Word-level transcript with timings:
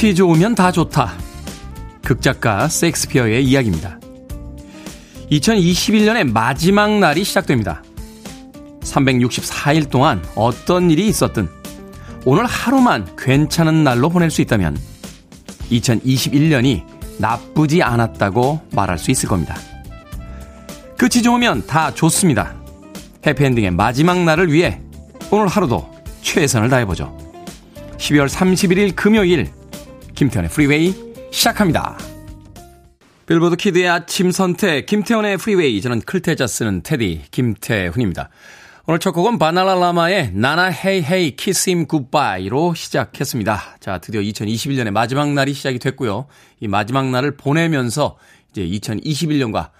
끝이 0.00 0.14
좋으면 0.14 0.54
다 0.54 0.72
좋다. 0.72 1.12
극작가 2.02 2.68
섹스피어의 2.68 3.44
이야기입니다. 3.44 4.00
2021년의 5.30 6.32
마지막 6.32 6.98
날이 6.98 7.22
시작됩니다. 7.22 7.82
364일 8.80 9.90
동안 9.90 10.24
어떤 10.36 10.90
일이 10.90 11.06
있었든 11.06 11.50
오늘 12.24 12.46
하루만 12.46 13.14
괜찮은 13.18 13.84
날로 13.84 14.08
보낼 14.08 14.30
수 14.30 14.40
있다면 14.40 14.78
2021년이 15.70 16.82
나쁘지 17.18 17.82
않았다고 17.82 18.68
말할 18.72 18.96
수 18.96 19.10
있을 19.10 19.28
겁니다. 19.28 19.54
끝이 20.96 21.22
좋으면 21.22 21.66
다 21.66 21.92
좋습니다. 21.92 22.54
해피엔딩의 23.26 23.72
마지막 23.72 24.18
날을 24.24 24.50
위해 24.50 24.80
오늘 25.30 25.46
하루도 25.46 25.90
최선을 26.22 26.70
다해보죠. 26.70 27.14
12월 27.98 28.30
31일 28.30 28.96
금요일 28.96 29.59
김태훈의 30.20 30.50
프리웨이 30.50 30.94
시작합니다. 31.30 31.96
빌보드 33.24 33.56
키드의 33.56 33.88
아침 33.88 34.30
선택 34.30 34.84
김태훈의 34.84 35.38
프리웨이 35.38 35.80
저는 35.80 36.00
클 36.00 36.20
태 36.20 36.36
자 36.36 36.46
쓰는 36.46 36.82
테디 36.82 37.22
김태훈입니다. 37.30 38.28
오늘 38.84 38.98
첫 38.98 39.12
곡은 39.12 39.38
Bananarama의 39.38 40.32
Na 40.34 40.50
Na 40.50 40.66
Hey 40.66 41.02
Hey 41.04 41.36
Kiss 41.36 41.70
Him 41.70 41.86
Goodbye로 41.86 42.74
시작했습니다. 42.74 43.78
자, 43.80 43.96
드디어 43.96 44.20
2021년의 44.20 44.90
마지막 44.90 45.32
날이 45.32 45.54
시작이 45.54 45.78
됐고요. 45.78 46.26
이 46.60 46.68
마지막 46.68 47.08
날을 47.08 47.38
보내면서 47.38 48.18
이제 48.50 48.62
2021년과 48.66 49.70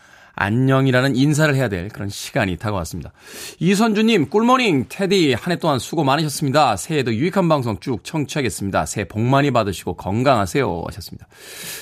안녕이라는 0.42 1.16
인사를 1.16 1.54
해야 1.54 1.68
될 1.68 1.90
그런 1.90 2.08
시간이 2.08 2.56
다가왔습니다. 2.56 3.12
이선주님, 3.58 4.30
꿀모닝, 4.30 4.86
테디, 4.88 5.34
한 5.34 5.52
해 5.52 5.56
동안 5.58 5.78
수고 5.78 6.02
많으셨습니다. 6.02 6.78
새해에도 6.78 7.14
유익한 7.14 7.46
방송 7.46 7.78
쭉 7.78 8.02
청취하겠습니다. 8.02 8.86
새해 8.86 9.04
복 9.06 9.20
많이 9.20 9.50
받으시고 9.50 9.96
건강하세요. 9.96 10.84
하셨습니다. 10.86 11.26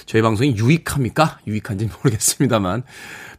저희 0.07 0.23
방송이 0.23 0.57
유익합니까? 0.57 1.39
유익한지는 1.47 1.93
모르겠습니다만, 2.03 2.83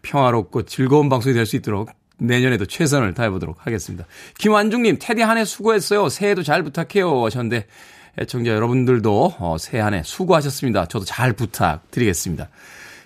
평화롭고 0.03 0.64
즐거운 0.64 1.09
방송이 1.09 1.34
될 1.34 1.45
수 1.45 1.58
있도록 1.58 1.90
내년에도 2.17 2.66
최선을 2.66 3.14
다해보도록 3.14 3.66
하겠습니다. 3.67 4.06
김완중님, 4.38 5.00
테디 5.02 5.22
한 5.22 5.38
해 5.38 5.44
수고했어요. 5.44 6.08
새해도 6.08 6.44
잘 6.44 6.64
부탁해요. 6.64 7.25
하셨는데, 7.25 7.66
애청자 8.20 8.52
여러분들도 8.52 9.36
어, 9.40 9.58
새해 9.59 9.84
한 9.84 9.94
해 9.95 10.02
수고하셨습니다. 10.06 10.86
저도 10.86 11.03
잘 11.03 11.34
부탁드리겠습니다. 11.34 12.47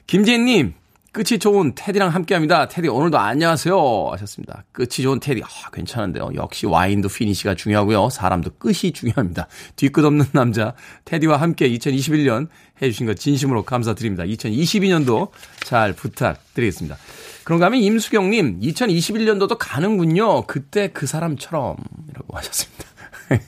김재님, 0.06 0.75
끝이 1.14 1.38
좋은 1.38 1.73
테디랑 1.75 2.09
함께 2.09 2.33
합니다. 2.33 2.67
테디 2.67 2.88
오늘도 2.88 3.19
안녕하세요. 3.19 4.09
하셨습니다. 4.14 4.64
끝이 4.72 5.03
좋은 5.03 5.19
테디. 5.19 5.44
아, 5.44 5.69
괜찮은데요. 5.72 6.31
역시 6.33 6.66
와인도 6.66 7.08
피니시가 7.08 7.53
중요하고요. 7.53 8.09
사람도 8.09 8.56
끝이 8.58 8.92
중요합니다. 8.92 9.47
뒤끝 9.75 10.03
없는 10.03 10.25
남자 10.31 10.73
테디와 11.06 11.38
함께 11.38 11.69
2021년 11.69 12.47
해주신 12.81 13.06
것 13.06 13.19
진심으로 13.19 13.62
감사드립니다. 13.62 14.23
2022년도 14.23 15.29
잘 15.59 15.94
부탁드리겠습니다. 15.94 16.97
그런가 17.44 17.68
하면 17.68 17.79
임수경님, 17.81 18.62
2021년도도 18.62 19.57
가는군요. 19.59 20.47
그때 20.47 20.88
그 20.88 21.06
사람처럼. 21.06 21.75
이라고 22.09 22.38
하셨습니다. 22.38 22.85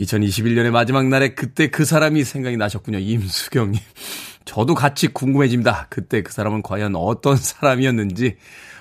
2021년의 0.00 0.70
마지막 0.70 1.06
날에 1.06 1.34
그때 1.34 1.68
그 1.68 1.84
사람이 1.84 2.24
생각이 2.24 2.56
나셨군요. 2.56 2.98
임수경님. 2.98 3.78
저도 4.48 4.74
같이 4.74 5.08
궁금해집니다. 5.08 5.88
그때 5.90 6.22
그 6.22 6.32
사람은 6.32 6.62
과연 6.62 6.96
어떤 6.96 7.36
사람이었는지. 7.36 8.36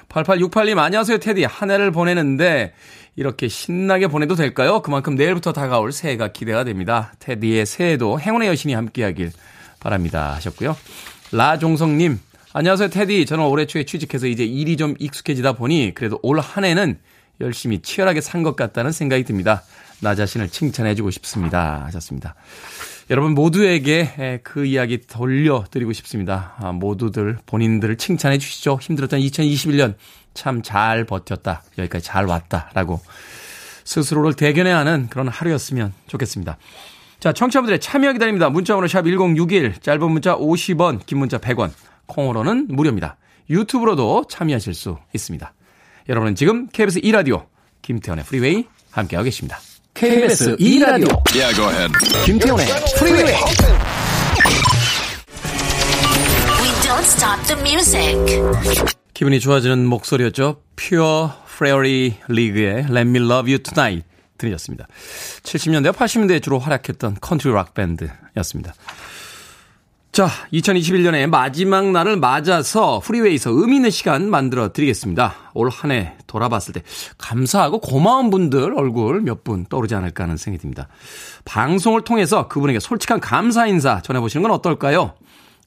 8868님, 0.07 0.77
안녕하세요, 0.77 1.17
테디. 1.17 1.43
한 1.43 1.69
해를 1.69 1.91
보내는데, 1.91 2.73
이렇게 3.17 3.49
신나게 3.49 4.07
보내도 4.07 4.35
될까요? 4.35 4.81
그만큼 4.81 5.15
내일부터 5.15 5.51
다가올 5.51 5.91
새해가 5.91 6.29
기대가 6.29 6.63
됩니다. 6.63 7.11
테디의 7.19 7.65
새해도 7.65 8.17
행운의 8.21 8.47
여신이 8.47 8.73
함께하길 8.75 9.31
바랍니다. 9.81 10.33
하셨고요. 10.35 10.77
라종성님, 11.33 12.17
안녕하세요, 12.53 12.87
테디. 12.89 13.25
저는 13.25 13.43
올해 13.43 13.65
초에 13.65 13.83
취직해서 13.83 14.27
이제 14.27 14.45
일이 14.45 14.77
좀 14.77 14.95
익숙해지다 14.99 15.53
보니, 15.53 15.91
그래도 15.93 16.17
올 16.23 16.39
한 16.39 16.63
해는 16.63 16.97
열심히 17.41 17.81
치열하게 17.81 18.21
산 18.21 18.41
것 18.43 18.55
같다는 18.55 18.93
생각이 18.93 19.25
듭니다. 19.25 19.63
나 19.99 20.15
자신을 20.15 20.47
칭찬해주고 20.47 21.11
싶습니다. 21.11 21.83
하셨습니다. 21.87 22.35
여러분 23.09 23.33
모두에게 23.33 24.41
그 24.43 24.65
이야기 24.65 24.99
돌려드리고 25.01 25.93
싶습니다. 25.93 26.55
아, 26.59 26.73
모두들 26.73 27.37
본인들을 27.45 27.95
칭찬해 27.95 28.37
주시죠. 28.37 28.79
힘들었던 28.81 29.19
2021년 29.19 29.95
참 30.33 30.61
잘 30.61 31.05
버텼다. 31.05 31.63
여기까지 31.77 32.05
잘 32.05 32.25
왔다라고 32.25 32.99
스스로를 33.85 34.33
대견해야 34.33 34.77
하는 34.77 35.07
그런 35.09 35.29
하루였으면 35.29 35.93
좋겠습니다. 36.07 36.57
자, 37.19 37.33
청취자분들의 37.33 37.79
참여 37.79 38.13
기다립니다. 38.13 38.49
문자번호 38.49 38.87
샵 38.87 39.03
1061, 39.03 39.79
짧은 39.79 40.11
문자 40.11 40.35
50원, 40.35 41.05
긴 41.05 41.17
문자 41.17 41.37
100원, 41.37 41.71
콩으로는 42.05 42.67
무료입니다. 42.69 43.17
유튜브로도 43.49 44.25
참여하실 44.29 44.73
수 44.73 44.97
있습니다. 45.15 45.53
여러분은 46.09 46.35
지금 46.35 46.67
KBS 46.67 47.01
2라디오 47.01 47.45
김태현의 47.81 48.25
프리웨이 48.25 48.65
함께하고 48.91 49.23
계십니다. 49.23 49.57
KBS 49.97 50.55
2라디오 50.57 51.09
Yeah, 51.35 51.53
go 51.55 51.67
ahead. 51.69 51.91
김태훈의 52.25 52.67
프리웨이 52.99 53.33
We 56.61 56.69
don't 56.83 57.03
stop 57.03 57.41
the 57.47 57.59
music. 57.61 58.15
기분이 59.15 59.39
좋아지는 59.39 59.85
목소리였죠. 59.87 60.61
Pure 60.75 61.33
Prairie 61.47 62.15
League의 62.27 62.85
Let 62.89 63.09
Me 63.09 63.17
Love 63.19 63.51
You 63.51 63.57
Tonight 63.63 64.07
들으셨습니다. 64.37 64.85
70년대 65.41 65.91
80년대에 65.93 66.43
주로 66.43 66.59
활약했던 66.59 67.17
컨트리 67.19 67.51
락 67.51 67.73
밴드였습니다. 67.73 68.75
자, 70.17 70.29
2021년의 70.51 71.27
마지막 71.27 71.91
날을 71.91 72.17
맞아서 72.17 72.99
프리웨이에서 73.03 73.51
의미 73.51 73.75
있는 73.75 73.91
시간 73.91 74.31
만들어 74.31 74.73
드리겠습니다. 74.73 75.51
올 75.53 75.69
한 75.69 75.91
해 75.91 76.13
돌아봤을 76.25 76.73
때 76.73 76.81
감사하고 77.19 77.79
고마운 77.79 78.31
분들 78.31 78.73
얼굴 78.75 79.21
몇 79.21 79.43
분 79.43 79.67
떠오르지 79.67 79.93
않을까 79.93 80.23
하는 80.23 80.35
생각이 80.35 80.59
듭니다. 80.59 80.87
방송을 81.45 82.01
통해서 82.01 82.47
그분에게 82.47 82.79
솔직한 82.79 83.19
감사 83.19 83.67
인사 83.67 84.01
전해보시는 84.01 84.41
건 84.41 84.49
어떨까요? 84.53 85.13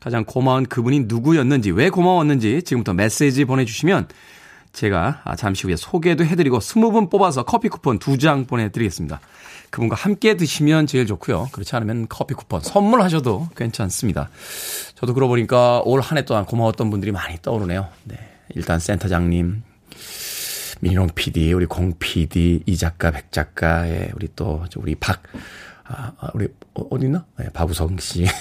가장 0.01 0.25
고마운 0.25 0.67
그분이 0.67 1.05
누구였는지, 1.07 1.71
왜 1.71 1.89
고마웠는지 1.89 2.65
지금부터 2.65 2.93
메시지 2.93 3.45
보내주시면 3.45 4.09
제가 4.73 5.23
잠시 5.37 5.67
후에 5.67 5.77
소개도 5.77 6.25
해드리고 6.25 6.59
20분 6.59 7.11
뽑아서 7.11 7.43
커피 7.45 7.69
쿠폰 7.69 7.99
2장 7.99 8.47
보내드리겠습니다. 8.47 9.21
그분과 9.71 9.97
함께 9.97 10.37
드시면 10.37 10.87
제일 10.87 11.07
좋고요. 11.07 11.49
그렇지 11.53 11.75
않으면 11.77 12.07
커피 12.09 12.35
쿠폰 12.35 12.61
선물하셔도 12.61 13.49
괜찮습니다. 13.57 14.31
저도 14.97 15.15
그러고 15.15 15.31
보니까 15.33 15.81
올 15.85 16.01
한 16.01 16.19
해 16.19 16.25
동안 16.25 16.45
고마웠던 16.45 16.91
분들이 16.91 17.13
많이 17.13 17.37
떠오르네요. 17.43 17.89
네. 18.05 18.17
일단 18.55 18.79
센터장님, 18.81 19.63
민희롱 20.81 21.11
PD, 21.15 21.53
우리 21.53 21.67
공 21.67 21.93
PD, 21.99 22.63
이 22.67 22.77
작가, 22.77 23.11
백 23.13 23.31
작가, 23.33 23.89
예, 23.89 24.11
우리 24.17 24.29
또, 24.35 24.65
우리 24.77 24.95
박, 24.97 25.23
아, 25.85 26.13
아, 26.19 26.31
우리, 26.35 26.49
어, 26.75 26.83
어디 26.91 27.07
있나? 27.07 27.25
예, 27.41 27.49
박우성 27.51 27.99
씨. 27.99 28.27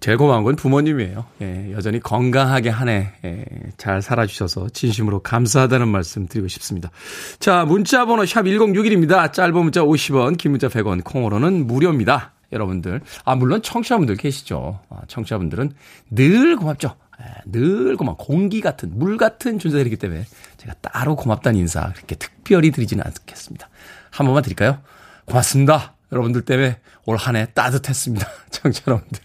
제일 0.00 0.18
고마운 0.18 0.44
건 0.44 0.56
부모님이에요. 0.56 1.24
예, 1.42 1.72
여전히 1.72 2.00
건강하게 2.00 2.70
한해잘 2.70 4.02
살아주셔서 4.02 4.68
진심으로 4.70 5.20
감사하다는 5.20 5.88
말씀 5.88 6.26
드리고 6.26 6.48
싶습니다. 6.48 6.90
자, 7.38 7.64
문자 7.64 8.04
번호 8.04 8.24
샵 8.26 8.42
1061입니다. 8.42 9.32
짧은 9.32 9.54
문자 9.54 9.82
50원, 9.82 10.36
긴 10.38 10.52
문자 10.52 10.68
100원, 10.68 11.02
콩으로는 11.02 11.66
무료입니다. 11.66 12.32
여러분들. 12.52 13.00
아, 13.24 13.34
물론 13.34 13.62
청취자분들 13.62 14.16
계시죠. 14.16 14.80
아, 14.88 15.00
청취자분들은 15.08 15.72
늘 16.10 16.56
고맙죠. 16.56 16.94
예, 17.20 17.50
늘 17.50 17.96
고마워. 17.96 18.16
공기 18.16 18.60
같은, 18.60 18.90
물 18.94 19.16
같은 19.16 19.58
존재들이기 19.58 19.96
때문에 19.96 20.24
제가 20.58 20.74
따로 20.82 21.16
고맙다는 21.16 21.58
인사 21.58 21.92
그렇게 21.92 22.14
특별히 22.14 22.70
드리지는 22.70 23.02
않겠습니다. 23.04 23.68
한 24.10 24.26
번만 24.26 24.42
드릴까요? 24.42 24.78
고맙습니다. 25.24 25.95
여러분들 26.16 26.42
때문에 26.42 26.78
올 27.04 27.16
한 27.18 27.36
해 27.36 27.46
따뜻했습니다. 27.54 28.26
청취자 28.50 28.84
여러분들. 28.90 29.20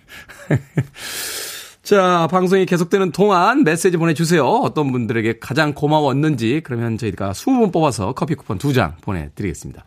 자, 1.84 2.28
방송이 2.30 2.66
계속되는 2.66 3.12
동안 3.12 3.64
메시지 3.64 3.98
보내주세요. 3.98 4.46
어떤 4.46 4.92
분들에게 4.92 5.40
가장 5.40 5.74
고마웠는지, 5.74 6.62
그러면 6.64 6.98
저희가 6.98 7.32
20분 7.32 7.72
뽑아서 7.74 8.14
커피 8.14 8.36
쿠폰 8.36 8.58
2장 8.60 8.94
보내드리겠습니다. 9.02 9.84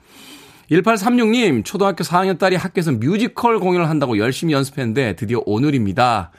1836님, 0.70 1.64
초등학교 1.64 2.02
4학년 2.04 2.38
딸이 2.38 2.56
학교에서 2.56 2.92
뮤지컬 2.92 3.60
공연을 3.60 3.88
한다고 3.88 4.18
열심히 4.18 4.54
연습했는데 4.54 5.14
드디어 5.16 5.40
오늘입니다. 5.46 6.30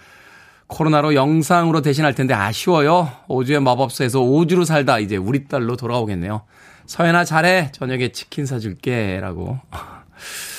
코로나로 0.67 1.13
영상으로 1.13 1.81
대신할 1.81 2.15
텐데 2.15 2.33
아쉬워요. 2.33 3.12
오주의 3.27 3.59
마법사에서 3.62 4.21
오주로 4.21 4.65
살다 4.65 4.97
이제 5.00 5.15
우리 5.15 5.45
딸로 5.45 5.77
돌아오겠네요. 5.77 6.41
서연아 6.88 7.23
잘해. 7.23 7.71
저녁에 7.71 8.12
치킨 8.12 8.45
사줄게. 8.47 9.19
라고. 9.21 9.59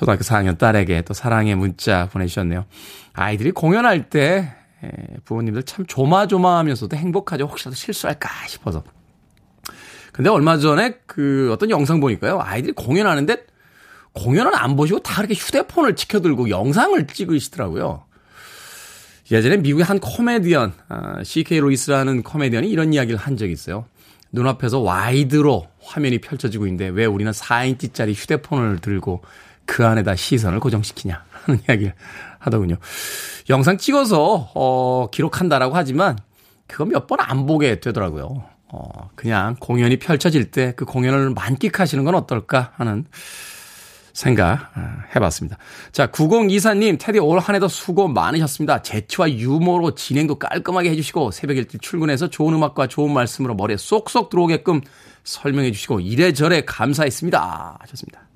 초등학교 0.00 0.22
4학년 0.22 0.56
딸에게 0.56 1.02
또 1.02 1.12
사랑의 1.12 1.54
문자 1.56 2.08
보내주셨네요. 2.10 2.64
아이들이 3.12 3.50
공연할 3.50 4.08
때 4.08 4.50
부모님들 5.26 5.64
참 5.64 5.84
조마조마하면서도 5.84 6.96
행복하죠. 6.96 7.44
혹시라도 7.44 7.76
실수할까 7.76 8.30
싶어서. 8.48 8.82
근데 10.14 10.30
얼마 10.30 10.56
전에 10.56 11.00
그 11.04 11.50
어떤 11.52 11.68
영상 11.68 12.00
보니까요. 12.00 12.40
아이들이 12.40 12.72
공연하는데 12.72 13.44
공연은 14.14 14.54
안 14.54 14.74
보시고 14.74 15.00
다 15.00 15.20
이렇게 15.20 15.34
휴대폰을 15.34 15.96
지켜들고 15.96 16.48
영상을 16.48 17.06
찍으시더라고요. 17.06 18.02
예전에 19.30 19.58
미국의 19.58 19.84
한 19.84 20.00
코미디언, 20.00 20.72
아, 20.88 21.22
CK 21.22 21.60
루이스라는 21.60 22.22
코미디언이 22.22 22.70
이런 22.70 22.94
이야기를 22.94 23.18
한 23.18 23.36
적이 23.36 23.52
있어요. 23.52 23.84
눈앞에서 24.32 24.78
wide로 24.78 25.66
화면이 25.82 26.22
펼쳐지고 26.22 26.66
있는데 26.68 26.88
왜 26.88 27.04
우리는 27.04 27.30
4인치짜리 27.30 28.14
휴대폰을 28.14 28.78
들고 28.78 29.22
그 29.66 29.86
안에다 29.86 30.16
시선을 30.16 30.60
고정시키냐 30.60 31.24
하는 31.44 31.60
이야기를 31.68 31.94
하더군요. 32.38 32.76
영상 33.48 33.78
찍어서 33.78 34.50
어, 34.54 35.08
기록한다라고 35.10 35.76
하지만 35.76 36.18
그거 36.66 36.84
몇 36.84 37.06
번 37.06 37.20
안 37.20 37.46
보게 37.46 37.80
되더라고요. 37.80 38.44
어, 38.72 39.10
그냥 39.16 39.56
공연이 39.58 39.98
펼쳐질 39.98 40.50
때 40.50 40.72
그 40.76 40.84
공연을 40.84 41.30
만끽하시는 41.30 42.04
건 42.04 42.14
어떨까 42.14 42.72
하는 42.76 43.04
생각 44.12 44.70
아, 44.76 45.04
해봤습니다. 45.14 45.56
자, 45.92 46.08
9024님, 46.08 46.98
테디 47.00 47.18
올 47.20 47.38
한 47.38 47.54
해도 47.54 47.68
수고 47.68 48.08
많으셨습니다. 48.08 48.82
재치와 48.82 49.30
유머로 49.30 49.94
진행도 49.94 50.38
깔끔하게 50.38 50.90
해주시고 50.90 51.30
새벽 51.30 51.56
일찍 51.56 51.80
출근해서 51.80 52.28
좋은 52.28 52.54
음악과 52.54 52.86
좋은 52.88 53.12
말씀으로 53.12 53.54
머리에 53.54 53.76
쏙쏙 53.76 54.28
들어오게끔 54.30 54.80
설명해 55.24 55.70
주시고 55.72 56.00
이래저래 56.00 56.62
감사했습니다. 56.62 57.78
하셨습니다. 57.80 58.29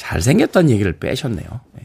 잘생겼다는 0.00 0.70
얘기를 0.70 0.92
빼셨네요. 0.94 1.46
네. 1.74 1.82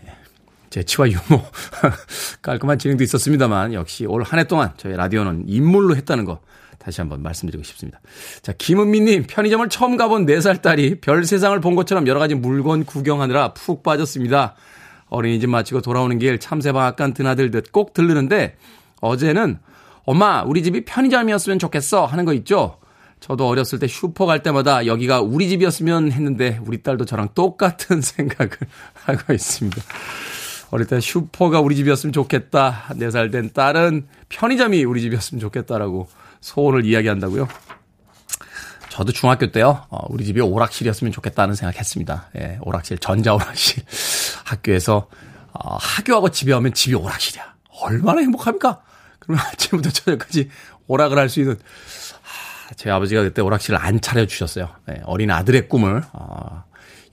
재치와 0.70 1.10
유머 1.10 1.22
깔끔한 2.42 2.80
진행도 2.80 3.04
있었습니다만 3.04 3.74
역시 3.74 4.06
올 4.06 4.24
한 4.24 4.40
해 4.40 4.46
동안 4.46 4.72
저희 4.78 4.96
라디오는 4.96 5.44
인물로 5.48 5.96
했다는 5.98 6.24
거 6.26 6.40
다시 6.80 7.02
한번 7.02 7.22
말씀드리고 7.24 7.64
싶습니다. 7.64 8.00
자, 8.42 8.54
김은미님, 8.58 9.26
편의점을 9.28 9.68
처음 9.70 9.98
가본 9.98 10.26
4살 10.28 10.62
딸이 10.62 11.02
별 11.02 11.26
세상을 11.26 11.60
본 11.60 11.76
것처럼 11.76 12.08
여러 12.08 12.20
가지 12.20 12.36
물건 12.36 12.86
구경하느라 12.86 13.54
푹 13.54 13.84
빠졌습니다. 13.84 14.56
어린이집 15.10 15.50
마치고 15.50 15.82
돌아오는 15.82 16.18
길 16.18 16.40
참새방앗간 16.40 17.14
드나들듯 17.14 17.72
꼭 17.72 17.94
들르는데 17.94 18.58
어제는 19.02 19.60
엄마, 20.06 20.44
우리 20.44 20.62
집이 20.64 20.86
편의점이었으면 20.86 21.60
좋겠어 21.60 22.06
하는 22.06 22.24
거 22.26 22.34
있죠? 22.34 22.78
저도 23.26 23.48
어렸을 23.48 23.80
때 23.80 23.88
슈퍼 23.88 24.28
갈 24.28 24.44
때마다 24.44 24.86
여기가 24.86 25.20
우리 25.20 25.50
집이었으면 25.50 26.12
했는데 26.12 26.60
우리 26.64 26.84
딸도 26.84 27.06
저랑 27.06 27.30
똑같은 27.34 28.00
생각을 28.06 28.52
하고 28.94 29.34
있습니다. 29.34 29.82
어릴 30.70 30.86
때 30.86 31.00
슈퍼가 31.00 31.60
우리 31.60 31.76
집이었으면 31.76 32.14
좋겠다. 32.14 32.86
4살 32.90 33.32
된 33.32 33.50
딸은 33.52 34.08
편의점이 34.30 34.84
우리 34.84 35.02
집이었으면 35.02 35.40
좋겠다라고 35.40 36.08
소원을 36.40 36.86
이야기한다고요? 36.86 37.48
저도 38.90 39.12
중학교 39.12 39.52
때요, 39.52 39.88
어, 39.90 40.06
우리 40.10 40.24
집이 40.24 40.40
오락실이었으면 40.42 41.12
좋겠다는 41.12 41.56
생각했습니다. 41.56 42.30
예, 42.38 42.60
오락실, 42.62 43.00
전자오락실. 43.00 43.84
학교에서, 44.46 45.08
어, 45.52 45.78
학교하고 45.78 46.30
집에 46.30 46.54
오면 46.54 46.76
집이 46.76 46.94
오락실이야. 46.94 47.56
얼마나 47.82 48.22
행복합니까? 48.22 48.84
그러면 49.20 49.44
아침부터 49.48 49.90
저녁까지 49.90 50.50
오락을 50.86 51.18
할 51.18 51.28
수 51.28 51.40
있는, 51.40 51.56
아, 51.56 51.58
제 52.76 52.90
아버지가 52.90 53.24
그때 53.24 53.42
오락실을 53.42 53.80
안 53.80 54.02
차려주셨어요. 54.02 54.70
예, 54.90 55.02
어린 55.06 55.32
아들의 55.32 55.68
꿈을, 55.70 56.04
어, 56.14 56.64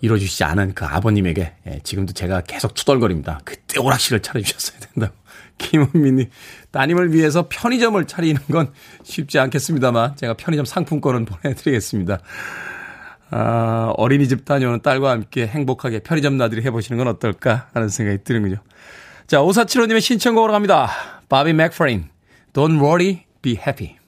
이뤄주시지 0.01 0.45
않은 0.45 0.75
그 0.75 0.85
아버님에게, 0.85 1.53
예, 1.67 1.81
지금도 1.83 2.13
제가 2.13 2.43
계속 2.43 2.75
투덜거립니다. 2.75 3.41
그때 3.45 3.81
오락실을 3.81 4.21
차려주셨어야 4.21 4.81
된다고. 4.81 5.15
김은민이 5.59 6.29
따님을 6.71 7.13
위해서 7.13 7.47
편의점을 7.49 8.05
차리는 8.07 8.41
건 8.51 8.73
쉽지 9.05 9.39
않겠습니다만 9.39 10.17
제가 10.17 10.35
편의점 10.35 10.65
상품권은 10.65 11.25
보내드리겠습니다. 11.27 12.19
아, 13.31 13.93
어린이집 13.97 14.45
다녀오는 14.45 14.83
딸과 14.83 15.11
함께 15.11 15.47
행복하게 15.47 16.01
편의점 16.01 16.37
나들이 16.37 16.63
해보시는 16.63 16.99
건 16.99 17.09
어떨까 17.09 17.69
하는 17.73 17.89
생각이 17.89 18.25
드는군요. 18.25 18.57
자, 19.27 19.39
5475님의 19.39 20.01
신청곡으로 20.01 20.53
갑니다. 20.53 20.91
바비 21.29 21.53
맥퍼린, 21.55 22.09
Don't 22.53 22.83
worry, 22.83 23.25
be 23.41 23.53
happy. 23.53 24.02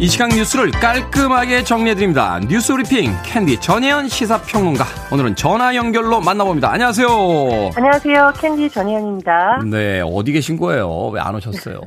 이 0.00 0.08
시각 0.08 0.28
뉴스를 0.30 0.70
깔끔하게 0.72 1.62
정리해드립니다. 1.64 2.40
뉴스 2.48 2.72
브리핑 2.74 3.12
캔디 3.24 3.60
전혜연 3.60 4.08
시사평론가. 4.08 4.84
오늘은 5.12 5.36
전화 5.36 5.74
연결로 5.76 6.20
만나봅니다. 6.20 6.70
안녕하세요. 6.72 7.08
안녕하세요. 7.76 8.32
캔디 8.38 8.70
전혜연입니다. 8.70 9.62
네, 9.70 10.02
어디 10.04 10.32
계신 10.32 10.58
거예요? 10.58 11.06
왜 11.08 11.20
안 11.20 11.34
오셨어요? 11.36 11.80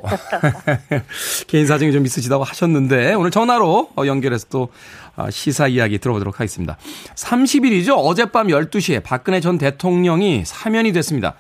개인 1.48 1.68
사정이 1.68 1.92
좀 1.92 2.06
있으시다고 2.06 2.44
하셨는데 2.44 3.14
오늘 3.14 3.30
전화로 3.30 3.90
연결해서 4.06 4.48
또 4.50 4.70
시사 5.30 5.68
이야기 5.68 6.00
들어보도록 6.00 6.40
하겠습니다. 6.40 6.78
30일이죠. 7.16 7.94
어젯밤 7.98 8.48
12시에 8.48 9.04
박근혜 9.04 9.42
전 9.42 9.58
대통령이 9.60 10.44
사면이 10.46 10.92
됐습니다. 10.94 11.36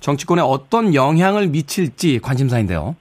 정치권에 0.00 0.40
어떤 0.42 0.94
영향을 0.94 1.48
미칠지 1.48 2.20
관심사인데요. 2.22 2.94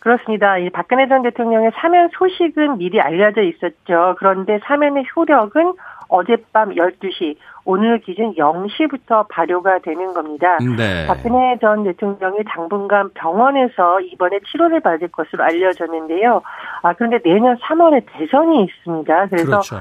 그렇습니다. 0.00 0.58
이 0.58 0.70
박근혜 0.70 1.06
전 1.08 1.22
대통령의 1.22 1.72
사면 1.74 2.08
소식은 2.12 2.78
미리 2.78 3.00
알려져 3.00 3.42
있었죠. 3.42 4.16
그런데 4.18 4.58
사면의 4.64 5.04
효력은 5.14 5.74
어젯밤 6.08 6.70
12시, 6.70 7.36
오늘 7.64 8.00
기준 8.00 8.34
0시부터 8.34 9.28
발효가 9.28 9.78
되는 9.78 10.12
겁니다. 10.12 10.58
네. 10.58 11.06
박근혜 11.06 11.56
전 11.60 11.84
대통령이 11.84 12.38
당분간 12.48 13.10
병원에서 13.14 14.00
이번에 14.00 14.40
치료를 14.50 14.80
받을 14.80 15.08
것으로 15.08 15.44
알려졌는데요. 15.44 16.42
아, 16.82 16.92
그런데 16.94 17.18
내년 17.22 17.56
3월에 17.58 18.04
대선이 18.12 18.64
있습니다. 18.64 19.26
그래서 19.26 19.46
그렇죠. 19.46 19.76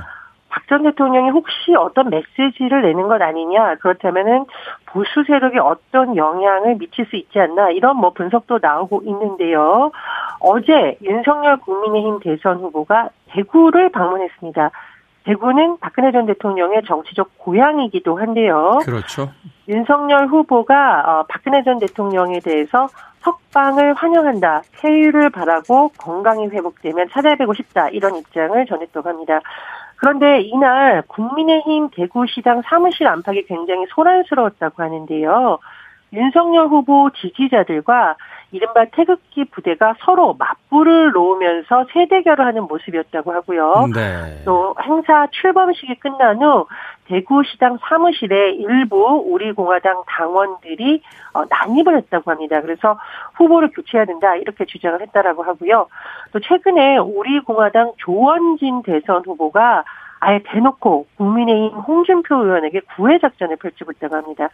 박 0.50 0.70
전 0.70 0.84
대통령이 0.84 1.32
혹시 1.32 1.74
어떤 1.76 2.10
메시지를 2.12 2.84
내는 2.84 3.08
것 3.08 3.20
아니냐 3.20 3.76
그렇다면은 3.76 4.46
보수 4.86 5.24
세력이 5.26 5.58
어떤 5.58 6.16
영향을 6.16 6.76
미칠 6.76 7.08
수 7.08 7.16
있지 7.16 7.40
않나 7.40 7.72
이런 7.72 7.98
뭐 7.98 8.12
분석도 8.14 8.60
나오고 8.62 9.02
있는데요. 9.04 9.92
어제 10.40 10.98
윤석열 11.02 11.58
국민의힘 11.58 12.20
대선 12.20 12.58
후보가 12.58 13.10
대구를 13.30 13.90
방문했습니다. 13.90 14.70
대구는 15.24 15.78
박근혜 15.80 16.12
전 16.12 16.28
대통령의 16.28 16.84
정치적 16.88 17.38
고향이기도 17.40 18.18
한데요. 18.18 18.80
그렇죠. 18.86 19.30
윤석열 19.68 20.28
후보가 20.28 21.04
어, 21.06 21.26
박근혜 21.28 21.64
전 21.64 21.80
대통령에 21.80 22.40
대해서 22.40 22.88
석방을 23.22 23.94
환영한다, 23.96 24.62
쾌유를 24.78 25.30
바라고 25.30 25.90
건강이 25.98 26.48
회복되면 26.48 27.10
찾아뵈고 27.12 27.54
싶다 27.54 27.90
이런 27.90 28.16
입장을 28.16 28.66
전했다고 28.66 29.10
합니다. 29.10 29.42
그런데 30.00 30.42
이날 30.42 31.04
국민의힘 31.08 31.90
대구시당 31.90 32.62
사무실 32.64 33.06
안팎이 33.06 33.44
굉장히 33.46 33.86
소란스러웠다고 33.90 34.82
하는데요. 34.82 35.60
윤석열 36.14 36.68
후보 36.68 37.10
지지자들과 37.12 38.16
이른바 38.52 38.86
태극기 38.86 39.46
부대가 39.46 39.96
서로 40.00 40.34
맞불을 40.34 41.12
놓으면서 41.12 41.86
세대결을 41.94 42.46
하는 42.46 42.64
모습이었다고 42.64 43.32
하고요. 43.32 43.90
네. 43.94 44.42
또 44.46 44.76
행사 44.82 45.28
출범식이 45.32 45.96
끝난 46.00 46.42
후 46.42 46.66
대구시당 47.06 47.78
사무실에 47.82 48.52
일부 48.52 49.24
우리공화당 49.28 50.04
당원들이 50.08 51.02
어, 51.34 51.44
난입을 51.50 51.98
했다고 51.98 52.32
합니다. 52.32 52.62
그래서 52.62 53.00
후보를 53.36 53.70
교체해야 53.72 54.06
된다 54.06 54.36
이렇게 54.36 54.66
주장을 54.66 55.00
했다라고 55.02 55.44
하고요. 55.44 55.88
또 56.32 56.40
최근에 56.40 56.98
우리공화당 56.98 57.94
조원진 57.98 58.84
대선 58.84 59.24
후보가 59.26 59.84
아예 60.22 60.42
대놓고 60.44 61.08
국민의힘 61.18 61.80
홍준표 61.80 62.36
의원에게 62.36 62.82
구애 62.96 63.20
작전을 63.20 63.56
펼치고 63.56 63.92
있다고 63.92 64.16
합니다. 64.16 64.50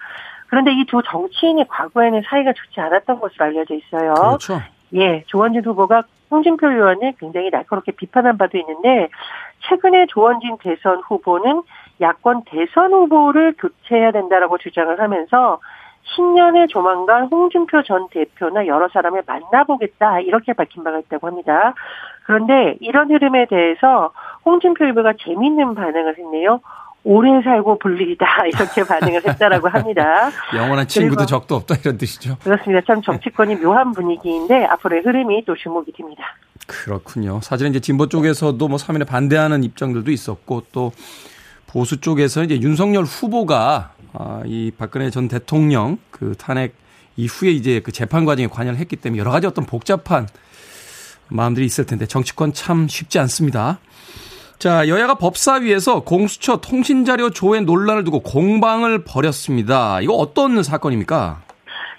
그런데 0.48 0.72
이 0.72 0.86
두 0.86 1.02
정치인이 1.04 1.68
과거에는 1.68 2.22
사이가 2.26 2.54
좋지 2.54 2.80
않았던 2.80 3.20
것으로 3.20 3.46
알려져 3.46 3.74
있어요. 3.76 4.14
그렇죠. 4.14 4.62
예, 4.94 5.24
조원진 5.28 5.64
후보가 5.66 6.04
홍준표 6.32 6.70
의원을 6.70 7.14
굉장히 7.20 7.50
날카롭게 7.50 7.94
비판한 7.94 8.38
바도 8.38 8.58
있는데 8.58 9.10
최근에 9.68 10.08
조원진 10.08 10.58
대선 10.60 11.02
후보는 11.08 11.64
야권 12.02 12.44
대선 12.46 12.94
후보를 12.94 13.54
교체해야 13.58 14.12
된다라고 14.12 14.58
주장을 14.58 15.00
하면서 15.00 15.60
신년에 16.16 16.68
조만간 16.68 17.26
홍준표 17.26 17.82
전 17.84 18.08
대표나 18.10 18.68
여러 18.68 18.88
사람을 18.90 19.24
만나보겠다 19.26 20.20
이렇게 20.20 20.54
밝힌 20.54 20.84
바가 20.84 21.00
있다고 21.00 21.26
합니다. 21.28 21.74
그런데 22.26 22.76
이런 22.80 23.10
흐름에 23.12 23.46
대해서 23.46 24.12
홍준표 24.46 24.86
후보가 24.86 25.14
재밌는 25.20 25.74
반응을 25.74 26.18
했네요. 26.18 26.60
오래 27.06 27.42
살고 27.44 27.78
불리다 27.80 28.26
이렇게 28.52 28.84
반응을 28.84 29.26
했다라고 29.26 29.70
합니다. 29.70 30.32
영원한 30.54 30.88
친구도 30.88 31.26
적도 31.26 31.56
없다 31.56 31.76
이런 31.76 31.98
뜻이죠. 31.98 32.38
그렇습니다. 32.44 32.84
참 32.86 33.02
정치권이 33.02 33.56
묘한 33.58 33.94
분위기인데 33.94 34.66
앞으로의 34.66 35.04
흐름이 35.04 35.46
또 35.46 35.56
주목이 35.56 35.94
됩니다. 35.94 36.24
그렇군요. 36.66 37.40
사실은 37.42 37.72
이제 37.72 37.80
진보 37.80 38.10
쪽에서도 38.10 38.68
뭐 38.68 38.78
사면에 38.80 39.06
반대하는 39.06 39.64
입장들도 39.64 40.12
있었고 40.12 40.64
또 40.72 40.92
보수 41.68 42.02
쪽에서 42.02 42.44
이제 42.44 42.60
윤석열 42.60 43.04
후보가 43.04 43.92
아, 44.14 44.42
이 44.46 44.72
박근혜 44.76 45.10
전 45.12 45.28
대통령 45.28 46.00
그 46.10 46.34
탄핵 46.38 46.74
이후에 47.18 47.52
이제 47.52 47.82
그 47.82 47.92
재판 47.92 48.26
과정에 48.26 48.48
관여를 48.48 48.80
했기 48.80 48.96
때문에 48.96 49.20
여러 49.20 49.30
가지 49.30 49.46
어떤 49.46 49.66
복잡한 49.66 50.28
마음들이 51.28 51.66
있을 51.66 51.86
텐데 51.86 52.08
정치권 52.08 52.54
참 52.54 52.88
쉽지 52.88 53.20
않습니다. 53.20 53.80
자, 54.58 54.88
여야가 54.88 55.16
법사위에서 55.16 56.04
공수처 56.04 56.58
통신자료 56.58 57.30
조회 57.30 57.60
논란을 57.60 58.04
두고 58.04 58.22
공방을 58.22 59.04
벌였습니다. 59.04 60.00
이거 60.02 60.14
어떤 60.14 60.64
사건입니까? 60.64 61.38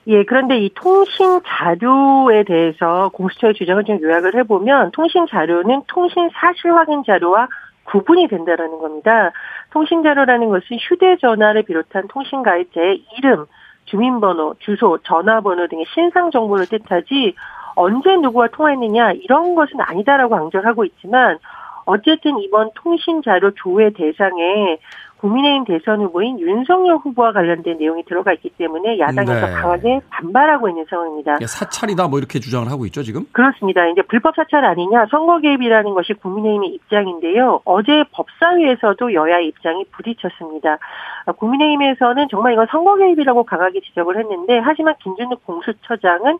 예, 0.09 0.25
그런데 0.25 0.59
이 0.59 0.71
통신 0.75 1.41
자료에 1.45 2.45
대해서 2.45 3.11
공수처의 3.13 3.55
주장을 3.55 3.83
좀 3.85 4.01
요약을 4.01 4.37
해보면 4.37 4.93
통신 4.93 5.27
자료는 5.29 5.83
통신 5.89 6.31
사실 6.33 6.73
확인 6.73 7.03
자료와 7.05 7.49
구분이 7.85 8.29
된다라는 8.29 8.79
겁니다. 8.79 9.33
통신 9.71 10.03
자료라는 10.03 10.49
것은 10.49 10.79
휴대전화를 10.79 11.65
비롯한 11.65 12.09
통신 12.09 12.43
가입자의 12.43 13.05
이름, 13.19 13.47
주민번호, 13.87 14.55
주소, 14.61 14.99
전화번호 15.05 15.69
등의 15.69 15.85
신상 15.93 16.31
정보를 16.31 16.67
뜻하지 16.67 17.35
언제 17.75 18.17
누구와 18.17 18.49
통화했느냐 18.49 19.13
이런 19.13 19.55
것은 19.55 19.81
아니다라고 19.81 20.35
강조를 20.37 20.67
하고 20.67 20.85
있지만 20.85 21.39
어쨌든 21.87 22.39
이번 22.41 22.71
통신 22.75 23.23
자료 23.23 23.51
조회 23.53 23.91
대상에 23.91 24.79
국민의힘 25.19 25.65
대선 25.65 26.01
후보인 26.03 26.39
윤석열 26.41 26.97
후보와 26.97 27.33
관련된 27.33 27.79
내용이 27.79 28.05
들어가 28.05 28.33
있기 28.35 28.51
때문에 28.51 28.99
야당에서 28.99 29.47
네. 29.47 29.53
강하게 29.53 30.01
반발하고 30.11 30.69
있는 30.69 30.85
상황입니다. 30.91 31.37
사찰이다 31.47 32.09
뭐 32.09 32.19
이렇게 32.19 32.39
주장을 32.39 32.71
하고 32.71 32.85
있죠, 32.87 33.03
지금? 33.03 33.25
그렇습니다. 33.33 33.87
이제 33.87 34.03
불법 34.03 34.37
사찰 34.37 34.65
아니냐 34.65 35.07
선거 35.11 35.41
개입이라는 35.41 35.95
것이 35.95 36.13
국민의힘의 36.15 36.69
입장인데요. 36.71 37.63
어제 37.65 38.05
법사위에서도 38.13 39.15
여야의 39.15 39.49
입장이 39.49 39.87
부딪혔습니다. 39.93 40.79
아, 41.27 41.33
국민의힘에서는 41.33 42.29
정말 42.31 42.53
이건 42.53 42.67
선거 42.71 42.97
개입이라고 42.97 43.45
강하게 43.45 43.81
지적을 43.81 44.19
했는데 44.19 44.59
하지만 44.63 44.95
김준욱 45.03 45.47
공수처장은 45.47 46.39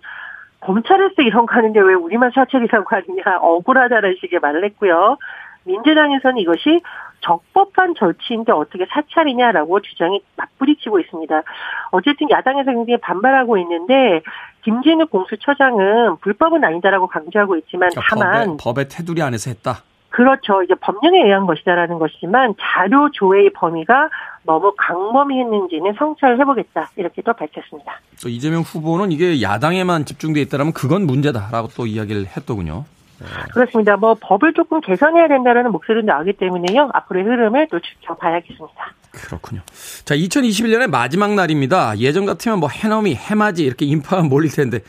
검찰에서 0.67 1.23
이런 1.23 1.47
거 1.47 1.55
하는데 1.55 1.79
왜 1.81 1.95
우리만 1.95 2.33
사찰이라고 2.35 2.85
하느냐 2.89 3.39
억울하다는 3.41 4.17
식의 4.21 4.41
말을 4.41 4.65
했고요. 4.65 5.17
민주당에서는 5.65 6.39
이것이 6.39 6.81
적법한 7.21 7.95
절치인데 7.97 8.53
어떻게 8.53 8.87
사찰이냐라고 8.87 9.81
주장이 9.81 10.23
맞부딪히고 10.37 11.01
있습니다. 11.01 11.43
어쨌든 11.91 12.31
야당에서 12.31 12.71
굉장히 12.73 12.99
반발하고 13.01 13.59
있는데 13.59 14.23
김진욱 14.63 15.11
공수처장은 15.11 16.17
불법은 16.21 16.65
아니다라고 16.65 17.09
강조하고 17.09 17.57
있지만 17.57 17.91
그러니까 17.91 18.15
다만 18.15 18.57
법의, 18.57 18.57
법의 18.59 18.89
테두리 18.89 19.23
안에서 19.23 19.51
했다. 19.51 19.83
그렇죠. 20.17 20.63
이제 20.63 20.75
법령에 20.81 21.25
의한 21.25 21.45
것이다라는 21.45 21.99
것이지만 21.99 22.55
자료 22.59 23.11
조회의 23.11 23.51
범위가 23.53 24.09
너무 24.45 24.73
강범위했는지는 24.79 25.93
성찰을 25.99 26.41
해보겠다 26.41 26.89
이렇게 26.97 27.21
또 27.21 27.35
밝혔습니다. 27.35 28.01
또 28.23 28.31
이재명 28.31 28.63
후보는 28.63 29.13
이게 29.13 29.43
야당에만 29.43 30.07
집중돼 30.07 30.41
있다면 30.41 30.73
그건 30.73 31.07
문제다라고 31.07 31.69
또 31.77 31.87
이야기를 31.87 32.29
했더군요. 32.35 32.87
그렇습니다. 33.53 33.99
뭐 33.99 34.17
법을 34.19 34.55
조금 34.55 34.81
개선해야 34.81 35.29
된다라는 35.29 35.71
목소리도 35.73 36.07
나오기 36.07 36.33
때문에요. 36.35 36.89
앞으로의 36.95 37.27
흐름을 37.27 37.69
또 37.71 37.79
지켜봐야겠습니다. 37.79 38.95
그렇군요. 39.11 39.61
자, 40.07 40.17
2021년의 40.17 40.89
마지막 40.89 41.35
날입니다. 41.35 41.99
예전 41.99 42.25
같으면 42.25 42.59
뭐 42.61 42.71
해넘이, 42.71 43.15
해맞이 43.15 43.65
이렇게 43.65 43.85
인파가 43.85 44.23
몰릴 44.23 44.51
텐데 44.51 44.81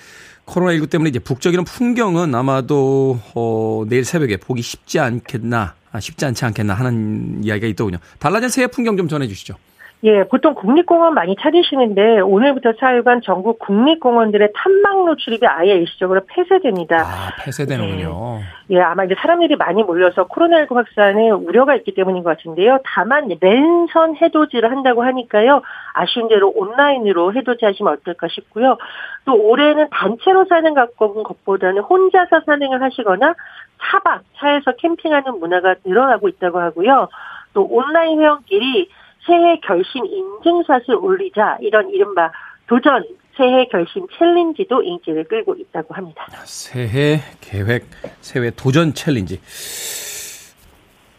코로나19 0.48 0.90
때문에 0.90 1.10
이제 1.10 1.20
북적이는 1.20 1.66
풍경은 1.66 2.34
아마도 2.34 3.20
어, 3.36 3.84
내일 3.88 4.06
새벽에 4.06 4.38
보기 4.38 4.62
쉽지 4.62 5.00
않겠나, 5.00 5.76
아, 5.92 6.00
쉽지 6.00 6.26
않지 6.26 6.46
않겠나 6.46 6.74
하는 6.74 7.44
이야기가 7.44 7.68
있더군요. 7.68 7.98
달라진 8.18 8.50
새해 8.50 8.68
풍경 8.68 8.98
좀 8.98 9.08
전해주시죠. 9.08 9.56
예, 10.04 10.24
보통 10.26 10.54
국립공원 10.54 11.16
많이 11.16 11.36
찾으시는데 11.40 12.20
오늘부터 12.20 12.74
차유간 12.74 13.22
전국 13.24 13.58
국립공원들의 13.58 14.50
탐방로 14.54 15.16
출입이 15.16 15.48
아예 15.48 15.74
일시적으로 15.74 16.22
폐쇄됩니다. 16.28 17.00
아, 17.00 17.36
폐쇄되는군요. 17.44 18.42
예, 18.70 18.80
아마 18.80 19.06
이제 19.06 19.16
사람들이 19.18 19.56
많이 19.56 19.82
몰려서 19.82 20.28
코로나19 20.28 20.76
확산에 20.76 21.32
우려가 21.32 21.76
있기 21.78 21.96
때문인 21.96 22.22
것 22.22 22.38
같은데요. 22.38 22.80
다만 22.86 23.28
랜선 23.42 24.18
해돋이를 24.18 24.70
한다고 24.70 25.04
하니까요. 25.04 25.64
아쉬운 25.94 26.28
대로 26.28 26.54
온라인으로 26.56 27.34
해돋이 27.34 27.60
하시면 27.62 27.94
어떨까 27.94 28.28
싶고요. 28.28 28.78
또 29.26 29.34
올해는 29.34 29.88
단체로 29.90 30.46
사는 30.46 30.76
것보다는 30.76 31.82
혼자서 31.82 32.42
산행을 32.46 32.84
하시거나 32.84 33.34
차박, 33.82 34.22
차에서 34.38 34.74
캠핑하는 34.74 35.40
문화가 35.40 35.76
늘어나고 35.84 36.28
있다고 36.28 36.60
하고요. 36.60 37.08
또 37.54 37.64
온라인 37.64 38.20
회원끼리 38.20 38.90
새해 39.28 39.60
결심 39.60 40.06
인증샷을 40.06 40.96
올리자 40.96 41.58
이런 41.62 41.90
이른바 41.90 42.32
도전 42.68 43.06
새해 43.36 43.66
결심 43.68 44.08
챌린지도 44.18 44.82
인기를 44.82 45.26
끌고 45.26 45.56
있다고 45.56 45.94
합니다. 45.94 46.26
새해 46.46 47.22
계획, 47.40 47.86
새해 48.22 48.50
도전 48.50 48.94
챌린지. 48.94 49.40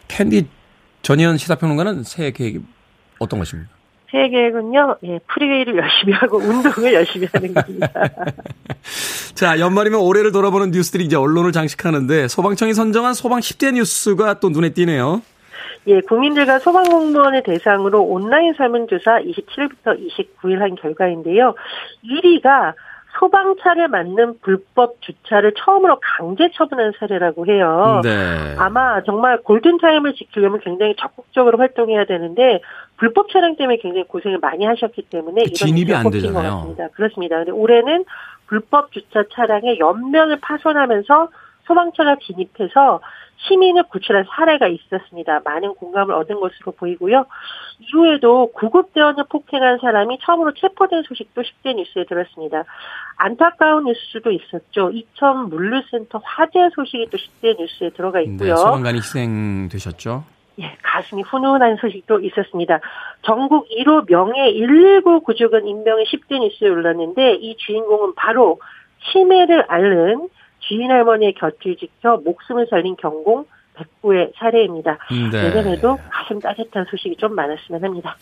캔디 0.09 0.49
전혜연 1.03 1.37
시사평론가는 1.37 2.03
새해 2.03 2.33
계획이 2.33 2.61
어떤 3.21 3.39
것입니까? 3.39 3.71
새해 4.11 4.31
계획은요, 4.31 4.97
예, 5.05 5.21
프리웨이를 5.33 5.77
열심히 5.77 6.15
하고 6.15 6.39
운동을 6.39 6.95
열심히 6.95 7.29
하는 7.31 7.53
겁니다. 7.53 7.93
자, 9.35 9.61
연말이면 9.61 10.01
올해를 10.01 10.33
돌아보는 10.33 10.71
뉴스들이 10.71 11.05
이제 11.05 11.15
언론을 11.15 11.53
장식하는데 11.53 12.27
소방청이 12.29 12.73
선정한 12.73 13.13
소방 13.15 13.41
10대 13.41 13.75
뉴스가 13.75 14.41
또 14.41 14.49
눈에 14.49 14.71
띄네요. 14.71 15.23
예, 15.87 16.01
국민들과 16.01 16.59
소방공무원을 16.59 17.43
대상으로 17.43 18.03
온라인 18.03 18.53
설문조사 18.55 19.21
27일부터 19.21 19.99
29일 19.99 20.59
한 20.59 20.75
결과인데요. 20.75 21.55
1위가 22.05 22.75
소방차를 23.19 23.89
맞는 23.89 24.39
불법 24.41 25.01
주차를 25.01 25.55
처음으로 25.57 25.99
강제 26.01 26.51
처분한 26.55 26.93
사례라고 26.99 27.47
해요. 27.47 28.01
네. 28.05 28.55
아마 28.59 29.03
정말 29.03 29.39
골든타임을 29.43 30.15
지키려면 30.15 30.61
굉장히 30.61 30.95
적극적으로 30.97 31.59
활동해야 31.59 32.05
되는데 32.05 32.61
불법 32.97 33.31
차량 33.31 33.57
때문에 33.57 33.79
굉장히 33.79 34.05
고생을 34.05 34.39
많이 34.39 34.65
하셨기 34.67 35.03
때문에 35.11 35.45
그 35.45 35.53
진입이 35.53 35.93
안 35.95 36.05
뽑힌 36.05 36.21
것 36.21 36.29
되잖아요. 36.29 36.55
같습니다. 36.57 36.89
그렇습니다. 36.89 37.37
근데 37.37 37.51
올해는 37.51 38.05
불법 38.47 38.93
주차 38.93 39.25
차량의 39.33 39.79
옆면을 39.81 40.39
파손하면서 40.41 41.29
소방차가 41.67 42.17
진입해서 42.23 43.01
시민을 43.47 43.85
구출한 43.85 44.25
사례가 44.29 44.67
있었습니다. 44.67 45.41
많은 45.45 45.75
공감을 45.75 46.15
얻은 46.15 46.41
것으로 46.41 46.73
보이고요. 46.73 47.27
이후에도 47.79 48.51
구급대원을 48.53 49.25
폭행한 49.31 49.79
사람이 49.79 50.19
처음으로 50.23 50.55
체포된 50.55 51.03
소식도 51.05 51.43
10대 51.43 51.77
뉴스에 51.77 52.05
들었습니다. 52.05 52.65
안타까운 53.17 53.85
뉴스도 53.85 54.33
있었죠. 54.33 54.91
이천 54.91 55.49
물류센터 55.51 56.21
화재 56.25 56.69
소식이 56.75 57.09
또 57.11 57.17
10대 57.17 57.59
뉴스에 57.59 57.91
들어가 57.91 58.21
있고요. 58.21 58.55
네, 58.55 58.57
소방관이 58.57 58.99
희생되셨죠. 58.99 60.25
예, 60.61 60.77
가슴이 60.83 61.23
훈훈한 61.23 61.77
소식도 61.77 62.21
있었습니다. 62.21 62.81
전국 63.23 63.69
1호 63.71 64.09
명예 64.09 64.53
119 64.53 65.21
구조견 65.21 65.69
임명의 65.69 66.07
10대 66.07 66.41
뉴스에 66.41 66.69
올랐는데 66.69 67.35
이 67.35 67.57
주인공은 67.57 68.15
바로 68.17 68.61
치매를 69.13 69.67
앓는 69.69 70.29
주인 70.61 70.91
할머니의 70.91 71.35
곁을 71.35 71.77
지켜 71.77 72.17
목숨을 72.19 72.67
살린 72.71 72.97
경공 72.97 73.47
백구의 73.75 74.33
사례입니다. 74.37 74.99
네. 75.33 75.43
내년에도 75.43 75.99
가슴 76.11 76.41
따뜻한 76.41 76.85
소식이 76.91 77.17
좀 77.17 77.35
많았으면 77.35 77.85
합니다. 77.85 78.17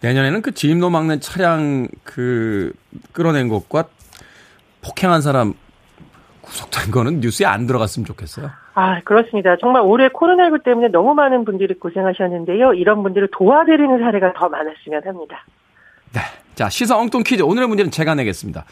내년에는 0.00 0.42
그 0.42 0.52
진입로 0.52 0.90
막는 0.90 1.20
차량 1.20 1.88
그 2.04 2.72
끌어낸 3.12 3.48
것과 3.48 3.84
폭행한 4.82 5.20
사람 5.20 5.54
구속된 6.42 6.92
거는 6.92 7.20
뉴스에 7.20 7.46
안 7.46 7.66
들어갔으면 7.66 8.06
좋겠어요. 8.06 8.50
아, 8.74 9.00
그렇습니다. 9.00 9.56
정말 9.56 9.82
올해 9.82 10.08
코로나19 10.08 10.62
때문에 10.62 10.88
너무 10.88 11.14
많은 11.14 11.44
분들이 11.44 11.74
고생하셨는데요. 11.74 12.74
이런 12.74 13.02
분들을 13.02 13.28
도와드리는 13.32 13.98
사례가 13.98 14.34
더 14.34 14.48
많았으면 14.48 15.02
합니다. 15.04 15.44
네. 16.12 16.20
자, 16.56 16.70
시사 16.70 16.96
엉뚱 16.96 17.22
퀴즈. 17.22 17.42
오늘의 17.42 17.68
문제는 17.68 17.90
제가 17.90 18.14
내겠습니다. 18.14 18.64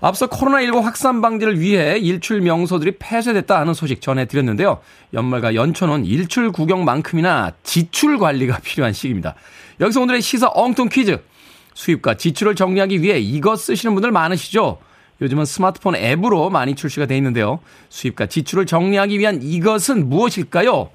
앞서 0.00 0.26
코로나19 0.26 0.80
확산 0.80 1.20
방지를 1.20 1.60
위해 1.60 1.98
일출 1.98 2.40
명소들이 2.40 2.96
폐쇄됐다 2.98 3.60
하는 3.60 3.74
소식 3.74 4.00
전해드렸는데요. 4.00 4.80
연말과 5.12 5.54
연초는 5.54 6.06
일출 6.06 6.50
구경만큼이나 6.50 7.52
지출 7.62 8.18
관리가 8.18 8.60
필요한 8.64 8.94
시기입니다. 8.94 9.34
여기서 9.80 10.00
오늘의 10.00 10.22
시사 10.22 10.50
엉뚱 10.54 10.88
퀴즈. 10.88 11.22
수입과 11.74 12.14
지출을 12.14 12.54
정리하기 12.54 13.02
위해 13.02 13.18
이것 13.18 13.56
쓰시는 13.56 13.94
분들 13.94 14.12
많으시죠? 14.12 14.78
요즘은 15.20 15.44
스마트폰 15.44 15.94
앱으로 15.94 16.48
많이 16.48 16.74
출시가 16.74 17.04
돼 17.04 17.18
있는데요. 17.18 17.60
수입과 17.90 18.26
지출을 18.26 18.64
정리하기 18.64 19.18
위한 19.18 19.42
이것은 19.42 20.08
무엇일까요? 20.08 20.88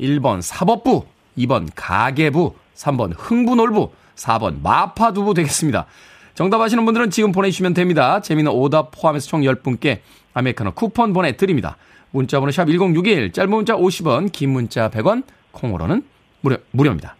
1번 0.00 0.40
사법부, 0.40 1.04
2번 1.36 1.68
가계부, 1.74 2.54
3번 2.76 3.12
흥부놀부, 3.14 3.90
4번 4.16 4.62
마파두부 4.62 5.34
되겠습니다. 5.34 5.86
정답 6.34 6.60
아시는 6.60 6.84
분들은 6.84 7.10
지금 7.10 7.32
보내주시면 7.32 7.74
됩니다. 7.74 8.20
재미는 8.20 8.50
오답 8.52 8.90
포함해서 8.92 9.28
총 9.28 9.42
10분께 9.42 10.00
아메리카노 10.34 10.72
쿠폰 10.72 11.12
보내드립니다. 11.12 11.76
문자번호 12.10 12.50
샵 12.50 12.66
1061, 12.66 13.32
짧은 13.32 13.50
문자 13.50 13.74
50원, 13.74 14.32
긴 14.32 14.50
문자 14.50 14.90
100원, 14.90 15.24
콩으로는 15.52 16.02
무료, 16.40 16.56
무료입니다. 16.70 17.16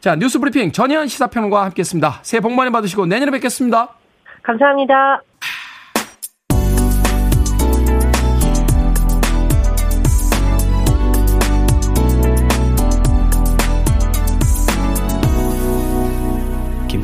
자, 0.00 0.16
뉴스 0.16 0.38
브리핑 0.38 0.72
전현 0.72 1.06
시사평론가와 1.06 1.64
함께했습니다. 1.66 2.20
새해 2.22 2.40
복 2.40 2.52
많이 2.52 2.70
받으시고 2.70 3.06
내년에 3.06 3.30
뵙겠습니다. 3.30 3.88
감사합니다. 4.42 5.22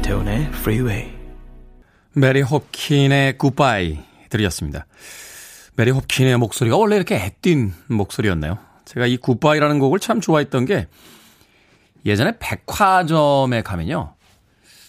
김태훈의 0.09 0.45
Freeway. 0.45 1.13
메리 2.15 2.41
홉킨의 2.41 3.37
Goodbye 3.37 3.99
들으셨습니다. 4.31 4.87
메리 5.77 5.91
홉킨의 5.91 6.39
목소리가 6.39 6.79
원래 6.79 6.97
이렇게 6.97 7.17
애띤 7.17 7.75
목소리였나요? 7.89 8.57
제가 8.87 9.07
이 9.07 9.19
Goodbye라는 9.19 9.79
곡을 9.79 10.01
참 10.01 10.23
좋아했던 10.23 10.65
게 10.65 10.87
예전에 12.07 12.39
백화점에 12.39 13.61
가면요. 13.63 14.15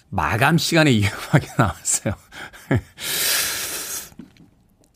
마감 0.10 0.58
시간에 0.58 0.90
이 0.96 1.04
음악이 1.04 1.48
나왔어요. 1.58 2.14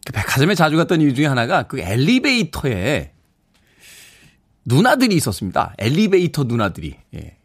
그 0.05 0.13
백화점에 0.13 0.55
자주 0.55 0.77
갔던 0.77 1.01
이유 1.01 1.13
중에 1.13 1.25
하나가 1.25 1.63
그 1.63 1.81
엘리베이터에 1.81 3.11
누나들이 4.63 5.15
있었습니다. 5.15 5.75
엘리베이터 5.77 6.45
누나들이. 6.45 6.95
예. 7.15 7.42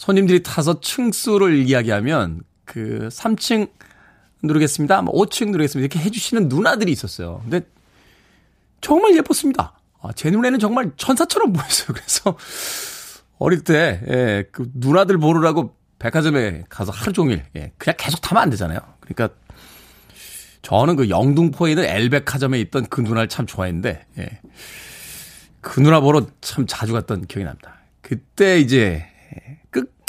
손님들이 0.00 0.42
타서 0.42 0.80
층수를 0.80 1.68
이야기하면 1.68 2.40
그 2.64 3.10
3층 3.12 3.68
누르겠습니다. 4.42 5.02
뭐 5.02 5.14
5층 5.14 5.50
누르겠습니다. 5.50 5.80
이렇게 5.80 5.98
해주시는 5.98 6.48
누나들이 6.48 6.90
있었어요. 6.90 7.40
근데 7.42 7.60
정말 8.80 9.14
예뻤습니다. 9.14 9.78
아, 10.00 10.12
제 10.14 10.30
눈에는 10.30 10.58
정말 10.58 10.90
천사처럼 10.96 11.52
보였어요. 11.52 11.88
그래서 11.92 12.34
어릴 13.38 13.62
때, 13.62 14.00
예, 14.08 14.44
그 14.50 14.70
누나들 14.72 15.18
보느라고 15.18 15.76
백화점에 15.98 16.64
가서 16.70 16.92
하루 16.92 17.12
종일, 17.12 17.44
예, 17.56 17.70
그냥 17.76 17.94
계속 17.98 18.22
타면 18.22 18.42
안 18.42 18.48
되잖아요. 18.48 18.80
그러니까 19.00 19.28
저는 20.62 20.96
그 20.96 21.10
영등포에 21.10 21.72
있는 21.72 21.84
엘백화점에 21.84 22.58
있던 22.60 22.86
그 22.86 23.02
누나를 23.02 23.28
참 23.28 23.44
좋아했는데, 23.44 24.06
예. 24.16 24.40
그 25.60 25.82
누나 25.82 26.00
보러 26.00 26.26
참 26.40 26.64
자주 26.66 26.94
갔던 26.94 27.26
기억이 27.26 27.44
납니다. 27.44 27.74
그때 28.00 28.58
이제 28.58 29.06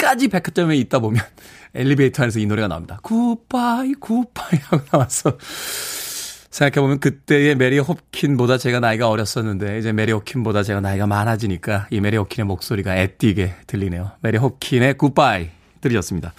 끝까지 0.02 0.28
백화점에 0.28 0.76
있다 0.78 1.00
보면 1.00 1.24
엘리베이터 1.76 2.24
안에서 2.24 2.40
이 2.40 2.48
노래가 2.48 2.68
나옵니다. 2.68 3.00
Goodbye, 3.04 3.94
goodbye 3.94 4.60
하고 4.64 4.84
나와서 4.92 5.38
생각해보면 6.50 7.00
그때의 7.00 7.56
메리 7.56 7.80
홉킨보다 7.80 8.58
제가 8.58 8.80
나이가 8.82 9.08
어렸었는데 9.08 9.80
이제 9.80 9.94
메리 9.94 10.12
홉킨보다 10.12 10.64
제가 10.64 10.82
나이가 10.82 11.08
많아지니까 11.08 11.88
이 11.92 12.02
메리 12.02 12.18
홉킨의 12.18 12.46
목소리가 12.48 12.98
애띠게 12.98 13.54
들리네요. 13.68 14.12
메리 14.22 14.38
홉킨의 14.38 14.96
Goodbye 14.96 15.50
들으셨습니다. 15.80 16.34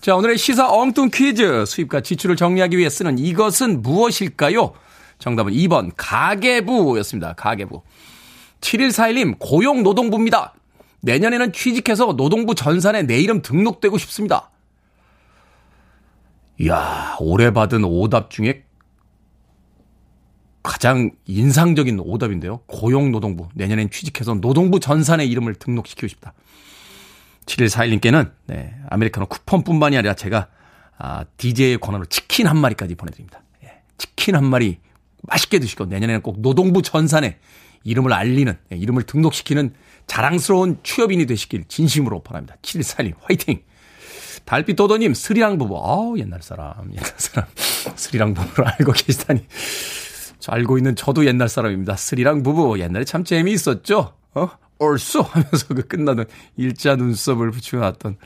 자, 0.00 0.14
오늘의 0.16 0.36
시사 0.36 0.70
엉뚱 0.70 1.10
퀴즈. 1.12 1.64
수입과 1.66 2.02
지출을 2.02 2.36
정리하기 2.36 2.76
위해 2.76 2.90
쓰는 2.90 3.18
이것은 3.18 3.82
무엇일까요? 3.82 4.72
정답은 5.18 5.52
2번 5.52 5.92
가계부였습니다. 5.96 7.32
가계부. 7.34 7.82
7141님 8.60 9.38
고용노동부입니다. 9.38 10.54
내년에는 11.00 11.52
취직해서 11.52 12.16
노동부 12.16 12.54
전산에 12.54 13.02
내 13.02 13.20
이름 13.20 13.42
등록되고 13.42 13.98
싶습니다. 13.98 14.50
이야, 16.60 17.16
올해 17.20 17.52
받은 17.52 17.84
오답 17.84 18.30
중에 18.30 18.64
가장 20.62 21.12
인상적인 21.26 22.00
오답인데요. 22.00 22.58
고용노동부. 22.66 23.48
내년엔 23.54 23.90
취직해서 23.90 24.34
노동부 24.34 24.80
전산에 24.80 25.24
이름을 25.24 25.54
등록시키고 25.54 26.08
싶다. 26.08 26.34
7141님께는, 27.46 28.32
네, 28.46 28.74
아메리카노 28.90 29.26
쿠폰뿐만이 29.26 29.96
아니라 29.96 30.14
제가, 30.14 30.48
아, 30.98 31.24
DJ의 31.36 31.78
권한으로 31.78 32.06
치킨 32.06 32.46
한 32.46 32.58
마리까지 32.58 32.96
보내드립니다. 32.96 33.40
예, 33.64 33.80
치킨 33.96 34.34
한 34.34 34.44
마리 34.44 34.78
맛있게 35.22 35.58
드시고 35.58 35.86
내년에는 35.86 36.22
꼭 36.22 36.40
노동부 36.40 36.82
전산에 36.82 37.38
이름을 37.84 38.12
알리는, 38.12 38.56
예, 38.72 38.76
이름을 38.76 39.04
등록시키는 39.04 39.72
자랑스러운 40.06 40.78
취업인이 40.82 41.26
되시길 41.26 41.64
진심으로 41.68 42.22
바랍니다. 42.22 42.56
7141님, 42.62 43.14
화이팅! 43.22 43.62
달빛 44.44 44.76
도도님, 44.76 45.12
스리랑 45.12 45.58
부부. 45.58 45.76
아우, 45.76 46.18
옛날 46.18 46.40
사람, 46.42 46.90
옛날 46.92 47.12
사람. 47.18 47.48
스리랑 47.94 48.34
부부를 48.34 48.66
알고 48.66 48.92
계시다니. 48.92 49.44
저 50.38 50.52
알고 50.52 50.78
있는 50.78 50.96
저도 50.96 51.26
옛날 51.26 51.48
사람입니다. 51.48 51.96
스리랑 51.96 52.42
부부. 52.42 52.78
옛날에 52.80 53.04
참 53.04 53.24
재미있었죠? 53.24 54.14
어? 54.34 54.48
얼쑤 54.78 55.20
하면서 55.20 55.66
그 55.68 55.86
끝나는 55.86 56.24
일자 56.56 56.96
눈썹을 56.96 57.50
붙여놨던. 57.50 58.16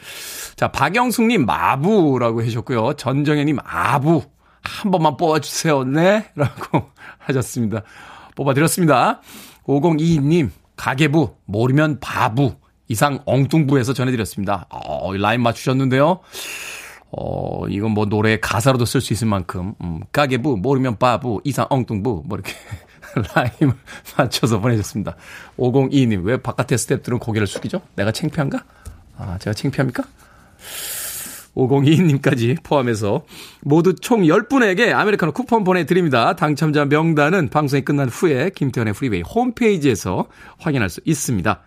자, 0.54 0.68
박영숙님, 0.68 1.44
마부라고 1.46 2.42
해주셨고요. 2.42 2.94
전정현님, 2.94 3.58
아부. 3.64 4.22
한 4.62 4.90
번만 4.92 5.16
뽑아주세요. 5.16 5.84
네? 5.84 6.30
라고 6.36 6.90
하셨습니다. 7.18 7.82
뽑아드렸습니다. 8.34 9.20
5022님, 9.64 10.50
가계부, 10.76 11.34
모르면 11.44 12.00
바부. 12.00 12.54
이상 12.88 13.20
엉뚱부에서 13.24 13.94
전해드렸습니다. 13.94 14.66
어, 14.68 15.14
라인 15.14 15.40
맞추셨는데요. 15.42 16.20
어, 17.10 17.66
이건 17.68 17.92
뭐 17.92 18.06
노래 18.06 18.38
가사로도 18.40 18.84
쓸 18.84 19.00
수 19.00 19.12
있을 19.12 19.26
만큼, 19.26 19.74
음, 19.82 20.00
가계부, 20.12 20.56
모르면 20.56 20.98
바부, 20.98 21.40
이상 21.44 21.66
엉뚱부, 21.68 22.24
뭐 22.26 22.38
이렇게 22.38 22.54
라임을 23.34 23.74
맞춰서 24.16 24.60
보내셨습니다. 24.60 25.16
502님, 25.58 26.24
왜 26.24 26.38
바깥에 26.38 26.76
스탭들은 26.76 27.20
고개를 27.20 27.46
숙이죠? 27.46 27.82
내가 27.96 28.12
창피한가? 28.12 28.64
아, 29.18 29.38
제가 29.38 29.54
창피합니까? 29.54 30.04
5022님까지 31.56 32.62
포함해서 32.62 33.24
모두 33.62 33.94
총 33.94 34.22
10분에게 34.22 34.92
아메리카노 34.92 35.32
쿠폰 35.32 35.64
보내드립니다. 35.64 36.34
당첨자 36.34 36.84
명단은 36.86 37.48
방송이 37.50 37.82
끝난 37.82 38.08
후에 38.08 38.50
김태훈의 38.54 38.94
프리웨이 38.94 39.22
홈페이지에서 39.22 40.26
확인할 40.58 40.88
수 40.88 41.00
있습니다. 41.04 41.60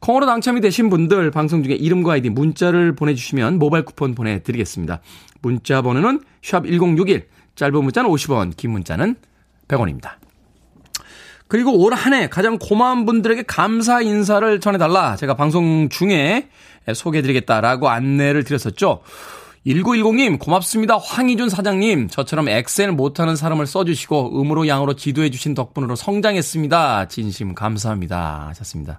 콩으로 0.00 0.26
당첨이 0.26 0.60
되신 0.60 0.90
분들 0.90 1.30
방송 1.30 1.62
중에 1.62 1.74
이름과 1.74 2.14
아이디 2.14 2.28
문자를 2.28 2.94
보내주시면 2.94 3.58
모바일 3.58 3.84
쿠폰 3.84 4.14
보내드리겠습니다. 4.14 5.00
문자 5.42 5.82
번호는 5.82 6.20
샵1061 6.42 7.24
짧은 7.54 7.84
문자는 7.84 8.10
50원 8.10 8.56
긴 8.56 8.70
문자는 8.72 9.16
100원입니다. 9.68 10.12
그리고 11.48 11.78
올 11.78 11.92
한 11.92 12.14
해 12.14 12.28
가장 12.28 12.58
고마운 12.58 13.04
분들에게 13.04 13.42
감사 13.42 14.00
인사를 14.00 14.58
전해달라. 14.60 15.16
제가 15.16 15.34
방송 15.34 15.88
중에 15.90 16.48
소개해드리겠다라고 16.92 17.88
안내를 17.88 18.44
드렸었죠. 18.44 19.02
1910님, 19.66 20.40
고맙습니다. 20.40 20.96
황희준 20.98 21.48
사장님, 21.48 22.08
저처럼 22.08 22.48
엑셀 22.48 22.90
못하는 22.90 23.36
사람을 23.36 23.66
써주시고, 23.68 24.40
음으로 24.40 24.66
양으로 24.66 24.94
지도해 24.94 25.30
주신 25.30 25.54
덕분으로 25.54 25.94
성장했습니다. 25.94 27.06
진심 27.06 27.54
감사합니다. 27.54 28.46
하셨습니다. 28.48 28.98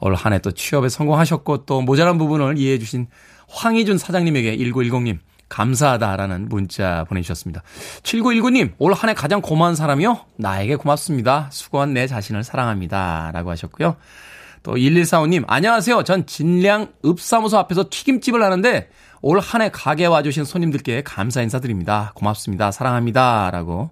올 0.00 0.14
한 0.14 0.34
해 0.34 0.40
또 0.40 0.50
취업에 0.52 0.90
성공하셨고, 0.90 1.64
또 1.64 1.80
모자란 1.80 2.18
부분을 2.18 2.58
이해해 2.58 2.78
주신 2.78 3.06
황희준 3.48 3.96
사장님에게 3.96 4.58
1910님, 4.58 5.20
감사하다라는 5.48 6.50
문자 6.50 7.04
보내주셨습니다. 7.08 7.62
7919님, 8.02 8.72
올 8.78 8.92
한 8.92 9.08
해 9.08 9.14
가장 9.14 9.40
고마운 9.40 9.74
사람이요? 9.74 10.20
나에게 10.36 10.76
고맙습니다. 10.76 11.48
수고한 11.50 11.94
내 11.94 12.06
자신을 12.06 12.44
사랑합니다. 12.44 13.30
라고 13.32 13.50
하셨고요. 13.50 13.96
또 14.64 14.76
1145님, 14.76 15.44
안녕하세요. 15.46 16.04
전 16.04 16.24
진량 16.26 16.94
읍사무소 17.04 17.58
앞에서 17.58 17.84
튀김집을 17.90 18.42
하는데 18.42 18.88
올 19.20 19.38
한 19.38 19.60
해 19.60 19.68
가게 19.70 20.06
와주신 20.06 20.44
손님들께 20.44 21.02
감사 21.02 21.42
인사드립니다. 21.42 22.12
고맙습니다. 22.14 22.70
사랑합니다. 22.72 23.50
라고 23.52 23.90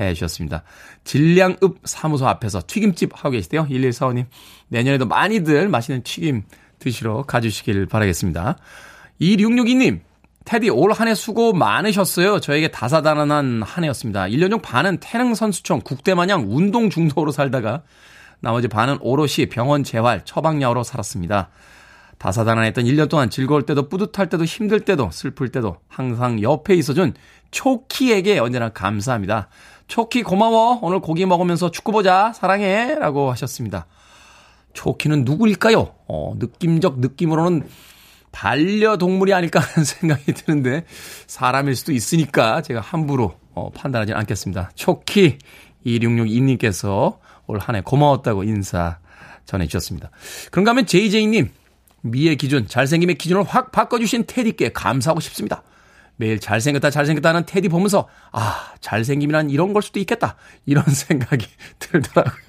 해 0.00 0.14
주셨습니다. 0.14 0.62
진량읍 1.04 1.80
사무소 1.84 2.26
앞에서 2.26 2.62
튀김집 2.66 3.10
하고 3.14 3.30
계시대요. 3.32 3.66
1145님, 3.66 4.24
내년에도 4.68 5.06
많이들 5.06 5.68
맛있는 5.68 6.02
튀김 6.02 6.44
드시러 6.78 7.22
가주시길 7.24 7.84
바라겠습니다. 7.86 8.56
2662님, 9.20 10.00
테디 10.46 10.70
올 10.70 10.92
한 10.92 11.08
해 11.08 11.14
수고 11.14 11.52
많으셨어요. 11.52 12.40
저에게 12.40 12.68
다사다난한 12.68 13.62
한 13.62 13.84
해였습니다. 13.84 14.24
1년 14.24 14.48
중 14.50 14.62
반은 14.62 14.96
태릉 15.00 15.34
선수촌 15.34 15.82
국대 15.82 16.14
마냥 16.14 16.46
운동 16.48 16.88
중독으로 16.88 17.32
살다가 17.32 17.82
나머지 18.40 18.68
반은 18.68 18.98
오롯이 19.00 19.46
병원 19.50 19.84
재활, 19.84 20.24
처방약으로 20.24 20.82
살았습니다. 20.82 21.50
다사다난했던 22.18 22.84
1년 22.84 23.08
동안 23.08 23.28
즐거울 23.28 23.62
때도 23.62 23.88
뿌듯할 23.88 24.28
때도 24.28 24.44
힘들 24.44 24.80
때도 24.80 25.10
슬플 25.12 25.50
때도 25.50 25.76
항상 25.88 26.40
옆에 26.40 26.74
있어준 26.74 27.14
초키에게 27.50 28.38
언제나 28.38 28.70
감사합니다. 28.70 29.48
초키 29.88 30.22
고마워. 30.22 30.78
오늘 30.82 31.00
고기 31.00 31.26
먹으면서 31.26 31.70
축구 31.70 31.92
보자. 31.92 32.32
사랑해. 32.34 32.94
라고 32.94 33.30
하셨습니다. 33.32 33.86
초키는 34.72 35.24
누구일까요? 35.24 35.94
어, 36.08 36.34
느낌적 36.38 37.00
느낌으로는 37.00 37.68
반려동물이 38.32 39.32
아닐까 39.32 39.60
하는 39.60 39.84
생각이 39.84 40.32
드는데 40.32 40.84
사람일 41.26 41.74
수도 41.76 41.92
있으니까 41.92 42.60
제가 42.62 42.80
함부로 42.80 43.34
어, 43.54 43.70
판단하지 43.70 44.12
않겠습니다. 44.12 44.70
초키 44.74 45.38
2662님께서 45.86 47.18
올 47.46 47.58
한 47.58 47.76
해 47.76 47.80
고마웠다고 47.82 48.44
인사 48.44 48.98
전해주셨습니다. 49.44 50.10
그런가 50.50 50.70
하면 50.70 50.86
JJ님 50.86 51.50
미의 52.02 52.36
기준, 52.36 52.66
잘생김의 52.68 53.16
기준을 53.16 53.42
확 53.44 53.72
바꿔주신 53.72 54.24
테디께 54.26 54.72
감사하고 54.72 55.20
싶습니다. 55.20 55.62
매일 56.16 56.40
잘생겼다, 56.40 56.90
잘생겼다 56.90 57.28
하는 57.28 57.44
테디 57.44 57.68
보면서, 57.68 58.08
아, 58.32 58.72
잘생김이란 58.80 59.50
이런 59.50 59.72
걸 59.72 59.82
수도 59.82 60.00
있겠다. 60.00 60.36
이런 60.64 60.84
생각이 60.88 61.46
들더라고요. 61.78 62.42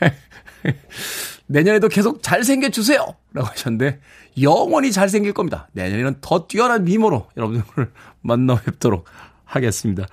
내년에도 1.46 1.88
계속 1.88 2.22
잘생겨주세요! 2.22 2.98
라고 3.32 3.48
하셨는데, 3.48 4.00
영원히 4.42 4.92
잘생길 4.92 5.32
겁니다. 5.32 5.68
내년에는 5.72 6.16
더 6.20 6.46
뛰어난 6.46 6.84
미모로 6.84 7.28
여러분들을 7.36 7.92
만나 8.20 8.56
뵙도록 8.56 9.06
하겠습니다. 9.44 10.06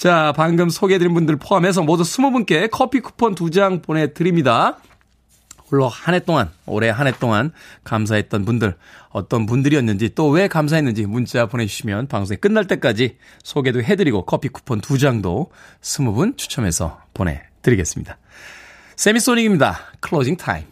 자, 0.00 0.32
방금 0.34 0.70
소개해드린 0.70 1.12
분들 1.12 1.36
포함해서 1.36 1.82
모두 1.82 2.04
20분께 2.04 2.70
커피 2.70 3.00
쿠폰 3.00 3.34
2장 3.34 3.82
보내드립니다. 3.82 4.78
물론 5.68 5.90
한 5.92 6.14
해 6.14 6.20
동안, 6.20 6.48
올해 6.64 6.88
한 6.88 7.06
해 7.06 7.12
동안 7.12 7.52
감사했던 7.84 8.46
분들, 8.46 8.76
어떤 9.10 9.44
분들이었는지 9.44 10.14
또 10.14 10.30
왜 10.30 10.48
감사했는지 10.48 11.04
문자 11.04 11.44
보내주시면 11.44 12.06
방송이 12.08 12.38
끝날 12.38 12.66
때까지 12.66 13.18
소개도 13.42 13.82
해드리고 13.82 14.24
커피 14.24 14.48
쿠폰 14.48 14.80
2장도 14.80 15.50
20분 15.82 16.38
추첨해서 16.38 17.02
보내드리겠습니다. 17.12 18.16
세미소닉입니다. 18.96 19.80
Closing 20.00 20.38
Time. 20.38 20.64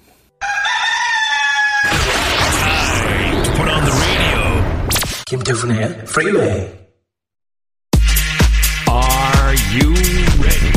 김태훈의 5.26 6.04
프리웨이 6.06 6.87
Are 9.48 9.56
you 9.72 9.94
ready? 10.42 10.72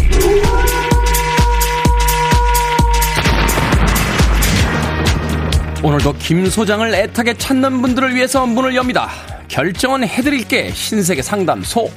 오늘도 5.84 6.14
김 6.20 6.46
소장을 6.46 6.96
애타게 6.96 7.34
찾는 7.34 7.82
분들을 7.82 8.16
위해서 8.16 8.46
문을 8.46 8.74
엽니다. 8.74 9.10
결정은 9.50 10.08
해드릴게 10.08 10.72
신세계 10.72 11.22
상담소. 11.22 11.92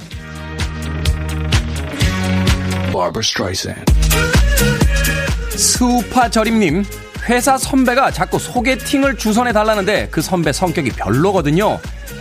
스우파 5.51 6.29
저림님 6.29 6.85
회사 7.29 7.57
선배가 7.57 8.11
자꾸 8.11 8.41
소개팅을 8.41 9.17
주선해 9.17 9.53
달라는데 9.53 10.09
그 10.11 10.21
선배 10.21 10.53
성격이 10.53 10.91
별로거든요. 10.91 11.79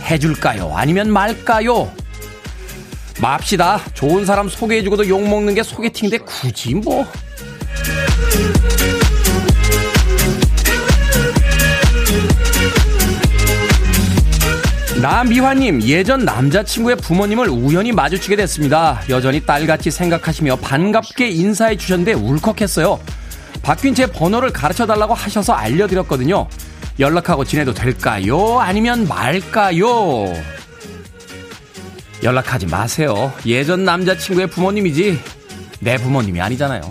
해줄까요? 0.08 0.72
아니면 0.76 1.10
말까요? 1.10 1.90
맙시다. 3.24 3.80
좋은 3.94 4.26
사람 4.26 4.48
소개해주고도 4.50 5.08
욕먹는 5.08 5.54
게 5.54 5.62
소개팅인데 5.62 6.18
굳이 6.18 6.74
뭐. 6.74 7.06
남미화님, 15.00 15.82
예전 15.82 16.24
남자친구의 16.24 16.96
부모님을 16.96 17.48
우연히 17.48 17.92
마주치게 17.92 18.36
됐습니다. 18.36 19.00
여전히 19.08 19.40
딸같이 19.40 19.90
생각하시며 19.90 20.56
반갑게 20.56 21.28
인사해 21.28 21.76
주셨는데 21.76 22.12
울컥했어요. 22.14 23.00
바뀐 23.62 23.94
제 23.94 24.06
번호를 24.06 24.50
가르쳐 24.52 24.86
달라고 24.86 25.14
하셔서 25.14 25.54
알려드렸거든요. 25.54 26.46
연락하고 26.98 27.44
지내도 27.44 27.72
될까요? 27.72 28.60
아니면 28.60 29.08
말까요? 29.08 30.32
연락하지 32.22 32.66
마세요. 32.66 33.32
예전 33.46 33.84
남자친구의 33.84 34.46
부모님이지 34.48 35.18
내 35.80 35.96
부모님이 35.96 36.40
아니잖아요. 36.40 36.82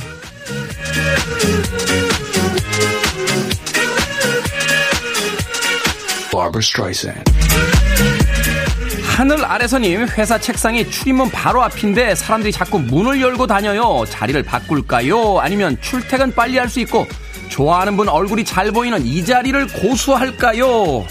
하늘 9.16 9.46
아래서님 9.46 10.08
회사 10.18 10.40
책상이 10.40 10.90
출입문 10.90 11.30
바로 11.30 11.62
앞인데 11.64 12.16
사람들이 12.16 12.52
자꾸 12.52 12.80
문을 12.80 13.22
열고 13.22 13.46
다녀요. 13.46 14.04
자리를 14.10 14.42
바꿀까요? 14.44 15.40
아니면 15.40 15.78
출퇴근 15.82 16.34
빨리 16.34 16.58
할 16.58 16.68
수 16.68 16.80
있고 16.80 17.06
좋아하는 17.50 17.96
분 17.96 18.10
얼굴이 18.10 18.44
잘 18.44 18.72
보이는 18.72 19.06
이 19.06 19.24
자리를 19.24 19.68
고수할까요? 19.68 21.06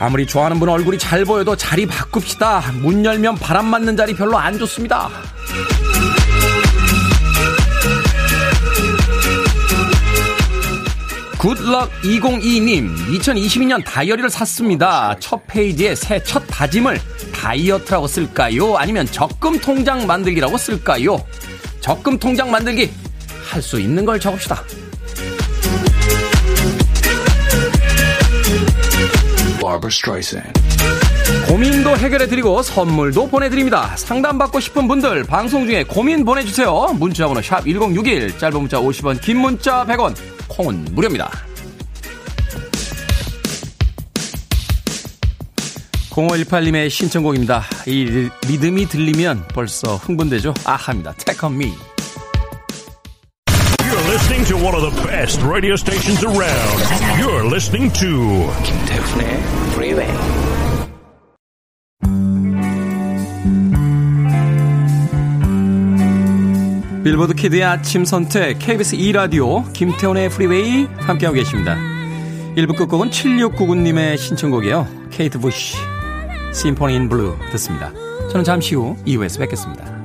아무리 0.00 0.26
좋아하는 0.26 0.60
분 0.60 0.68
얼굴이 0.68 0.98
잘 0.98 1.24
보여도 1.24 1.56
자리 1.56 1.86
바꿉시다. 1.86 2.72
문 2.80 3.04
열면 3.04 3.36
바람 3.36 3.66
맞는 3.66 3.96
자리 3.96 4.14
별로 4.14 4.38
안 4.38 4.58
좋습니다. 4.58 5.08
굿럭 11.38 11.90
202님, 12.02 12.96
2022년 13.20 13.84
다이어리를 13.84 14.28
샀습니다. 14.28 15.14
첫 15.20 15.46
페이지에 15.46 15.94
새 15.94 16.18
첫 16.24 16.42
다짐을 16.48 17.00
다이어트라고 17.32 18.08
쓸까요? 18.08 18.76
아니면 18.76 19.06
적금 19.06 19.60
통장 19.60 20.04
만들기라고 20.06 20.58
쓸까요? 20.58 21.24
적금 21.80 22.18
통장 22.18 22.50
만들기 22.50 22.90
할 23.48 23.62
수 23.62 23.80
있는 23.80 24.04
걸 24.04 24.18
적읍시다. 24.20 24.62
고민도 31.46 31.96
해결해드리고 31.96 32.62
선물도 32.62 33.28
보내드립니다. 33.28 33.96
상담받고 33.96 34.60
싶은 34.60 34.88
분들 34.88 35.24
방송 35.24 35.66
중에 35.66 35.84
고민 35.84 36.24
보내주세요. 36.24 36.94
문자번호 36.94 37.42
샵 37.42 37.66
1061 37.66 38.38
짧은 38.38 38.60
문자 38.60 38.78
50원 38.78 39.20
긴 39.20 39.38
문자 39.38 39.84
100원 39.84 40.14
콩은 40.48 40.86
무료입니다. 40.92 41.30
0518님의 46.10 46.90
신청곡입니다. 46.90 47.64
이 47.86 48.28
리듬이 48.48 48.86
들리면 48.86 49.46
벌써 49.54 49.96
흥분되죠? 49.96 50.52
아하입니다. 50.64 51.14
Take 51.14 51.48
on 51.48 51.54
me. 51.54 51.97
Listening 54.38 54.60
to 54.60 54.64
one 54.64 54.74
of 54.76 54.82
the 54.82 55.02
best 55.02 55.42
radio 55.42 55.74
stations 55.74 56.22
around. 56.22 56.78
You're 57.18 57.44
listening 57.44 57.92
to 57.94 58.46
김태훈의 58.62 59.42
Freeway. 59.72 60.08
빌보드 67.02 67.34
kid의 67.34 67.64
아침 67.64 68.04
선택 68.04 68.60
KBS 68.60 68.94
2 68.94 69.10
라디오 69.10 69.64
김태훈의 69.72 70.28
프리웨이 70.28 70.86
함께하고 70.98 71.34
계십니다. 71.34 71.76
1부 72.56 72.76
끝곡은 72.76 73.10
7699님의 73.10 74.18
신청곡이에요. 74.18 74.86
케이트 75.10 75.40
부시 75.40 75.76
Symphony 76.54 76.94
in 76.94 77.08
Blue 77.08 77.36
듣습니다. 77.50 77.92
저는 78.30 78.44
잠시 78.44 78.76
후 78.76 78.96
2부에서 79.04 79.40
뵙겠습니다. 79.40 79.97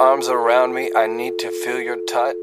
Arms 0.00 0.30
around 0.30 0.72
me. 0.74 0.90
I 0.96 1.06
need 1.06 1.36
to 1.40 1.50
feel 1.62 1.78
your 1.78 1.98
touch. 2.06 2.34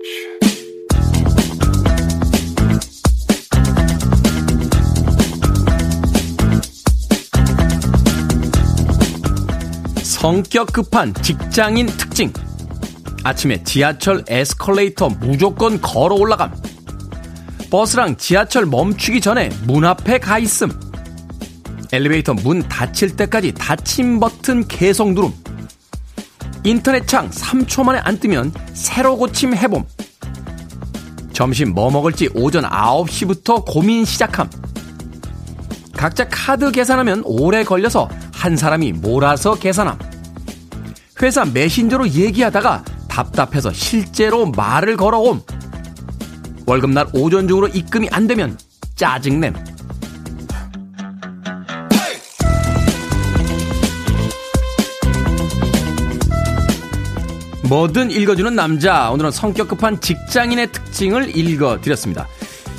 성격 10.04 10.72
급한 10.72 11.14
직장인 11.16 11.88
특징. 11.88 12.32
아침에 13.24 13.64
지하철 13.64 14.24
에스컬레이터 14.28 15.10
무조건 15.10 15.82
걸어 15.82 16.16
올라감. 16.16 16.54
버스랑 17.72 18.18
지하철 18.18 18.68
멈추기 18.68 19.20
전에 19.20 19.50
문 19.66 19.84
앞에 19.84 20.20
가 20.20 20.38
있음. 20.38 20.70
엘리베이터 21.92 22.36
문 22.36 22.62
닫힐 22.68 23.16
때까지 23.16 23.54
닫힘 23.54 24.20
버튼 24.20 24.68
계속 24.68 25.14
누름. 25.14 25.47
인터넷 26.68 27.08
창 27.08 27.30
3초 27.30 27.86
만에 27.86 28.00
안 28.04 28.20
뜨면 28.20 28.52
새로 28.74 29.16
고침 29.16 29.56
해봄. 29.56 29.86
점심 31.32 31.74
뭐 31.74 31.90
먹을지 31.90 32.30
오전 32.34 32.66
9시부터 32.66 33.64
고민 33.66 34.04
시작함. 34.04 34.50
각자 35.96 36.28
카드 36.28 36.70
계산하면 36.70 37.24
오래 37.24 37.64
걸려서 37.64 38.10
한 38.34 38.58
사람이 38.58 38.92
몰아서 38.92 39.56
계산함. 39.56 39.98
회사 41.22 41.46
메신저로 41.46 42.10
얘기하다가 42.10 42.84
답답해서 43.08 43.72
실제로 43.72 44.48
말을 44.48 44.98
걸어옴. 44.98 45.42
월급날 46.66 47.08
오전 47.14 47.48
중으로 47.48 47.70
입금이 47.70 48.10
안 48.12 48.28
되면 48.28 48.60
짜증냄. 48.96 49.54
뭐든 57.68 58.12
읽어주는 58.12 58.56
남자. 58.56 59.12
오늘은 59.12 59.32
성격 59.32 59.68
급한 59.68 60.00
직장인의 60.00 60.72
특징을 60.72 61.36
읽어드렸습니다. 61.38 62.26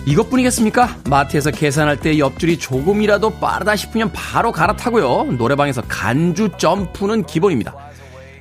이것뿐이겠습니까? 0.06 0.96
마트에서 1.10 1.50
계산할 1.50 2.00
때 2.00 2.18
옆줄이 2.18 2.58
조금이라도 2.58 3.38
빠르다 3.38 3.76
싶으면 3.76 4.10
바로 4.14 4.50
갈아타고요. 4.50 5.34
노래방에서 5.36 5.82
간주 5.88 6.52
점프는 6.56 7.26
기본입니다. 7.26 7.74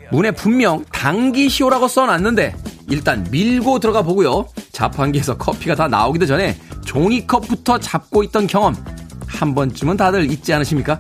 문에 0.10 0.32
분명 0.32 0.86
당기시오라고 0.94 1.90
써놨는데 1.90 2.56
일단 2.90 3.28
밀고 3.30 3.80
들어가 3.80 4.02
보고요. 4.02 4.48
자판기에서 4.72 5.38
커피가 5.38 5.76
다 5.76 5.90
나오기도 5.90 6.26
전에 6.26 6.58
종이컵부터 6.86 7.80
잡고 7.80 8.24
있던 8.24 8.48
경험 8.48 8.74
한 9.28 9.54
번쯤은 9.54 9.98
다들 9.98 10.32
있지 10.32 10.54
않으십니까? 10.54 10.98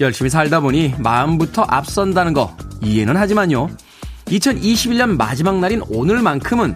열심히 0.00 0.30
살다 0.30 0.60
보니 0.60 0.94
마음부터 0.98 1.62
앞선다는 1.62 2.32
거 2.32 2.56
이해는 2.80 3.18
하지만요. 3.18 3.68
2021년 4.26 5.16
마지막 5.16 5.58
날인 5.58 5.82
오늘만큼은 5.88 6.74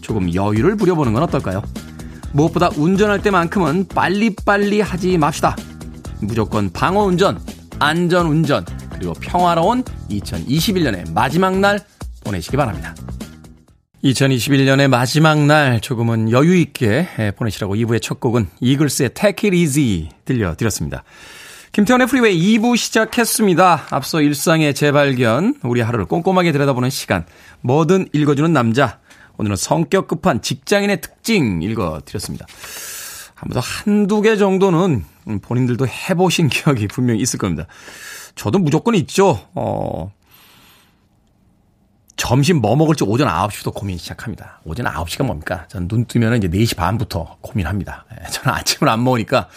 조금 0.00 0.32
여유를 0.34 0.76
부려보는 0.76 1.12
건 1.12 1.22
어떨까요? 1.24 1.62
무엇보다 2.32 2.70
운전할 2.76 3.22
때만큼은 3.22 3.88
빨리빨리 3.88 4.80
하지 4.80 5.16
맙시다. 5.18 5.56
무조건 6.20 6.70
방어 6.72 7.04
운전, 7.04 7.40
안전 7.78 8.26
운전, 8.26 8.64
그리고 8.92 9.12
평화로운 9.14 9.82
2021년의 10.10 11.12
마지막 11.12 11.58
날 11.58 11.80
보내시기 12.24 12.56
바랍니다. 12.56 12.94
2021년의 14.02 14.88
마지막 14.88 15.38
날 15.46 15.80
조금은 15.80 16.30
여유 16.30 16.56
있게 16.56 17.32
보내시라고 17.36 17.74
2부의 17.76 18.02
첫 18.02 18.20
곡은 18.20 18.48
이글스의 18.60 19.14
Take 19.14 19.48
It 19.48 19.56
Easy 19.56 20.08
들려드렸습니다. 20.24 21.04
김태훈의 21.74 22.06
프리웨이 22.06 22.56
2부 22.56 22.76
시작했습니다. 22.76 23.86
앞서 23.90 24.20
일상의 24.20 24.76
재발견, 24.76 25.56
우리 25.64 25.80
하루를 25.80 26.04
꼼꼼하게 26.04 26.52
들여다보는 26.52 26.88
시간, 26.88 27.26
뭐든 27.62 28.10
읽어주는 28.12 28.52
남자. 28.52 29.00
오늘은 29.38 29.56
성격 29.56 30.06
급한 30.06 30.40
직장인의 30.40 31.00
특징 31.00 31.62
읽어드렸습니다. 31.62 32.46
아무도 33.34 33.58
한두 33.58 34.22
개 34.22 34.36
정도는 34.36 35.04
본인들도 35.42 35.88
해보신 35.88 36.46
기억이 36.54 36.86
분명히 36.86 37.18
있을 37.18 37.40
겁니다. 37.40 37.66
저도 38.36 38.60
무조건 38.60 38.94
있죠. 38.94 39.40
어, 39.56 40.12
점심 42.16 42.60
뭐 42.60 42.76
먹을지 42.76 43.04
오전 43.04 43.28
9시부터 43.28 43.74
고민 43.74 43.98
시작합니다. 43.98 44.60
오전 44.64 44.86
9시가 44.86 45.24
뭡니까? 45.24 45.66
저는 45.68 45.88
눈 45.88 46.04
뜨면 46.04 46.36
이제 46.36 46.48
4시 46.48 46.76
반부터 46.76 47.38
고민합니다. 47.40 48.06
예, 48.12 48.30
저는 48.30 48.56
아침을 48.56 48.88
안 48.88 49.02
먹으니까, 49.02 49.48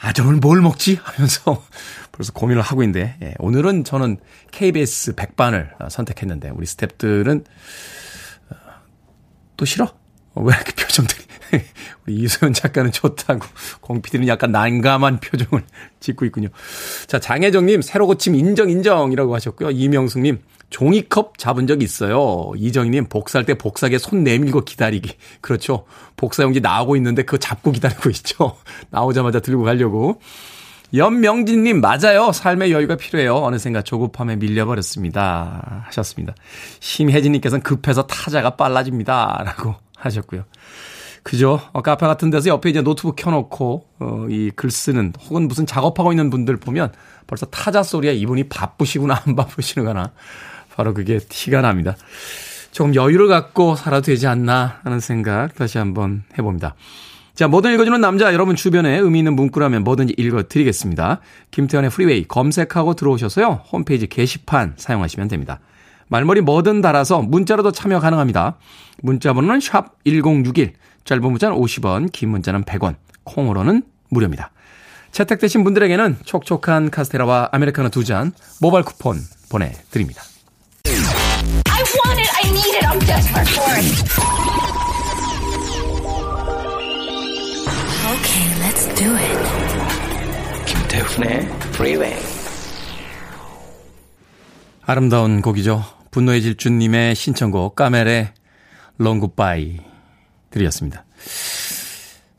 아, 0.00 0.12
저 0.12 0.24
오늘 0.24 0.36
뭘 0.36 0.60
먹지? 0.60 0.98
하면서 1.02 1.62
벌써 2.12 2.32
고민을 2.32 2.62
하고 2.62 2.82
있는데, 2.82 3.16
예, 3.22 3.34
오늘은 3.38 3.84
저는 3.84 4.18
KBS 4.50 5.14
백반을 5.14 5.72
선택했는데, 5.90 6.50
우리 6.50 6.66
스탭들은, 6.66 7.44
어, 8.50 8.54
또 9.56 9.64
싫어? 9.64 9.92
어, 10.34 10.42
왜 10.42 10.54
이렇게 10.54 10.72
표정들이. 10.72 11.20
우리 12.06 12.14
이소연 12.22 12.54
작가는 12.54 12.90
좋다고, 12.92 13.44
공피디는 13.82 14.26
약간 14.26 14.52
난감한 14.52 15.20
표정을 15.20 15.64
짓고 16.00 16.24
있군요. 16.24 16.48
자, 17.06 17.18
장혜정님, 17.18 17.82
새로 17.82 18.06
고침 18.06 18.34
인정, 18.34 18.70
인정이라고 18.70 19.34
하셨고요. 19.34 19.70
이명숙님, 19.70 20.40
종이컵 20.70 21.36
잡은 21.38 21.66
적 21.66 21.82
있어요. 21.82 22.52
이정희님, 22.56 23.06
복사할 23.08 23.44
때 23.44 23.54
복사기에 23.54 23.98
손 23.98 24.22
내밀고 24.24 24.62
기다리기. 24.64 25.14
그렇죠. 25.42 25.84
복사용지 26.16 26.60
나오고 26.60 26.96
있는데 26.96 27.24
그거 27.24 27.36
잡고 27.38 27.72
기다리고 27.72 28.08
있죠. 28.10 28.56
나오자마자 28.90 29.40
들고 29.40 29.64
가려고. 29.64 30.20
연명진님, 30.92 31.80
맞아요. 31.80 32.32
삶의 32.32 32.72
여유가 32.72 32.96
필요해요. 32.96 33.36
어느샌가 33.36 33.82
조급함에 33.82 34.36
밀려버렸습니다. 34.36 35.84
하셨습니다. 35.86 36.34
심혜진님께서는 36.80 37.62
급해서 37.62 38.06
타자가 38.06 38.56
빨라집니다. 38.56 39.42
라고 39.46 39.76
하셨고요. 39.96 40.44
그죠? 41.22 41.60
어, 41.72 41.82
카페 41.82 42.06
같은 42.06 42.30
데서 42.30 42.48
옆에 42.48 42.70
이제 42.70 42.80
노트북 42.82 43.14
켜놓고, 43.16 43.86
어, 44.00 44.26
이 44.30 44.50
글 44.56 44.70
쓰는, 44.70 45.12
혹은 45.28 45.46
무슨 45.48 45.66
작업하고 45.66 46.12
있는 46.12 46.30
분들 46.30 46.56
보면 46.56 46.92
벌써 47.26 47.46
타자 47.46 47.82
소리에 47.82 48.14
이분이 48.14 48.48
바쁘시구나, 48.48 49.22
안 49.26 49.36
바쁘시는구나. 49.36 50.12
바로 50.80 50.94
그게 50.94 51.18
티가 51.18 51.60
납니다. 51.60 51.94
조금 52.72 52.94
여유를 52.94 53.28
갖고 53.28 53.76
살아도 53.76 54.06
되지 54.06 54.26
않나 54.26 54.80
하는 54.82 54.98
생각 54.98 55.54
다시 55.54 55.76
한번 55.76 56.22
해봅니다. 56.38 56.74
자, 57.34 57.48
뭐든 57.48 57.74
읽어주는 57.74 58.00
남자, 58.00 58.32
여러분 58.32 58.56
주변에 58.56 58.98
의미 58.98 59.18
있는 59.18 59.36
문구라면 59.36 59.84
뭐든지 59.84 60.14
읽어드리겠습니다. 60.16 61.20
김태훈의 61.50 61.90
프리웨이 61.90 62.26
검색하고 62.26 62.94
들어오셔서요. 62.94 63.64
홈페이지 63.70 64.06
게시판 64.06 64.72
사용하시면 64.78 65.28
됩니다. 65.28 65.60
말머리 66.08 66.40
뭐든 66.40 66.80
달아서 66.80 67.20
문자로도 67.20 67.72
참여 67.72 68.00
가능합니다. 68.00 68.56
문자 69.02 69.34
번호는 69.34 69.60
샵 69.60 70.02
1061, 70.04 70.72
짧은 71.04 71.22
문자는 71.22 71.56
50원, 71.58 72.10
긴 72.10 72.30
문자는 72.30 72.64
100원, 72.64 72.94
콩으로는 73.24 73.82
무료입니다. 74.08 74.50
채택되신 75.12 75.62
분들에게는 75.62 76.16
촉촉한 76.24 76.90
카스테라와 76.90 77.50
아메리카노 77.52 77.90
두 77.90 78.02
잔 78.02 78.32
모바일 78.62 78.84
쿠폰 78.84 79.18
보내드립니다. 79.50 80.22
I 82.42 82.48
need 82.48 82.74
it. 82.74 82.84
I'm 82.88 82.98
desperate 83.00 83.48
for 83.50 83.70
it. 83.76 83.84
Okay, 88.12 88.46
let's 88.60 88.88
do 88.94 89.14
it. 89.14 89.38
김태훈의 90.66 91.48
프리웨이 91.72 92.14
아름다운 94.86 95.42
곡이죠. 95.42 95.84
분노의 96.10 96.40
질주님의 96.40 97.14
신청곡 97.14 97.76
까멜의 97.76 98.32
Long 98.96 99.27
Goodbye 99.27 99.80
들으셨습니다. 100.50 101.04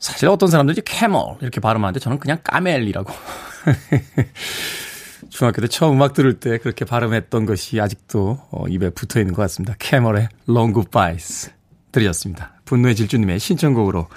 사실 0.00 0.28
어떤 0.28 0.50
사람들이 0.50 0.82
캐멀 0.84 1.36
이렇게 1.42 1.60
발음하는데 1.60 2.00
저는 2.00 2.18
그냥 2.18 2.38
까멜이라고. 2.42 3.12
중학교 5.32 5.60
때 5.62 5.68
처음 5.68 5.94
음악 5.94 6.12
들을 6.12 6.38
때 6.38 6.58
그렇게 6.58 6.84
발음했던 6.84 7.46
것이 7.46 7.80
아직도 7.80 8.38
어, 8.50 8.68
입에 8.68 8.90
붙어 8.90 9.18
있는 9.18 9.32
것 9.34 9.40
같습니다. 9.42 9.74
캐멀의 9.78 10.28
Long 10.48 10.74
Goodbyes 10.74 11.50
들이었습니다. 11.90 12.52
분노의 12.66 12.94
질주님의 12.94 13.38
신청곡으로 13.38 14.08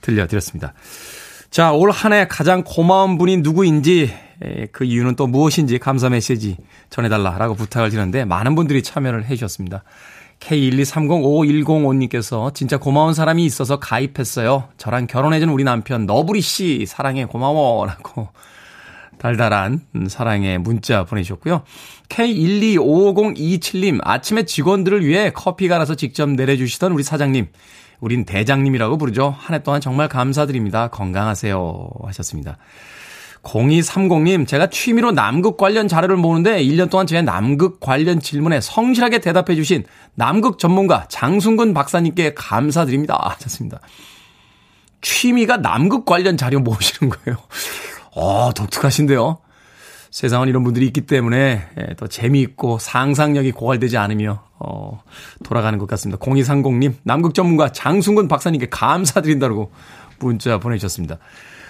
들려드렸습니다. 0.00 0.74
자, 1.50 1.70
올 1.72 1.92
한 1.92 2.12
해 2.12 2.26
가장 2.28 2.64
고마운 2.64 3.16
분이 3.18 3.36
누구인지, 3.38 4.12
에, 4.42 4.66
그 4.72 4.82
이유는 4.84 5.14
또 5.14 5.28
무엇인지 5.28 5.78
감사 5.78 6.08
메시지 6.08 6.56
전해달라라고 6.90 7.54
부탁을 7.54 7.90
드렸는데 7.90 8.24
많은 8.24 8.56
분들이 8.56 8.82
참여를 8.82 9.26
해 9.26 9.36
주셨습니다. 9.36 9.84
K123051005님께서 10.40 12.52
진짜 12.52 12.78
고마운 12.78 13.14
사람이 13.14 13.44
있어서 13.44 13.78
가입했어요. 13.78 14.70
저랑 14.76 15.06
결혼해준 15.06 15.50
우리 15.50 15.62
남편 15.62 16.04
너브리 16.06 16.40
씨 16.40 16.84
사랑해 16.86 17.26
고마워라고 17.26 18.30
달달한 19.18 19.80
사랑의 20.08 20.58
문자 20.58 21.04
보내주셨고요. 21.04 21.62
K1255027님 22.08 24.00
아침에 24.02 24.44
직원들을 24.44 25.04
위해 25.04 25.30
커피 25.34 25.68
갈아서 25.68 25.94
직접 25.94 26.28
내려주시던 26.30 26.92
우리 26.92 27.02
사장님 27.02 27.48
우린 28.00 28.24
대장님이라고 28.24 28.98
부르죠. 28.98 29.34
한 29.38 29.54
해 29.54 29.62
동안 29.62 29.80
정말 29.80 30.08
감사드립니다. 30.08 30.88
건강하세요 30.88 31.88
하셨습니다. 32.04 32.58
0230님, 33.44 34.46
제가 34.48 34.68
취미로 34.70 35.12
남극 35.12 35.58
관련 35.58 35.86
자료를 35.86 36.16
모으는데 36.16 36.62
1년 36.64 36.88
동안 36.90 37.06
제 37.06 37.20
남극 37.20 37.78
관련 37.78 38.18
질문에 38.18 38.60
성실하게 38.62 39.18
대답해 39.20 39.54
주신 39.54 39.84
남극 40.14 40.58
전문가 40.58 41.06
장순근 41.08 41.74
박사님께 41.74 42.32
감사드립니다. 42.34 43.18
하셨습니다. 43.36 43.80
취미가 45.02 45.58
남극 45.58 46.06
관련 46.06 46.38
자료 46.38 46.58
모으시는 46.60 47.10
거예요. 47.10 47.38
어, 48.14 48.52
독특하신데요. 48.54 49.38
세상은 50.10 50.46
이런 50.46 50.62
분들이 50.62 50.86
있기 50.86 51.02
때문에 51.02 51.68
예, 51.76 51.94
더 51.96 52.06
재미있고 52.06 52.78
상상력이 52.78 53.50
고갈되지 53.50 53.96
않으며 53.96 54.44
어, 54.60 55.02
돌아가는 55.42 55.76
것 55.76 55.88
같습니다. 55.88 56.24
0230님, 56.24 56.94
남극 57.02 57.34
전문가 57.34 57.72
장순근 57.72 58.28
박사님께 58.28 58.68
감사드린다고 58.70 59.72
문자 60.20 60.58
보내주셨습니다. 60.58 61.18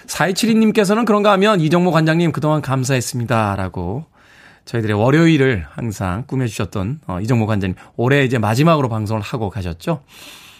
4272님께서는 0.05 1.05
그런가 1.05 1.31
하면 1.31 1.59
이정모 1.59 1.91
관장님 1.91 2.31
그동안 2.31 2.61
감사했습니다. 2.61 3.55
라고 3.55 4.05
저희들의 4.65 4.95
월요일을 4.95 5.65
항상 5.71 6.25
꾸며주셨던 6.27 7.01
어, 7.07 7.19
이정모 7.21 7.47
관장님 7.47 7.75
올해 7.95 8.23
이제 8.23 8.37
마지막으로 8.37 8.89
방송을 8.89 9.23
하고 9.23 9.49
가셨죠. 9.49 10.03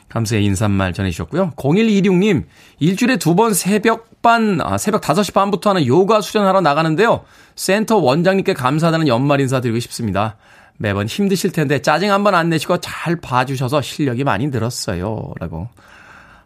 감사의 0.10 0.46
인사말 0.46 0.94
전해주셨고요. 0.94 1.52
0126님 1.58 2.44
일주일에 2.80 3.18
두 3.18 3.36
번 3.36 3.54
새벽 3.54 4.22
반 4.22 4.60
아, 4.62 4.78
새벽 4.78 5.02
5시 5.02 5.34
반부터 5.34 5.72
하는 5.72 5.86
요가 5.86 6.22
수련하러 6.22 6.62
나가는데요. 6.62 7.26
센터 7.56 7.98
원장님께 7.98 8.54
감사하다는 8.54 9.08
연말 9.08 9.42
인사 9.42 9.60
드리고 9.62 9.80
싶습니다. 9.80 10.38
매번 10.78 11.08
힘드실 11.08 11.52
텐데 11.52 11.82
짜증 11.82 12.12
한 12.12 12.24
번 12.24 12.34
안 12.36 12.50
내시고 12.50 12.78
잘 12.80 13.16
봐주셔서 13.18 13.82
실력이 13.82 14.24
많이 14.24 14.48
늘었어요. 14.48 15.34
라고 15.40 15.68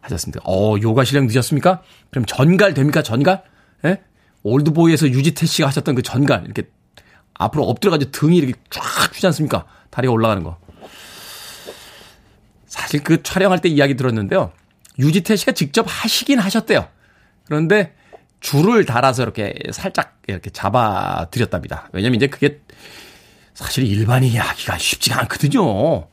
하셨습니다. 0.02 0.40
어, 0.44 0.76
요가 0.82 1.04
실력 1.04 1.26
늦었습니까? 1.26 1.82
그럼 2.10 2.24
전갈 2.26 2.74
됩니까? 2.74 3.02
전갈? 3.02 3.42
예? 3.84 4.00
올드보이에서 4.42 5.08
유지태 5.08 5.46
씨가 5.46 5.68
하셨던 5.68 5.94
그 5.94 6.02
전갈. 6.02 6.44
이렇게 6.44 6.64
앞으로 7.34 7.64
엎드려가지고 7.64 8.10
등이 8.10 8.36
이렇게 8.38 8.54
쫙 8.70 9.12
주지 9.12 9.26
않습니까? 9.26 9.64
다리가 9.90 10.12
올라가는 10.12 10.42
거. 10.42 10.58
사실 12.70 13.02
그 13.02 13.22
촬영할 13.22 13.58
때 13.58 13.68
이야기 13.68 13.96
들었는데요. 13.96 14.52
유지태 14.98 15.34
씨가 15.34 15.52
직접 15.52 15.84
하시긴 15.88 16.38
하셨대요. 16.38 16.86
그런데 17.44 17.94
줄을 18.38 18.86
달아서 18.86 19.24
이렇게 19.24 19.54
살짝 19.72 20.20
이렇게 20.28 20.50
잡아 20.50 21.26
드렸답니다. 21.32 21.88
왜냐면 21.92 22.14
이제 22.16 22.28
그게 22.28 22.60
사실 23.54 23.84
일반인이 23.84 24.36
하기가 24.36 24.78
쉽지가 24.78 25.20
않거든요. 25.22 26.06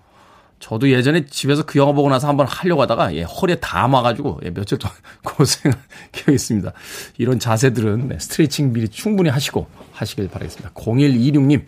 저도 0.60 0.90
예전에 0.90 1.28
집에서 1.28 1.64
그 1.64 1.78
영화 1.78 1.94
보고 1.94 2.10
나서 2.10 2.28
한번 2.28 2.48
하려고 2.48 2.82
하다가 2.82 3.14
예, 3.14 3.22
허리에 3.22 3.58
다 3.58 3.88
맞아가지고 3.88 4.42
예, 4.46 4.50
며칠 4.50 4.80
동안 4.80 4.98
고생한 5.24 5.80
기억이 6.12 6.34
있습니다. 6.34 6.74
이런 7.20 7.38
자세들은 7.38 8.08
네, 8.08 8.18
스트레칭 8.20 8.74
미리 8.74 8.90
충분히 8.90 9.30
하시고 9.30 9.68
하시길 9.92 10.28
바라겠습니다. 10.30 10.72
0126님 10.74 11.66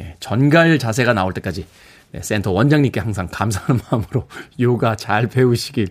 예, 0.00 0.16
전갈 0.18 0.80
자세가 0.80 1.14
나올 1.14 1.32
때까지 1.32 1.64
네, 2.12 2.20
센터 2.22 2.50
원장님께 2.50 3.00
항상 3.00 3.28
감사하는 3.30 3.80
마음으로 3.90 4.28
요가 4.60 4.96
잘 4.96 5.28
배우시길 5.28 5.88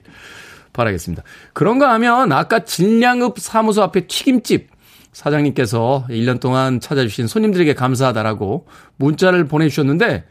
바라겠습니다. 0.73 1.23
그런가 1.53 1.91
하면 1.93 2.31
아까 2.31 2.63
진량읍 2.63 3.39
사무소 3.39 3.81
앞에 3.83 4.07
튀김집 4.07 4.69
사장님께서 5.11 6.05
1년 6.09 6.39
동안 6.39 6.79
찾아주신 6.79 7.27
손님들에게 7.27 7.73
감사하다라고 7.73 8.67
문자를 8.95 9.47
보내주셨는데 9.47 10.25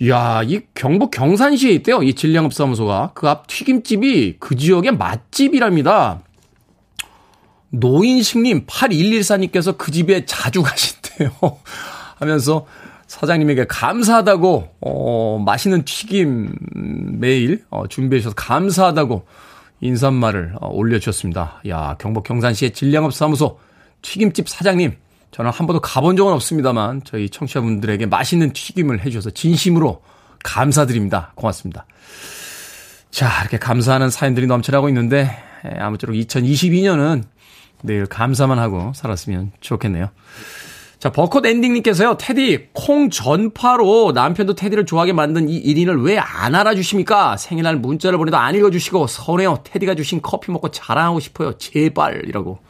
이야, 0.00 0.42
이 0.42 0.62
경북 0.74 1.12
경산시에 1.12 1.70
있대요. 1.70 2.02
이 2.02 2.14
진량업 2.14 2.52
사무소가. 2.52 3.12
그 3.14 3.28
앞 3.28 3.46
튀김집이 3.46 4.38
그 4.40 4.56
지역의 4.56 4.96
맛집이랍니다. 4.96 6.22
노인식님 7.70 8.66
8114님께서 8.66 9.78
그 9.78 9.92
집에 9.92 10.26
자주 10.26 10.62
가신대요. 10.62 11.30
하면서 12.18 12.66
사장님에게 13.12 13.66
감사하다고, 13.66 14.76
어, 14.80 15.42
맛있는 15.44 15.84
튀김 15.84 16.54
매일 17.20 17.62
어, 17.68 17.86
준비해 17.86 18.20
주셔서 18.20 18.34
감사하다고 18.34 19.26
인사말을 19.82 20.54
어, 20.58 20.68
올려주셨습니다. 20.68 21.60
야, 21.68 21.96
경북 22.00 22.24
경산시의 22.24 22.72
진량업 22.72 23.12
사무소 23.12 23.58
튀김집 24.00 24.48
사장님. 24.48 24.96
저는 25.30 25.50
한 25.50 25.66
번도 25.66 25.80
가본 25.80 26.16
적은 26.16 26.32
없습니다만 26.32 27.02
저희 27.04 27.28
청취자분들에게 27.28 28.06
맛있는 28.06 28.54
튀김을 28.54 29.00
해주셔서 29.00 29.30
진심으로 29.30 30.02
감사드립니다. 30.42 31.32
고맙습니다. 31.34 31.84
자, 33.10 33.28
이렇게 33.42 33.58
감사하는 33.58 34.08
사연들이 34.08 34.46
넘쳐나고 34.46 34.88
있는데 34.88 35.30
아무쪼록 35.62 36.16
2022년은 36.16 37.24
늘 37.82 38.06
감사만 38.06 38.58
하고 38.58 38.92
살았으면 38.94 39.52
좋겠네요. 39.60 40.08
자, 41.02 41.10
버컷 41.10 41.44
엔딩님께서요, 41.44 42.16
테디, 42.16 42.68
콩 42.74 43.10
전파로 43.10 44.12
남편도 44.12 44.54
테디를 44.54 44.86
좋아하게 44.86 45.12
만든 45.12 45.48
이 45.48 45.60
1인을 45.60 46.04
왜 46.04 46.16
안 46.16 46.54
알아주십니까? 46.54 47.36
생일날 47.38 47.74
문자를 47.74 48.18
보내도 48.18 48.36
안 48.36 48.54
읽어주시고, 48.54 49.08
서운해요. 49.08 49.58
테디가 49.64 49.96
주신 49.96 50.22
커피 50.22 50.52
먹고 50.52 50.70
자랑하고 50.70 51.18
싶어요. 51.18 51.58
제발. 51.58 52.22
이라고 52.28 52.60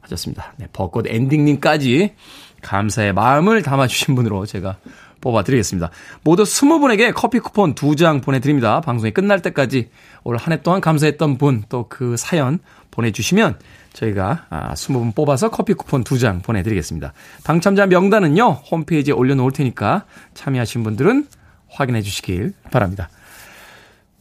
하셨습니다. 0.00 0.54
네, 0.56 0.68
벚꽃 0.72 1.06
엔딩님까지 1.06 2.14
감사의 2.62 3.12
마음을 3.12 3.60
담아주신 3.62 4.14
분으로 4.14 4.46
제가 4.46 4.78
뽑아드리겠습니다. 5.20 5.90
모두 6.24 6.44
20분에게 6.44 7.12
커피 7.14 7.40
쿠폰 7.40 7.74
2장 7.74 8.22
보내드립니다. 8.22 8.80
방송이 8.80 9.12
끝날 9.12 9.42
때까지 9.42 9.90
올 10.24 10.38
한 10.38 10.52
해 10.54 10.62
동안 10.62 10.80
감사했던 10.80 11.36
분 11.36 11.64
또 11.68 11.84
그 11.90 12.16
사연 12.16 12.58
보내주시면 12.90 13.58
저희가 13.92 14.46
20분 14.50 15.08
아, 15.08 15.12
뽑아서 15.14 15.50
커피 15.50 15.74
쿠폰 15.74 16.04
2장 16.04 16.42
보내드리겠습니다. 16.42 17.12
당첨자 17.44 17.86
명단은요 17.86 18.50
홈페이지에 18.70 19.12
올려놓을 19.12 19.52
테니까 19.52 20.04
참여하신 20.34 20.82
분들은 20.84 21.26
확인해 21.68 22.02
주시길 22.02 22.54
바랍니다. 22.70 23.08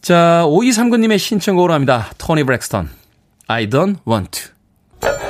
자 0.01 0.43
5239님의 0.45 1.17
신청곡으로 1.17 1.73
합니다. 1.73 2.07
토니 2.17 2.43
브렉스턴 2.43 2.89
I 3.47 3.69
don't 3.69 3.97
want 4.07 4.51
to. 5.01 5.28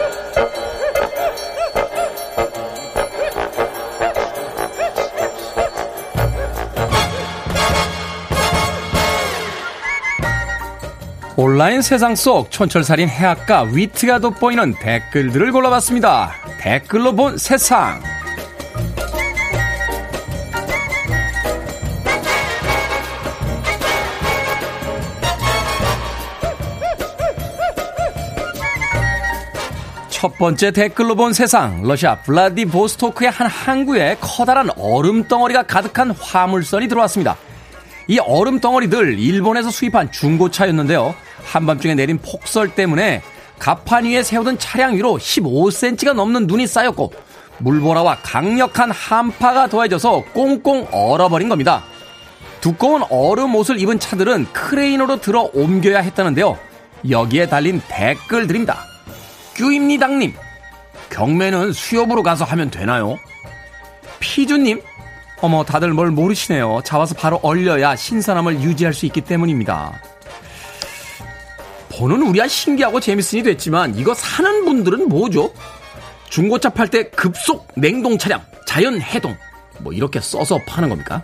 온라인 11.41 11.81
세상 11.81 12.17
속 12.17 12.51
촌철살인 12.51 13.07
해악과 13.07 13.61
위트가 13.71 14.19
돋보이는 14.19 14.73
댓글들을 14.73 15.53
골라봤습니다. 15.53 16.33
댓글로 16.59 17.15
본 17.15 17.37
세상. 17.37 18.01
첫 30.09 30.37
번째 30.37 30.71
댓글로 30.71 31.15
본 31.15 31.31
세상. 31.31 31.83
러시아 31.83 32.15
블라디보스토크의 32.15 33.31
한 33.31 33.47
항구에 33.47 34.17
커다란 34.19 34.71
얼음 34.77 35.29
덩어리가 35.29 35.63
가득한 35.63 36.11
화물선이 36.11 36.89
들어왔습니다. 36.89 37.37
이 38.09 38.17
얼음 38.17 38.59
덩어리들 38.59 39.19
일본에서 39.19 39.69
수입한 39.69 40.11
중고차였는데요. 40.11 41.13
한밤중에 41.45 41.93
내린 41.93 42.17
폭설 42.17 42.73
때문에 42.73 43.21
가판 43.59 44.05
위에 44.05 44.23
세우던 44.23 44.57
차량 44.57 44.95
위로 44.95 45.19
15cm가 45.19 46.13
넘는 46.13 46.47
눈이 46.47 46.65
쌓였고 46.65 47.13
물보라와 47.59 48.17
강력한 48.23 48.89
한파가 48.89 49.67
더해져서 49.67 50.23
꽁꽁 50.33 50.87
얼어버린 50.91 51.49
겁니다. 51.49 51.83
두꺼운 52.61 53.03
얼음 53.11 53.53
옷을 53.53 53.79
입은 53.79 53.99
차들은 53.99 54.53
크레인으로 54.53 55.21
들어 55.21 55.47
옮겨야 55.53 55.99
했다는데요. 55.99 56.57
여기에 57.07 57.45
달린 57.45 57.79
댓글들입니다. 57.89 58.85
규입니다님, 59.53 60.33
경매는 61.11 61.73
수협으로 61.73 62.23
가서 62.23 62.43
하면 62.43 62.71
되나요? 62.71 63.17
피주님, 64.19 64.81
어머, 65.41 65.63
다들 65.63 65.93
뭘 65.93 66.11
모르시네요. 66.11 66.81
잡아서 66.83 67.15
바로 67.15 67.39
얼려야 67.41 67.95
신선함을 67.95 68.61
유지할 68.61 68.93
수 68.93 69.05
있기 69.05 69.21
때문입니다. 69.21 70.01
보는 71.97 72.21
우리야 72.23 72.47
신기하고 72.47 72.99
재밌으니 72.99 73.43
됐지만 73.43 73.95
이거 73.97 74.13
사는 74.13 74.65
분들은 74.65 75.09
뭐죠? 75.09 75.53
중고차 76.29 76.69
팔 76.69 76.87
때 76.89 77.09
급속 77.09 77.67
냉동 77.75 78.17
차량, 78.17 78.41
자연 78.65 79.01
해동 79.01 79.35
뭐 79.79 79.93
이렇게 79.93 80.19
써서 80.19 80.59
파는 80.67 80.89
겁니까? 80.89 81.23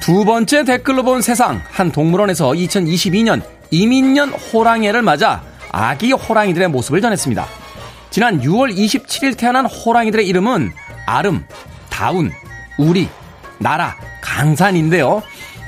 두 0.00 0.24
번째 0.24 0.64
댓글로 0.64 1.04
본 1.04 1.22
세상 1.22 1.62
한 1.70 1.92
동물원에서 1.92 2.50
2022년 2.50 3.40
이민년 3.70 4.30
호랑이를 4.30 5.00
맞아 5.00 5.42
아기 5.70 6.12
호랑이들의 6.12 6.68
모습을 6.68 7.00
전했습니다. 7.00 7.61
지난 8.12 8.42
6월 8.42 8.76
27일 8.76 9.38
태어난 9.38 9.64
호랑이들의 9.64 10.28
이름은 10.28 10.70
아름, 11.06 11.46
다운, 11.88 12.30
우리, 12.76 13.08
나라, 13.58 13.96
강산인데요. 14.20 15.22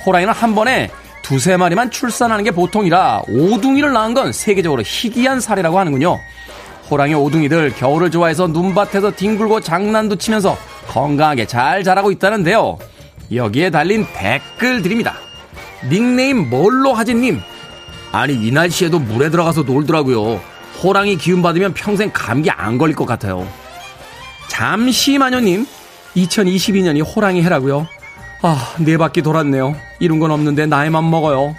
호랑이는 0.04 0.34
한 0.34 0.54
번에 0.54 0.90
두세 1.22 1.56
마리만 1.56 1.90
출산하는 1.90 2.44
게 2.44 2.50
보통이라 2.50 3.22
오둥이를 3.28 3.94
낳은 3.94 4.12
건 4.12 4.30
세계적으로 4.30 4.82
희귀한 4.84 5.40
사례라고 5.40 5.78
하는군요. 5.78 6.20
호랑이 6.90 7.14
오둥이들 7.14 7.76
겨울을 7.76 8.10
좋아해서 8.10 8.46
눈밭에서 8.48 9.12
뒹굴고 9.12 9.62
장난도 9.62 10.16
치면서 10.16 10.58
건강하게 10.88 11.46
잘 11.46 11.82
자라고 11.82 12.10
있다는데요. 12.10 12.76
여기에 13.34 13.70
달린 13.70 14.06
댓글들입니다. 14.12 15.14
닉네임 15.88 16.50
뭘로 16.50 16.92
하진님. 16.92 17.40
아니 18.12 18.34
이 18.34 18.50
날씨에도 18.50 18.98
물에 18.98 19.30
들어가서 19.30 19.62
놀더라고요. 19.62 20.53
호랑이 20.84 21.16
기운 21.16 21.40
받으면 21.40 21.72
평생 21.72 22.10
감기 22.12 22.50
안 22.50 22.76
걸릴 22.76 22.94
것 22.94 23.06
같아요. 23.06 23.48
잠시만요님. 24.48 25.66
2022년이 26.14 27.04
호랑이 27.04 27.42
해라고요. 27.42 27.88
아, 28.42 28.74
네 28.78 28.98
바퀴 28.98 29.22
돌았네요. 29.22 29.74
이런 29.98 30.20
건 30.20 30.30
없는데 30.30 30.66
나이만 30.66 31.10
먹어요. 31.10 31.56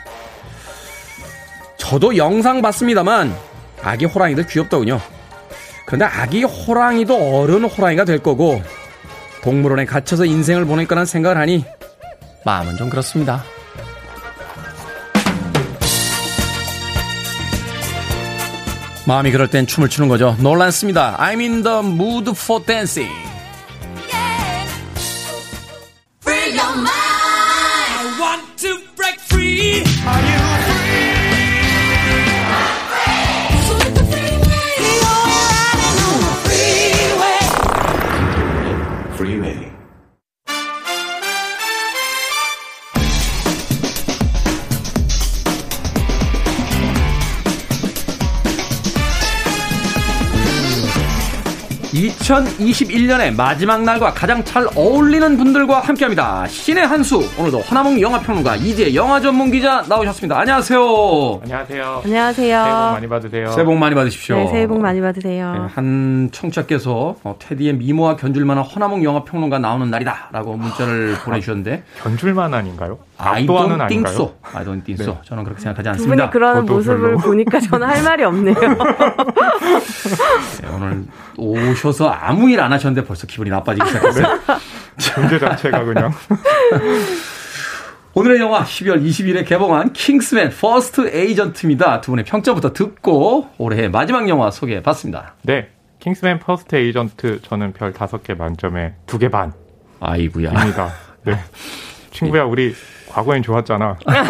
저도 1.78 2.16
영상 2.16 2.62
봤습니다만 2.62 3.36
아기 3.82 4.06
호랑이들 4.06 4.46
귀엽더군요. 4.48 5.02
그런데 5.88 6.06
아기 6.06 6.44
호랑이도 6.44 7.42
어른 7.42 7.64
호랑이가 7.64 8.06
될 8.06 8.20
거고 8.20 8.62
동물원에 9.44 9.86
갇혀서 9.86 10.26
인생을 10.26 10.66
보낼 10.66 10.88
거란 10.88 11.06
생각을 11.06 11.38
하니 11.38 11.66
마음은 12.46 12.78
좀 12.78 12.90
그렇습니다. 12.90 13.44
마음이 19.06 19.32
그럴 19.32 19.48
땐 19.48 19.68
춤을 19.68 19.90
추는 19.90 20.10
거죠. 20.10 20.36
놀란습니다. 20.40 21.18
I'm 21.20 21.40
in 21.40 21.64
the 21.64 21.80
mood 21.80 22.32
for 22.32 22.64
dancing. 22.64 23.25
2021년의 52.26 53.36
마지막 53.36 53.84
날과 53.84 54.14
가장 54.14 54.44
잘 54.44 54.68
어울리는 54.76 55.38
분들과 55.38 55.82
함께합니다. 55.82 56.48
신의 56.48 56.88
한수 56.88 57.24
오늘도 57.38 57.60
허나몽 57.60 58.02
영화평론가 58.02 58.56
이제 58.56 58.96
영화 58.96 59.22
전문 59.22 59.52
기자 59.52 59.84
나오셨습니다. 59.88 60.40
안녕하세요. 60.40 61.42
안녕하세요. 61.44 62.02
안녕하세요. 62.04 62.64
새해 62.64 62.74
복 62.74 62.94
많이 62.94 63.08
받으세요. 63.08 63.52
새해 63.52 63.66
복 63.66 63.78
많이 63.78 63.96
받으십시오. 63.96 64.36
네, 64.38 64.48
새해 64.48 64.68
복 64.68 64.82
많이 64.82 65.02
받으세요. 65.02 65.54
네, 65.54 65.60
한 65.76 66.30
청취자께서 66.32 67.16
어, 67.24 67.36
테디의 67.38 67.76
미모와 67.76 68.16
견줄만한 68.16 68.64
허나몽 68.66 69.04
영화평론가 69.04 69.60
나오는 69.60 69.88
날이다라고 69.92 70.58
문자를 70.58 71.18
보내주셨는데 71.24 71.84
견줄만 72.02 72.56
아닌가요? 72.56 72.98
I 73.18 73.42
압도하는 73.44 73.78
don't 73.78 73.88
think 73.88 74.08
아닌가요? 74.08 74.14
so. 74.14 74.36
I 74.54 74.66
don't 74.66 74.84
think 74.84 75.04
so. 75.04 75.14
네. 75.14 75.20
저는 75.26 75.44
그렇게 75.44 75.62
생각하지 75.62 75.84
두 75.86 75.90
않습니다. 75.92 76.24
분이 76.24 76.32
그러는 76.34 76.62
저도 76.62 76.74
모습을 76.74 77.00
별로. 77.02 77.18
보니까 77.20 77.60
저는 77.60 77.88
할 77.88 78.04
말이 78.04 78.24
없네요. 78.24 78.56
네, 78.56 78.68
오늘 80.74 81.06
오셔서 81.38 82.10
아무 82.10 82.50
일 82.50 82.60
안 82.60 82.72
하셨는데 82.74 83.08
벌써 83.08 83.28
기분이 83.28 83.50
나빠지기 83.50 83.88
시작했어요. 83.88 84.40
존재 84.98 85.40
자체가 85.40 85.84
그냥 85.84 86.12
오늘의 88.14 88.40
영화 88.40 88.64
12월 88.64 89.04
20일에 89.06 89.46
개봉한 89.46 89.92
킹스맨 89.94 90.52
퍼스트 90.60 91.10
에이전트입니다. 91.14 92.02
두 92.02 92.12
분의 92.12 92.26
평점부터 92.26 92.72
듣고 92.74 93.50
올해의 93.58 93.90
마지막 93.90 94.28
영화 94.30 94.52
소개해 94.52 94.82
봤습니다. 94.82 95.36
네. 95.42 95.70
킹스맨 96.00 96.40
퍼스트 96.40 96.76
에이전트 96.76 97.42
저는 97.42 97.74
별 97.74 97.92
다섯 97.92 98.24
개 98.24 98.34
만점에 98.34 98.94
두개 99.06 99.30
반입니다. 99.30 99.60
아이구야. 100.00 100.52
네. 101.24 101.40
친구야 102.12 102.44
우리 102.46 102.74
과거엔 103.16 103.42
좋았잖아. 103.44 103.98
아, 104.06 104.24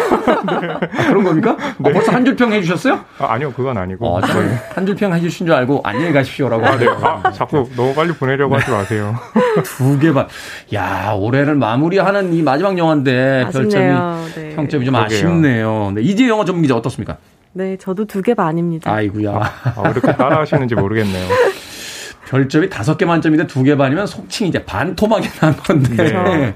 그런 1.08 1.24
겁니까? 1.24 1.56
어, 1.82 1.90
벌써 1.92 2.12
한 2.12 2.24
줄 2.24 2.36
평 2.36 2.52
해주셨어요? 2.52 2.94
아, 3.18 3.32
아니요 3.32 3.52
그건 3.52 3.76
아니고. 3.76 4.06
어, 4.06 4.20
저는 4.20 4.54
한줄 4.74 4.94
평 4.94 5.12
해주신 5.12 5.46
줄 5.46 5.54
알고 5.56 5.80
안녕히 5.82 6.12
가십시오라고. 6.12 6.64
아, 6.64 6.76
네. 6.76 6.86
아, 7.02 7.32
자꾸 7.32 7.68
너무 7.74 7.92
빨리 7.94 8.12
보내려고 8.12 8.54
하지 8.56 8.70
마세요. 8.70 9.16
두개 9.64 10.12
반. 10.12 10.28
야, 10.72 11.12
올해를 11.16 11.56
마무리하는 11.56 12.32
이 12.32 12.42
마지막 12.42 12.78
영화인데 12.78 13.46
별점이 13.52 13.74
아쉽네요. 13.84 14.24
네. 14.36 14.54
평점이 14.54 14.84
좀 14.84 14.94
그러게요. 14.94 15.16
아쉽네요. 15.18 15.92
네, 15.96 16.02
이제 16.02 16.28
영화 16.28 16.44
전문 16.44 16.62
기자 16.62 16.76
어떻습니까? 16.76 17.16
네, 17.54 17.76
저도 17.78 18.04
두 18.04 18.22
개 18.22 18.34
반입니다. 18.34 18.92
아이구야. 18.92 19.30
아, 19.32 19.82
왜 19.84 19.90
이렇게 19.90 20.14
따라하시는지 20.14 20.76
모르겠네요. 20.76 21.26
별점이 22.28 22.68
다섯 22.70 22.96
개 22.98 23.04
만점인데 23.04 23.46
두 23.48 23.64
개 23.64 23.76
반이면 23.76 24.06
속칭 24.06 24.46
이제 24.46 24.64
반토막이 24.64 25.28
난 25.40 25.56
건데. 25.56 25.96
네. 26.04 26.54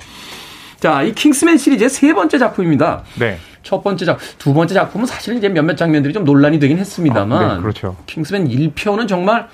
자, 0.81 1.03
이 1.03 1.13
킹스맨 1.13 1.59
시리즈의 1.59 1.91
세 1.91 2.13
번째 2.15 2.39
작품입니다. 2.39 3.03
네. 3.19 3.39
첫 3.63 3.83
번째 3.83 4.07
작, 4.07 4.19
두 4.39 4.55
번째 4.55 4.75
작품은 4.75 5.07
사실은 5.07 5.37
이제 5.37 5.49
몇몇 5.51 5.77
장면들이 5.77 6.15
좀 6.15 6.25
논란이 6.25 6.59
되긴 6.59 6.79
했습니다만. 6.79 7.43
아, 7.43 7.55
네, 7.57 7.61
그렇죠. 7.61 7.97
킹스맨 8.07 8.49
1편은 8.49 9.07
정말, 9.07 9.49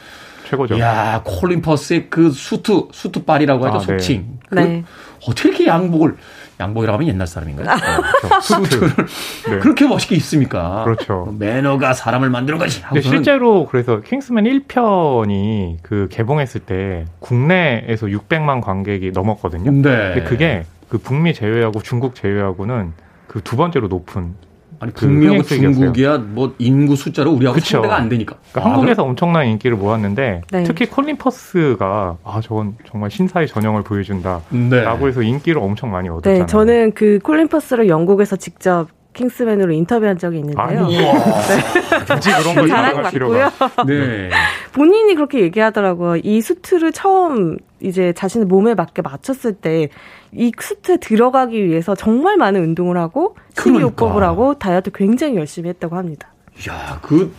최고죠. 0.49 0.79
야 0.79 1.21
콜린 1.25 1.61
퍼스의 1.61 2.07
그 2.09 2.31
수트, 2.31 2.85
수트빨이라고 2.93 3.67
하죠, 3.67 3.77
아, 3.77 3.81
네. 3.81 3.87
속칭. 3.87 4.39
그 4.49 4.55
네. 4.55 4.85
어떻게 5.27 5.49
이렇게 5.49 5.67
양복을, 5.67 6.17
양복이라고 6.61 6.95
하면 6.95 7.09
옛날 7.09 7.27
사람인가요? 7.27 7.77
그렇죠. 8.21 8.41
수트. 8.63 8.81
네. 9.51 9.59
그렇게 9.59 9.89
멋있게 9.89 10.15
입습니까? 10.15 10.85
그렇죠. 10.85 11.35
매너가 11.37 11.93
사람을 11.93 12.31
만드는. 12.31 12.61
근데 12.61 12.81
하고서는 12.81 13.03
실제로 13.03 13.67
그래서 13.67 14.01
킹스맨 14.01 14.45
1편이 14.45 15.79
그 15.83 16.07
개봉했을 16.13 16.61
때 16.61 17.07
국내에서 17.19 18.07
600만 18.07 18.61
관객이 18.61 19.11
넘었거든요. 19.11 19.73
네. 19.73 19.83
근데 19.83 20.23
그게 20.23 20.65
그 20.89 20.99
북미 20.99 21.35
제외하고 21.35 21.81
중국 21.83 22.15
제외하고는 22.15 22.93
그 23.27 23.41
두 23.41 23.57
번째로 23.57 23.89
높은 23.89 24.35
아니, 24.79 24.93
그 24.93 25.07
북미하고. 25.07 25.43
중국이야, 25.43 26.19
뭐, 26.19 26.55
인구 26.59 26.97
숫자로 26.97 27.33
우리하고 27.33 27.55
그쵸. 27.55 27.77
상대가 27.79 27.97
안 27.97 28.09
되니까. 28.11 28.37
그러니까 28.53 28.61
아, 28.71 28.75
한국에서 28.75 29.05
엄청난 29.05 29.47
인기를 29.47 29.77
모았는데 29.77 30.43
네. 30.51 30.63
특히 30.65 30.87
콜린 30.87 31.17
퍼스가 31.17 32.19
아 32.23 32.41
저건 32.43 32.77
정말 32.87 33.11
신사의 33.11 33.47
전형을 33.49 33.83
보여준다라고 33.85 34.49
네. 34.69 35.07
해서 35.07 35.23
인기를 35.23 35.63
엄청 35.63 35.91
많이 35.91 36.09
얻었잖아요. 36.11 36.41
네, 36.41 36.47
저는 36.47 36.93
그 36.93 37.19
콜린 37.23 37.49
퍼스를 37.49 37.89
영국에서 37.89 38.37
직접 38.37 38.89
킹스맨으로 39.17 39.73
인터뷰한 39.73 40.19
적이 40.19 40.39
있는데요. 40.39 40.65
아니 40.65 40.99
굳이 42.09 42.31
그런 42.31 42.55
걸 42.55 42.69
자랑 42.69 43.03
맞고요. 43.03 43.51
네. 43.87 44.31
본인이 44.73 45.15
그렇게 45.15 45.41
얘기하더라고요. 45.41 46.17
이 46.23 46.41
수트를 46.41 46.93
처음 46.93 47.57
이제 47.81 48.13
자신의 48.13 48.47
몸에 48.47 48.75
맞게 48.75 49.03
맞췄을 49.03 49.55
때 49.55 49.89
이 50.33 50.53
수트에 50.59 50.99
들어가기 50.99 51.65
위해서 51.65 51.95
정말 51.95 52.37
많은 52.37 52.61
운동을 52.63 52.97
하고 52.97 53.37
그러니까. 53.55 53.63
식이요법을 53.63 54.23
하고 54.23 54.55
다이어트 54.55 54.91
굉장히 54.93 55.37
열심히 55.37 55.71
했다고 55.71 55.97
합니다. 55.97 56.29
야, 56.69 56.99
그, 57.03 57.33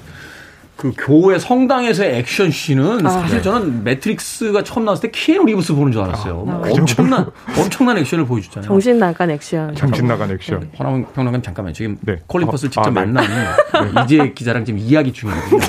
그 0.77 0.93
교회 0.95 1.39
성당에서의 1.39 2.17
액션 2.17 2.51
씬은 2.51 3.05
아, 3.05 3.09
사실 3.09 3.37
네. 3.37 3.41
저는 3.41 3.83
매트릭스가 3.83 4.63
처음 4.63 4.85
나왔을 4.85 5.09
때 5.09 5.11
키아누 5.11 5.45
리브스 5.45 5.73
보는 5.73 5.91
줄 5.91 6.03
알았어요. 6.03 6.45
아, 6.47 6.51
뭐 6.51 6.71
엄청난, 6.71 7.25
엄청난 7.57 7.97
액션을 7.97 8.25
보여주잖아요. 8.27 8.67
정신 8.67 8.99
나간 8.99 9.31
액션. 9.31 9.73
정신 9.73 10.07
나간 10.07 10.29
액션. 10.29 10.69
허남웅 10.77 11.05
평론가님 11.15 11.41
잠깐만요. 11.41 11.73
지금 11.73 11.97
네. 12.01 12.17
콜린 12.27 12.47
퍼스를 12.47 12.69
어, 12.69 12.71
직접 12.71 12.87
아, 12.87 12.89
네. 12.91 12.93
만나는 12.93 14.05
이재 14.05 14.33
기자랑 14.33 14.65
지금 14.65 14.79
이야기 14.79 15.11
중이거든요. 15.11 15.59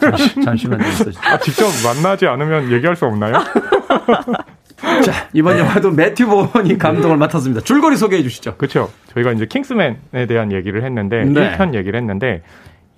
잠시, 0.00 0.34
잠시만요. 0.44 0.84
아, 1.22 1.38
직접 1.38 1.66
만나지 1.84 2.26
않으면 2.26 2.72
얘기할 2.72 2.96
수 2.96 3.06
없나요? 3.06 3.34
자, 5.04 5.28
이번 5.32 5.58
영화도 5.58 5.92
매튜 5.92 6.26
본이 6.26 6.76
감독을 6.76 7.16
맡았습니다. 7.16 7.62
줄거리 7.62 7.96
소개해 7.96 8.22
주시죠. 8.22 8.56
그렇죠. 8.56 8.90
저희가 9.12 9.32
이제 9.32 9.46
킹스맨에 9.46 10.26
대한 10.28 10.52
얘기를 10.52 10.82
했는데 10.84 11.24
네. 11.24 11.56
1편 11.56 11.74
얘기를 11.74 11.98
했는데 11.98 12.42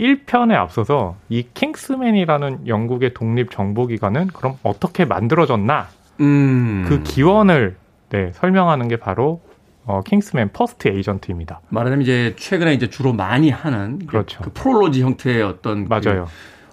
1편에 0.03 0.55
앞서서 0.55 1.17
이 1.29 1.47
킹스맨이라는 1.55 2.67
영국의 2.67 3.15
독립 3.15 3.51
정보기관은 3.51 4.29
그럼 4.29 4.57
어떻게 4.63 5.05
만들어졌나 5.05 5.89
음. 6.21 6.85
그 6.89 7.03
기원을 7.03 7.77
네, 8.11 8.33
설명하는 8.35 8.89
게 8.89 8.97
바로 8.97 9.41
어, 9.85 10.01
킹스맨 10.05 10.51
퍼스트 10.53 10.89
에이전트입니다. 10.89 11.61
말하자면 11.69 12.03
이제 12.03 12.35
최근에 12.37 12.75
이제 12.75 12.89
주로 12.89 13.13
많이 13.13 13.51
하는 13.51 13.99
그렇죠. 14.07 14.43
그 14.43 14.51
프롤로그 14.53 15.03
형태의 15.03 15.43
어떤 15.43 15.89
맞아요. 15.89 16.27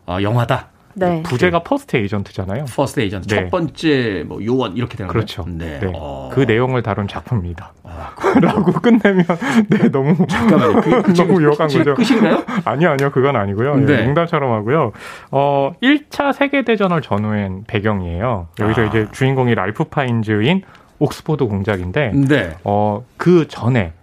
그, 0.05 0.11
어, 0.11 0.21
영화다. 0.21 0.69
네. 0.99 1.23
부제가 1.23 1.63
퍼스트 1.63 1.97
에이전트잖아요. 1.97 2.65
퍼스트 2.65 2.99
에이전트 2.99 3.27
네. 3.27 3.35
첫 3.35 3.49
번째 3.51 4.23
뭐 4.27 4.43
요원 4.43 4.75
이렇게 4.77 4.97
되는 4.97 5.09
그렇죠. 5.09 5.43
거죠. 5.43 5.57
네. 5.57 5.79
네. 5.79 5.91
어. 5.95 6.29
그 6.33 6.41
내용을 6.41 6.81
다룬 6.83 7.07
작품입니다. 7.07 7.73
라고 8.41 8.71
끝내면 8.73 9.25
네 9.69 9.89
너무 9.89 10.15
잠깐만요. 10.27 10.81
그게 10.81 11.13
너무 11.13 11.41
유혹한 11.41 11.67
지금 11.67 11.95
거죠. 11.95 11.95
끝인가요? 11.95 12.43
아니요, 12.65 12.91
아니요, 12.91 13.11
그건 13.11 13.35
아니고요. 13.35 13.75
예, 13.81 13.85
네. 13.85 14.05
농담처럼 14.05 14.51
하고요. 14.51 14.91
어, 15.31 15.73
1차 15.81 16.33
세계 16.33 16.63
대전을 16.63 17.01
전후한 17.01 17.63
배경이에요. 17.67 18.47
여기서 18.59 18.81
아. 18.81 18.85
이제 18.85 19.07
주인공이 19.11 19.55
랄프 19.55 19.85
파인즈인 19.85 20.63
옥스포드 20.99 21.45
공작인데, 21.45 22.11
네. 22.27 22.55
어, 22.63 23.05
그 23.17 23.47
전에 23.47 23.93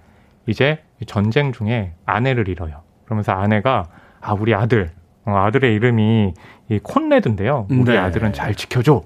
이제 0.47 0.79
전쟁 1.07 1.53
중에 1.53 1.93
아내를 2.07 2.49
잃어요. 2.49 2.81
그러면서 3.05 3.33
아내가, 3.33 3.85
아, 4.21 4.33
우리 4.33 4.55
아들, 4.55 4.91
어, 5.27 5.37
아들의 5.37 5.75
이름이 5.75 6.33
이 6.69 6.79
콘레드인데요. 6.79 7.67
우리 7.71 7.85
네. 7.85 7.99
아들은 7.99 8.33
잘 8.33 8.55
지켜줘. 8.55 9.03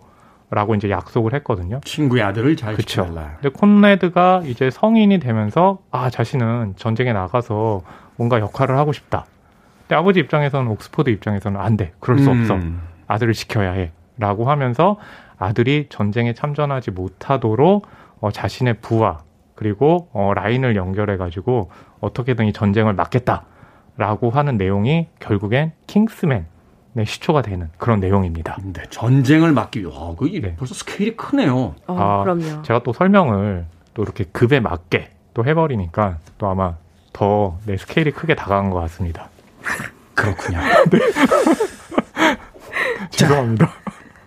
라고 0.53 0.75
이제 0.75 0.91
약속을 0.91 1.33
했거든요. 1.35 1.81
친구의 1.85 2.25
아들을 2.25 2.57
잘 2.57 2.75
그쵸. 2.75 3.05
지켜달라. 3.05 3.37
근데 3.41 3.51
콘레드가 3.51 4.43
이제 4.47 4.69
성인이 4.69 5.21
되면서 5.21 5.79
아 5.93 6.11
자신은 6.11 6.75
전쟁에 6.77 7.13
나가서 7.13 7.83
뭔가 8.17 8.41
역할을 8.41 8.77
하고 8.77 8.93
싶다. 8.93 9.27
근데 9.83 9.95
아버지 9.95 10.19
입장에서는 10.19 10.69
옥스퍼드 10.73 11.09
입장에서는 11.11 11.61
안 11.61 11.77
돼. 11.77 11.93
그럴 12.01 12.19
수 12.19 12.31
없어. 12.31 12.55
음. 12.55 12.81
아들을 13.07 13.33
지켜야 13.33 13.71
해. 13.73 13.93
라고 14.19 14.51
하면서 14.51 14.99
아들이 15.39 15.87
전쟁에 15.89 16.35
참전하지 16.35 16.91
못하도록 16.91 17.87
어, 18.21 18.31
자신의 18.33 18.79
부하 18.81 19.19
그리고 19.55 20.09
어, 20.13 20.33
라인을 20.35 20.75
연결해 20.75 21.17
가지고 21.17 21.71
어떻게든 22.01 22.47
이 22.47 22.53
전쟁을 22.53 22.93
막겠다. 22.95 23.45
라고 23.97 24.31
하는 24.31 24.57
내용이 24.57 25.07
결국엔 25.21 25.73
킹스맨 25.87 26.47
의 26.97 27.07
시초가 27.07 27.43
되는 27.43 27.68
그런 27.78 28.01
내용입니다. 28.01 28.57
네, 28.62 28.82
전쟁을 28.91 29.53
막기 29.53 29.80
위해. 29.80 29.91
와, 29.95 30.14
그 30.16 30.24
네. 30.24 30.57
벌써 30.57 30.74
스케일이 30.74 31.16
크네요. 31.16 31.76
어, 31.86 31.97
아, 31.99 32.22
그럼요. 32.24 32.62
제가 32.62 32.82
또 32.82 32.93
설명을 32.93 33.64
또 33.95 34.03
이렇게 34.03 34.24
급에 34.24 34.59
맞게 34.59 35.11
또 35.32 35.45
해버리니까 35.45 36.18
또 36.38 36.49
아마 36.49 36.74
더내 37.12 37.76
스케일이 37.78 38.11
크게 38.11 38.34
다가간 38.34 38.70
것 38.70 38.80
같습니다. 38.80 39.28
그렇군요. 40.14 40.59
죄송합니다. 43.11 43.72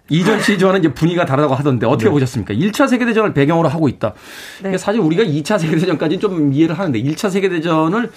이전 0.09 0.39
시즌와는 0.41 0.81
이제 0.81 0.93
분위기가 0.93 1.25
다르다고 1.25 1.55
하던데 1.55 1.85
어떻게 1.85 2.05
네. 2.05 2.11
보셨습니까? 2.11 2.53
1차 2.53 2.87
세계대전을 2.87 3.33
배경으로 3.33 3.67
하고 3.69 3.87
있다. 3.87 4.13
네. 4.61 4.77
사실 4.77 5.01
우리가 5.01 5.23
2차 5.23 5.59
세계대전까지 5.59 6.19
좀 6.19 6.53
이해를 6.53 6.77
하는데 6.77 7.01
1차 7.01 7.29
세계대전을 7.29 8.11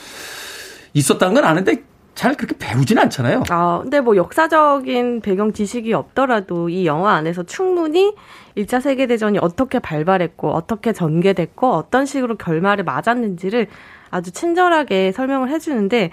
있었다는 0.93 1.35
건 1.35 1.45
아는데 1.45 1.83
잘 2.17 2.35
그렇게 2.35 2.57
배우진 2.59 2.99
않잖아요. 2.99 3.45
아, 3.51 3.81
근데 3.83 4.01
뭐 4.01 4.17
역사적인 4.17 5.21
배경 5.21 5.53
지식이 5.53 5.93
없더라도 5.93 6.71
이 6.71 6.87
영화 6.87 7.13
안에서 7.13 7.43
충분히 7.45 8.15
1차 8.57 8.81
세계대전이 8.81 9.39
어떻게 9.39 9.79
발발했고, 9.79 10.51
어떻게 10.51 10.95
전개됐고, 10.95 11.71
어떤 11.71 12.07
식으로 12.07 12.37
결말을 12.37 12.85
맞았는지를 12.85 13.67
아주 14.11 14.33
친절하게 14.33 15.13
설명을 15.13 15.51
해주는데, 15.51 16.11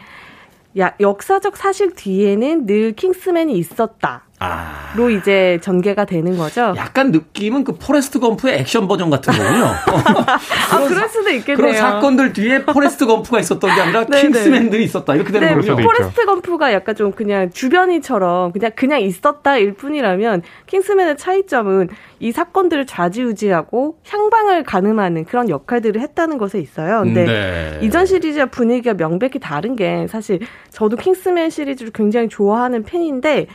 야, 0.77 0.93
역사적 0.99 1.55
사실 1.55 1.93
뒤에는 1.93 2.65
늘 2.65 2.91
킹스맨이 2.91 3.53
있었다. 3.53 4.23
아. 4.43 4.83
이제 5.11 5.57
전개가 5.61 6.05
되는 6.05 6.37
거죠. 6.37 6.73
약간 6.77 7.11
느낌은 7.11 7.63
그 7.63 7.73
포레스트 7.73 8.19
검프의 8.19 8.59
액션 8.59 8.87
버전 8.87 9.09
같은 9.09 9.33
거군요. 9.33 9.65
아, 10.71 10.87
그럴 10.87 11.09
수도 11.09 11.29
있겠네요. 11.29 11.55
그런 11.55 11.73
사건들 11.73 12.33
뒤에 12.33 12.65
포레스트 12.65 13.05
검프가 13.05 13.39
있었던 13.39 13.73
게 13.73 13.81
아니라 13.81 14.05
네네. 14.05 14.21
킹스맨들이 14.33 14.83
있었다. 14.83 15.15
이렇게 15.15 15.31
되는 15.31 15.47
네. 15.47 15.61
수도 15.61 15.73
있죠. 15.73 15.87
포레스트 15.87 16.25
검프가 16.25 16.73
약간 16.73 16.95
좀 16.95 17.11
그냥 17.11 17.49
주변인처럼 17.51 18.51
그냥 18.51 18.71
그냥 18.75 19.01
있었다일 19.01 19.73
뿐이라면 19.73 20.43
킹스맨의 20.67 21.17
차이점은 21.17 21.89
이 22.19 22.31
사건들을 22.31 22.85
좌지우지하고 22.85 23.97
향방을 24.07 24.63
가늠하는 24.63 25.25
그런 25.25 25.49
역할들을 25.49 26.01
했다는 26.01 26.37
것에 26.37 26.59
있어요. 26.59 27.01
근데 27.03 27.25
네. 27.25 27.79
이전 27.81 28.05
시리즈와 28.05 28.47
분위기가 28.47 28.93
명백히 28.93 29.39
다른 29.39 29.75
게 29.75 30.07
사실 30.07 30.39
저도 30.69 30.97
킹스맨 30.97 31.49
시리즈를 31.49 31.91
굉장히 31.93 32.29
좋아하는 32.29 32.83
팬인데 32.83 33.47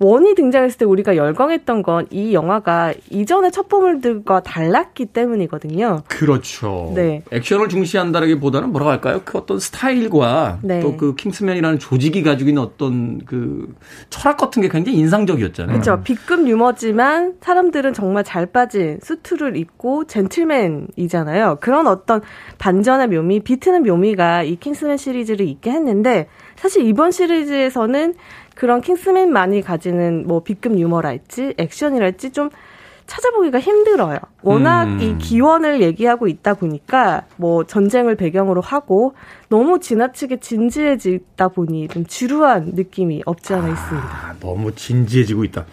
원이 0.00 0.34
등장했을 0.34 0.78
때 0.78 0.84
우리가 0.84 1.16
열광했던 1.16 1.82
건 1.82 2.08
이 2.10 2.32
영화가 2.32 2.94
이전의 3.10 3.52
첩보물들과 3.52 4.40
달랐기 4.40 5.06
때문이거든요. 5.06 6.02
그렇죠. 6.08 6.92
네. 6.94 7.22
액션을 7.30 7.68
중시한다라기보다는 7.68 8.70
뭐라고 8.70 8.90
할까요? 8.90 9.20
그 9.24 9.38
어떤 9.38 9.58
스타일과 9.58 10.58
네. 10.62 10.80
또그 10.80 11.14
킹스맨이라는 11.16 11.78
조직이 11.78 12.22
가지고 12.22 12.50
있는 12.50 12.62
어떤 12.62 13.18
그 13.24 13.74
철학 14.10 14.36
같은 14.36 14.62
게 14.62 14.68
굉장히 14.68 14.98
인상적이었잖아요. 14.98 15.80
그렇죠. 15.80 16.02
B급 16.02 16.48
유머지만 16.48 17.34
사람들은 17.40 17.92
정말 17.92 18.24
잘 18.24 18.46
빠진 18.46 18.98
수트를 19.02 19.56
입고 19.56 20.04
젠틀맨이잖아요. 20.04 21.58
그런 21.60 21.86
어떤 21.86 22.22
반전의 22.58 23.08
묘미, 23.08 23.40
비트는 23.40 23.82
묘미가 23.82 24.44
이 24.44 24.56
킹스맨 24.56 24.96
시리즈를 24.96 25.46
있게 25.46 25.70
했는데 25.70 26.28
사실 26.56 26.86
이번 26.86 27.10
시리즈에서는 27.12 28.14
그런 28.58 28.80
킹스맨만이 28.80 29.62
가지는 29.62 30.26
뭐 30.26 30.42
B급 30.42 30.76
유머랄지 30.76 31.54
액션이랄지 31.58 32.32
좀 32.32 32.50
찾아보기가 33.06 33.60
힘들어요. 33.60 34.18
워낙 34.42 34.82
음. 34.82 35.00
이 35.00 35.16
기원을 35.16 35.80
얘기하고 35.80 36.26
있다 36.26 36.54
보니까 36.54 37.22
뭐 37.36 37.62
전쟁을 37.62 38.16
배경으로 38.16 38.60
하고 38.60 39.14
너무 39.48 39.78
지나치게 39.78 40.40
진지해지다 40.40 41.48
보니 41.48 41.86
좀 41.86 42.04
지루한 42.04 42.72
느낌이 42.74 43.22
없지 43.26 43.54
않아 43.54 43.68
있습니다. 43.68 44.08
아, 44.08 44.34
너무 44.40 44.74
진지해지고 44.74 45.44
있다. 45.44 45.64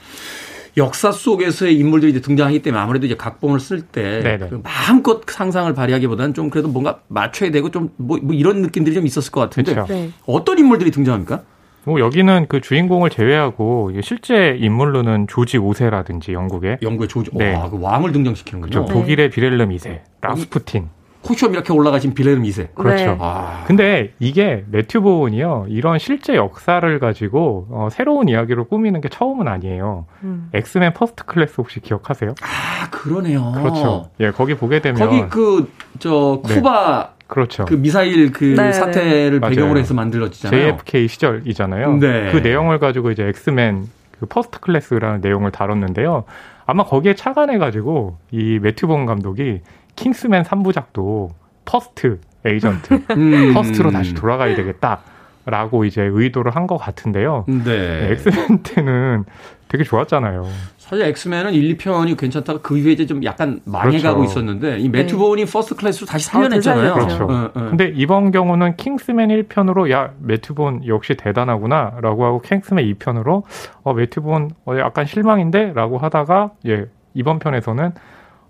역사 0.78 1.12
속에서의 1.12 1.76
인물들이 1.80 2.12
이제 2.12 2.22
등장하기 2.22 2.62
때문에 2.62 2.80
아무래도 2.80 3.08
이제 3.08 3.16
각본을 3.16 3.60
쓸때 3.60 4.22
네네. 4.22 4.50
그 4.50 4.62
마음껏 4.64 5.24
상상을 5.28 5.74
발휘하기보다는 5.74 6.36
좀 6.36 6.52
그래도 6.52 6.68
뭔가 6.68 7.00
맞춰야 7.08 7.50
되고 7.50 7.72
좀뭐 7.72 8.20
이런 8.32 8.62
느낌들이 8.62 8.94
좀 8.94 9.08
있었을 9.08 9.32
것 9.32 9.42
같은데 9.42 9.74
그렇죠. 9.74 9.92
네. 9.92 10.12
어떤 10.28 10.60
인물들이 10.60 10.92
등장합니까? 10.92 11.42
뭐 11.86 12.00
여기는 12.00 12.48
그 12.50 12.62
주인공을 12.62 13.10
제외하고 13.12 13.92
실제 14.02 14.58
인물로는 14.60 15.28
조지 15.28 15.58
5세라든지 15.58 16.34
영국의 16.34 16.80
영국의 16.82 17.08
조지, 17.08 17.30
네. 17.34 17.56
와, 17.56 17.70
그 17.70 17.80
왕을 17.80 18.12
등장시키는군요. 18.12 18.72
그렇죠. 18.72 18.92
독일의 18.94 19.30
빌헬름 19.30 19.70
2세, 19.70 20.02
라스푸틴. 20.22 20.90
콧수염 21.22 21.54
이렇게 21.54 21.74
올라가신 21.74 22.14
빌헬름 22.14 22.44
2세. 22.44 22.74
그렇죠. 22.76 23.06
네. 23.06 23.18
아, 23.20 23.64
근데 23.66 24.14
이게 24.20 24.64
매튜 24.70 25.02
본이요 25.02 25.66
이런 25.70 25.98
실제 25.98 26.36
역사를 26.36 27.00
가지고 27.00 27.68
어, 27.72 27.88
새로운 27.92 28.30
이야기로 28.30 28.66
꾸미는 28.66 29.02
게 29.02 29.10
처음은 29.10 29.48
아니에요. 29.48 30.06
음. 30.24 30.50
엑스맨 30.54 30.94
퍼스트 30.94 31.26
클래스 31.26 31.56
혹시 31.58 31.80
기억하세요? 31.80 32.36
아, 32.42 32.90
그러네요. 32.92 33.52
그렇죠. 33.54 34.10
예, 34.20 34.32
거기 34.32 34.56
보게 34.56 34.82
되면 34.82 35.00
거기 35.00 35.28
그, 35.30 35.72
저, 35.98 36.42
네. 36.46 36.56
쿠바 36.56 37.15
그렇죠. 37.28 37.66
그 37.66 37.74
미사일 37.76 38.32
그 38.32 38.44
네, 38.56 38.72
사태를 38.72 39.40
맞아요. 39.40 39.50
배경으로 39.56 39.80
해서 39.80 39.94
만들어지잖아요. 39.94 40.78
JFK 40.78 41.08
시절이잖아요. 41.08 41.98
네. 41.98 42.32
그 42.32 42.38
내용을 42.38 42.80
가지고 42.80 43.12
이제 43.12 43.24
엑스맨 43.28 43.88
그 44.20 44.26
퍼스트 44.28 44.60
클래스라는 44.60 45.22
내용을 45.22 45.52
다뤘는데요. 45.52 46.24
아마 46.66 46.84
거기에 46.84 47.16
착안해 47.16 47.58
가지고 47.58 48.18
이 48.32 48.60
매튜 48.62 48.88
본 48.88 49.06
감독이 49.06 49.62
킹스맨 49.96 50.44
3부작도 50.44 51.30
퍼스트 51.66 52.20
에이전트 52.46 52.94
음. 53.18 53.54
퍼스트로 53.54 53.92
다시 53.92 54.14
돌아가야 54.14 54.56
되겠다 54.56 55.02
라고 55.48 55.86
이제 55.86 56.02
의도를 56.04 56.56
한 56.56 56.66
것 56.68 56.78
같은데요. 56.78 57.46
네. 57.48 57.64
네, 57.64 58.12
엑스맨 58.12 58.64
때는 58.64 59.26
되게 59.68 59.84
좋았잖아요. 59.84 60.48
사실 60.86 61.04
엑스맨은 61.04 61.56
1, 61.56 61.78
2편이 61.78 62.16
괜찮다가 62.16 62.60
그 62.62 62.78
이후에 62.78 62.92
이제 62.92 63.08
좀 63.08 63.24
약간 63.24 63.60
망해가고 63.66 64.20
그렇죠. 64.20 64.32
있었는데 64.32 64.78
이 64.78 64.88
매튜 64.88 65.16
네. 65.16 65.18
본이 65.18 65.46
퍼스트 65.46 65.74
클래스로 65.74 66.06
다시 66.06 66.26
살려냈잖아요. 66.28 66.92
어, 66.92 66.94
되살렸죠. 66.94 67.28
그렇죠. 67.28 67.34
어, 67.34 67.52
어. 67.56 67.70
근데 67.70 67.92
이번 67.96 68.30
경우는 68.30 68.78
킹스맨 68.78 69.30
1편으로 69.30 69.90
야 69.90 70.12
매튜본 70.20 70.86
역시 70.86 71.16
대단하구나라고 71.16 72.26
하고 72.26 72.40
킹스맨 72.40 72.86
2편으로 72.86 73.42
어 73.82 73.94
매튜본 73.96 74.52
어, 74.66 74.78
약간 74.78 75.08
실망인데라고 75.08 75.98
하다가 75.98 76.52
예 76.68 76.86
이번 77.16 77.40
편에서는 77.40 77.92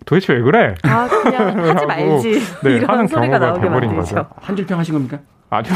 도대체 0.06 0.34
왜 0.34 0.42
그래? 0.42 0.76
아, 0.84 1.08
그냥 1.08 1.68
하지 1.68 1.86
말지. 1.86 2.32
네, 2.64 2.72
이런 2.76 2.90
하는 2.90 3.08
소리가 3.08 3.40
경우가 3.40 3.40
나오게 3.40 3.62
돼버린 3.62 3.96
만들죠. 3.96 4.16
거죠. 4.16 4.30
한 4.42 4.56
줄평 4.56 4.80
하신 4.80 4.94
겁니까? 4.94 5.20
아주 5.50 5.74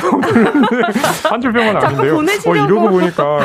한 1.30 1.42
줄평은 1.42 1.74
자꾸 1.74 1.86
아닌데요. 1.88 2.12
어, 2.12 2.16
보내시려고. 2.16 2.56
이러고 2.56 2.90
보니까 2.90 3.24
어, 3.34 3.40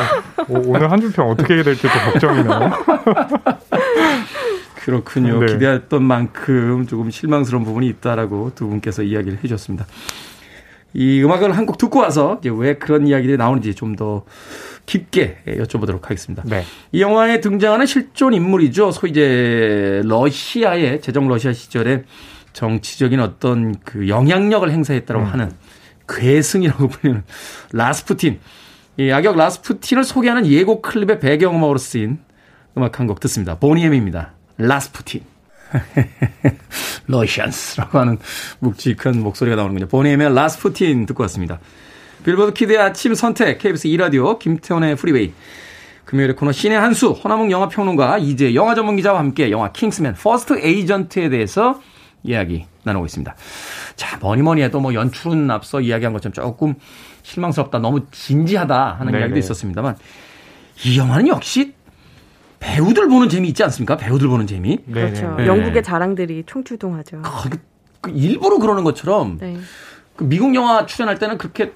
오늘 0.49 0.91
한 0.91 1.01
줄평 1.01 1.31
어떻게 1.31 1.55
해야 1.55 1.63
될지 1.63 1.83
또 1.83 2.13
걱정이네요. 2.13 2.73
그렇군요. 4.85 5.41
네. 5.41 5.47
기대했던 5.47 6.03
만큼 6.03 6.87
조금 6.87 7.11
실망스러운 7.11 7.65
부분이 7.65 7.87
있다라고 7.89 8.53
두 8.55 8.69
분께서 8.69 9.03
이야기를 9.03 9.39
해주셨습니다. 9.39 9.87
이 10.93 11.23
음악을 11.25 11.57
한 11.57 11.67
곡 11.67 11.79
듣고 11.79 12.01
와서 12.01 12.37
이제 12.41 12.51
왜 12.55 12.75
그런 12.75 13.07
이야기들이 13.07 13.37
나오는지 13.37 13.75
좀더 13.75 14.25
깊게 14.87 15.39
여쭤보도록 15.47 16.03
하겠습니다. 16.03 16.43
네. 16.47 16.65
이 16.93 17.01
영화에 17.01 17.41
등장하는 17.41 17.87
실존 17.87 18.35
인물이죠. 18.35 18.91
소위 18.93 19.11
이제 19.11 20.03
러시아의 20.05 21.01
제정 21.01 21.27
러시아 21.29 21.53
시절에 21.53 22.05
정치적인 22.53 23.19
어떤 23.21 23.79
그 23.81 24.09
영향력을 24.09 24.71
행사했다고 24.71 25.21
음. 25.21 25.27
하는 25.27 25.53
괴승이라고 26.09 26.89
불리는 26.89 27.23
라스푸틴. 27.73 28.41
이 28.97 29.11
악역 29.11 29.37
라스푸틴을 29.37 30.05
소개하는 30.05 30.47
예고 30.47 30.81
클립의 30.83 31.19
배경음악으로 31.19 31.79
쓰인 31.79 32.19
음악 32.77 33.01
한 33.01 33.07
곡 33.07 33.21
듣습니다. 33.21 33.59
보니엠입니다. 33.59 34.33
라스푸틴. 34.59 35.23
Russians라고 37.09 37.99
하는 37.99 38.19
묵직한 38.61 39.21
목소리가 39.21 39.57
나오는군요. 39.57 39.87
보니엠의 39.89 40.35
라스푸틴 40.35 41.07
듣고 41.07 41.23
왔습니다. 41.25 41.59
빌보드 42.25 42.55
키드의 42.55 42.79
아침 42.79 43.15
선택, 43.15 43.59
KBS 43.59 43.89
2라디오, 43.89 44.39
김태훈의 44.39 44.97
프리웨이. 44.97 45.33
금요일의 46.07 46.37
코너 46.37 46.53
신의 46.53 46.79
한수, 46.79 47.11
허남웅 47.11 47.51
영화평론가 47.51 48.19
이제 48.19 48.55
영화 48.55 48.75
전문 48.75 48.97
기자와 48.97 49.19
함께 49.19 49.51
영화 49.51 49.73
킹스맨 49.73 50.15
퍼스트 50.15 50.59
에이전트에 50.59 51.29
대해서 51.29 51.81
이야기 52.23 52.67
나누고 52.83 53.07
있습니다. 53.07 53.35
자, 53.97 54.19
뭐니 54.19 54.43
뭐니 54.43 54.63
해도 54.63 54.81
뭐 54.81 54.93
연출은 54.93 55.51
앞서 55.51 55.81
이야기한 55.81 56.13
것처럼 56.13 56.33
조금 56.33 56.75
실망스럽다, 57.23 57.79
너무 57.79 58.07
진지하다 58.11 58.97
하는 58.99 59.13
네네. 59.13 59.23
이야기도 59.23 59.39
있었습니다만 59.39 59.97
이 60.85 60.99
영화는 60.99 61.29
역시 61.29 61.75
배우들 62.61 63.09
보는 63.09 63.29
재미 63.29 63.49
있지 63.49 63.63
않습니까? 63.65 63.97
배우들 63.97 64.29
보는 64.29 64.47
재미. 64.47 64.79
네, 64.87 64.93
그렇죠. 64.93 65.35
네. 65.37 65.47
영국의 65.47 65.83
자랑들이 65.83 66.45
총출동하죠. 66.47 67.23
그, 67.23 67.59
그 68.01 68.11
일부러 68.11 68.59
그러는 68.59 68.85
것처럼 68.85 69.39
네. 69.39 69.57
그 70.17 70.25
미국 70.25 70.55
영화 70.55 70.87
출연할 70.87 71.19
때는 71.19 71.39
그렇게 71.39 71.73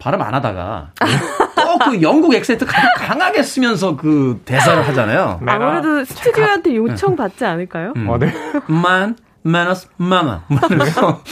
발음 0.00 0.20
안 0.22 0.34
하다가 0.34 0.92
또그 0.98 2.02
영국 2.02 2.34
액센트 2.34 2.64
강- 2.66 2.82
강하게 2.96 3.42
쓰면서 3.42 3.96
그 3.96 4.40
대사를 4.44 4.82
하잖아요. 4.88 5.38
네. 5.42 5.52
아무래도 5.52 6.04
스튜디오한테 6.04 6.74
요청 6.74 7.14
받지 7.14 7.44
않을까요? 7.44 7.92
음. 7.96 8.08
어, 8.08 8.18
네. 8.18 8.32
Man, 8.68 9.16
manos, 9.46 9.88
mama. 10.00 10.40
그래서 10.68 11.22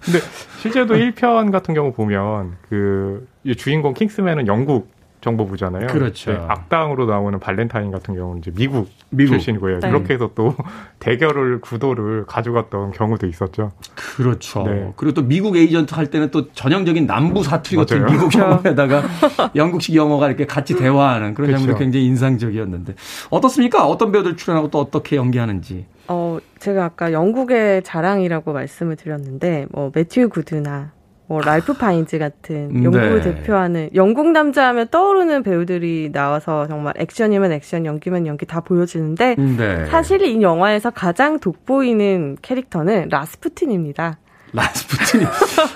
근데 0.00 0.18
실제로 0.60 0.86
1편 0.96 1.52
같은 1.52 1.74
경우 1.74 1.92
보면 1.92 2.56
그이 2.68 3.54
주인공 3.56 3.92
킹스맨은 3.94 4.46
영국 4.46 4.90
정보부잖아요. 5.26 5.88
그렇죠. 5.88 6.32
네, 6.32 6.38
악당으로 6.48 7.06
나오는 7.06 7.38
발렌타인 7.38 7.90
같은 7.90 8.14
경우는 8.14 8.38
이제 8.38 8.52
미국, 8.54 8.88
미국. 9.10 9.32
출신인 9.32 9.60
거예요. 9.60 9.80
네. 9.80 9.88
그렇게 9.88 10.14
해서 10.14 10.30
또 10.34 10.54
대결을 11.00 11.60
구도를 11.60 12.24
가져갔던 12.26 12.92
경우도 12.92 13.26
있었죠. 13.26 13.72
그렇죠. 13.94 14.62
네. 14.62 14.92
그리고 14.96 15.14
또 15.14 15.22
미국 15.22 15.56
에이전트 15.56 15.94
할 15.94 16.06
때는 16.06 16.30
또 16.30 16.52
전형적인 16.52 17.06
남부 17.06 17.42
사투리 17.42 17.76
같은 17.76 18.02
맞아요. 18.02 18.12
미국 18.12 18.34
영어에다가 18.34 19.02
영국식 19.56 19.96
영어가 19.96 20.28
이렇게 20.28 20.46
같이 20.46 20.76
대화하는 20.76 21.34
그런 21.34 21.50
장면이 21.50 21.66
그렇죠. 21.66 21.78
굉장히 21.78 22.06
인상적이었는데 22.06 22.94
어떻습니까? 23.30 23.86
어떤 23.86 24.12
배우들 24.12 24.36
출연하고 24.36 24.70
또 24.70 24.78
어떻게 24.80 25.16
연기하는지. 25.16 25.86
어, 26.08 26.38
제가 26.60 26.84
아까 26.84 27.12
영국의 27.12 27.82
자랑이라고 27.82 28.52
말씀을 28.52 28.94
드렸는데, 28.94 29.66
뭐, 29.72 29.90
매튜 29.92 30.28
구드나, 30.28 30.92
뭐, 31.28 31.40
랄프 31.40 31.74
파인즈 31.74 32.18
같은 32.18 32.68
네. 32.72 32.84
영국을 32.84 33.20
대표하는, 33.20 33.90
영국 33.94 34.30
남자 34.30 34.68
하면 34.68 34.86
떠오르는 34.88 35.42
배우들이 35.42 36.10
나와서 36.12 36.68
정말 36.68 36.94
액션이면 36.96 37.50
액션, 37.52 37.84
연기면 37.84 38.26
연기 38.26 38.46
다 38.46 38.60
보여주는데, 38.60 39.34
네. 39.36 39.86
사실 39.86 40.22
이 40.22 40.40
영화에서 40.40 40.90
가장 40.90 41.40
돋보이는 41.40 42.36
캐릭터는 42.42 43.08
라스푸틴입니다. 43.10 44.18
라스푸틴이 44.52 45.24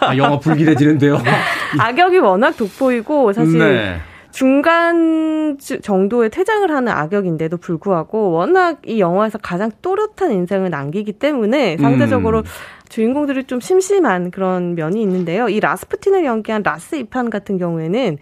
아, 0.01 0.17
영화 0.17 0.39
불길해지는데요. 0.39 1.19
악역이 1.81 2.19
워낙 2.19 2.57
돋보이고, 2.57 3.33
사실 3.33 3.59
네. 3.59 3.97
중간 4.31 5.59
주- 5.59 5.81
정도의 5.81 6.31
퇴장을 6.31 6.71
하는 6.71 6.93
악역인데도 6.93 7.57
불구하고 7.57 8.31
워낙 8.31 8.79
이 8.87 9.01
영화에서 9.01 9.39
가장 9.39 9.73
또렷한 9.83 10.31
인상을 10.31 10.71
남기기 10.71 11.15
때문에 11.15 11.77
상대적으로 11.79 12.39
음. 12.39 12.45
주인공들이 12.91 13.45
좀 13.45 13.61
심심한 13.61 14.31
그런 14.31 14.75
면이 14.75 15.01
있는데요. 15.01 15.49
이 15.49 15.61
라스푸틴을 15.61 16.25
연기한 16.25 16.63
리스 16.63 16.97
이판 16.97 17.31
같은 17.31 17.57
경우에는 17.57 18.19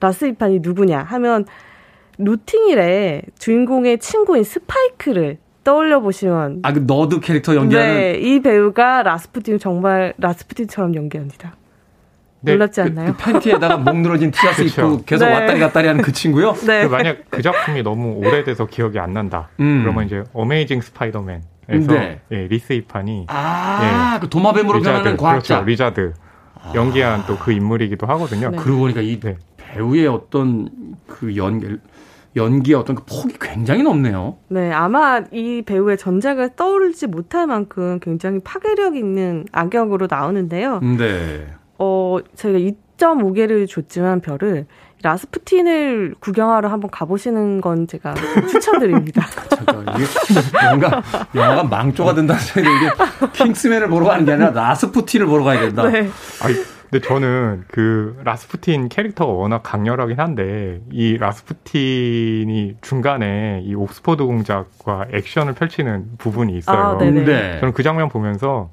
리스 0.00 0.26
이판이 0.26 0.60
누구냐 0.62 1.02
하면 1.02 1.44
노팅힐의 2.18 3.22
주인공의 3.38 3.98
친구인 3.98 4.44
스파이크를 4.44 5.38
떠올려 5.64 6.00
보시면 6.00 6.60
아, 6.62 6.72
그 6.72 6.84
nerd 6.86 7.20
캐릭터 7.20 7.54
연기하는 7.56 7.94
네, 7.94 8.14
이 8.14 8.40
배우가 8.40 9.02
라스푸틴을 9.02 9.58
정말 9.58 10.14
라스푸틴처럼 10.18 10.94
연기합니다. 10.94 11.56
네, 12.40 12.52
놀랍지 12.52 12.80
그, 12.80 12.86
않나요? 12.86 13.14
그 13.16 13.24
팬티에다가 13.24 13.76
목 13.78 13.96
늘어진 13.98 14.30
티셔츠 14.32 14.64
그쵸. 14.64 14.82
입고 14.82 15.04
계속 15.04 15.26
네. 15.26 15.32
왔다리 15.32 15.60
갔다리 15.60 15.88
하는 15.88 16.02
그 16.02 16.12
친구요? 16.12 16.54
네. 16.66 16.84
그 16.84 16.92
만약 16.92 17.18
그 17.28 17.42
작품이 17.42 17.82
너무 17.82 18.14
오래돼서 18.24 18.66
기억이 18.66 18.98
안 19.00 19.12
난다. 19.12 19.48
음. 19.60 19.82
그러면 19.82 20.06
이제 20.06 20.24
어메이징 20.32 20.80
스파이더맨 20.80 21.42
에서 21.72 21.92
네. 21.92 22.20
예, 22.30 22.46
리스 22.46 22.72
이판이 22.72 23.26
아, 23.28 24.18
그 24.20 24.28
도마뱀으로 24.28 24.80
변하는 24.80 25.16
과학자. 25.16 25.56
그렇죠. 25.56 25.66
리자드 25.70 26.12
연기한 26.74 27.24
또 27.26 27.36
그 27.38 27.52
인물이기도 27.52 28.06
하거든요. 28.06 28.50
네. 28.50 28.56
그러고 28.56 28.80
보니까 28.80 29.00
이 29.00 29.18
네. 29.18 29.36
배우의 29.56 30.06
어떤 30.06 30.68
그 31.06 31.34
연기, 31.36 31.76
연기의 32.36 32.76
어떤 32.76 32.94
그 32.96 33.04
폭이 33.04 33.36
굉장히 33.40 33.82
넓네요. 33.82 34.36
네, 34.48 34.70
아마 34.70 35.22
이 35.32 35.62
배우의 35.64 35.98
전작을 35.98 36.50
떠오르지 36.56 37.06
못할 37.08 37.46
만큼 37.46 37.98
굉장히 38.00 38.38
파괴력 38.40 38.96
있는 38.96 39.44
악역으로 39.52 40.06
나오는데요. 40.10 40.80
네. 40.80 41.46
어, 41.78 42.18
저희가 42.36 42.58
2.5개를 42.98 43.66
줬지만 43.68 44.20
별을 44.20 44.66
라스푸틴을 45.02 46.14
구경하러 46.20 46.68
한번 46.68 46.90
가보시는 46.90 47.60
건 47.60 47.86
제가 47.86 48.14
추천드립니다. 48.50 49.26
잠깐, 49.50 49.84
이게 49.96 50.66
뭔가 50.66 51.02
영화가 51.34 51.64
망조가 51.64 52.14
된다는 52.14 52.40
생각이 52.40 52.76
이게 52.76 53.28
킹스맨을 53.32 53.88
보러 53.88 54.06
가는 54.06 54.24
게 54.24 54.32
아니라 54.32 54.50
라스푸틴을 54.50 55.26
보러 55.26 55.44
가야 55.44 55.60
된다. 55.60 55.88
네. 55.88 56.08
아니, 56.42 56.54
근데 56.92 57.06
저는 57.08 57.64
그 57.68 58.20
라스푸틴 58.22 58.90
캐릭터가 58.90 59.32
워낙 59.32 59.62
강렬하긴 59.62 60.20
한데 60.20 60.80
이 60.90 61.16
라스푸틴이 61.16 62.76
중간에 62.82 63.62
이 63.64 63.74
옥스퍼드 63.74 64.22
공작과 64.24 65.06
액션을 65.10 65.54
펼치는 65.54 66.18
부분이 66.18 66.54
있어요. 66.58 66.76
아. 66.76 66.98
네. 66.98 67.58
저는 67.60 67.72
그 67.72 67.82
장면 67.82 68.10
보면서 68.10 68.70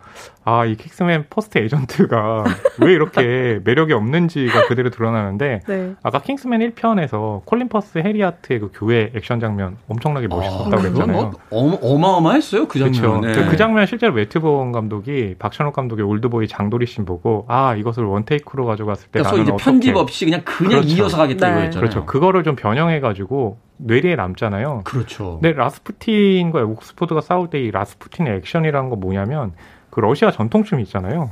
아, 0.50 0.66
이 0.66 0.76
킹스맨 0.76 1.26
퍼스트 1.30 1.60
에이전트가 1.60 2.44
왜 2.82 2.94
이렇게 2.94 3.60
매력이 3.64 3.94
없는지가 3.94 4.68
그대로 4.68 4.90
드러나는데 4.90 5.62
네. 5.68 5.94
아까 6.02 6.20
킹스맨 6.22 6.62
1편에서 6.72 7.46
콜린 7.46 7.70
퍼스 7.70 8.00
해리 8.00 8.25
하트의 8.25 8.60
그 8.60 8.72
교회 8.74 9.12
액션 9.16 9.40
장면 9.40 9.78
엄청나게 9.88 10.28
멋있었다고 10.28 10.66
그건 10.66 10.82
그랬잖아요. 10.82 11.32
뭐 11.52 11.80
어마, 11.82 12.08
어마했어요 12.08 12.68
그 12.68 12.80
장면. 12.80 13.22
네. 13.22 13.34
그, 13.34 13.52
그 13.52 13.58
장면 13.58 13.86
실제로 13.86 14.14
매튜 14.14 14.52
본 14.52 14.72
감독이 14.72 15.36
박찬욱 15.38 15.74
감독의 15.74 16.04
올드보이 16.04 16.48
장도리 16.48 16.88
씬 16.88 17.06
보고 17.06 17.46
아 17.48 17.76
이것을 17.76 18.04
one 18.06 18.26
take로 18.26 18.66
가져갔을 18.66 19.10
때 19.12 19.20
그러니까 19.20 19.32
나는 19.38 19.44
이제 19.44 19.64
편집 19.64 19.90
어떻게 19.92 20.02
없이 20.02 20.26
그냥 20.26 20.42
그냥 20.44 20.72
그렇죠. 20.82 20.96
이어서 20.96 21.18
가겠다 21.18 21.48
네. 21.48 21.52
이거였잖아요. 21.54 21.80
그렇죠. 21.80 22.06
그거를 22.06 22.44
좀 22.44 22.56
변형해 22.56 23.00
가지고 23.02 23.60
뇌리에 23.78 24.16
남잖아요. 24.16 24.82
그렇죠. 24.84 25.40
근데 25.42 25.54
라스푸틴과 25.54 26.64
옥스포드가 26.64 27.22
싸울 27.22 27.50
때 27.50 27.60
이 27.60 27.72
라스푸틴의 27.72 28.38
액션이라는 28.38 28.90
건 28.90 29.00
뭐냐면 29.00 29.52
그 29.90 30.00
러시아 30.00 30.32
전통춤이 30.32 30.84
있잖아요. 30.84 31.30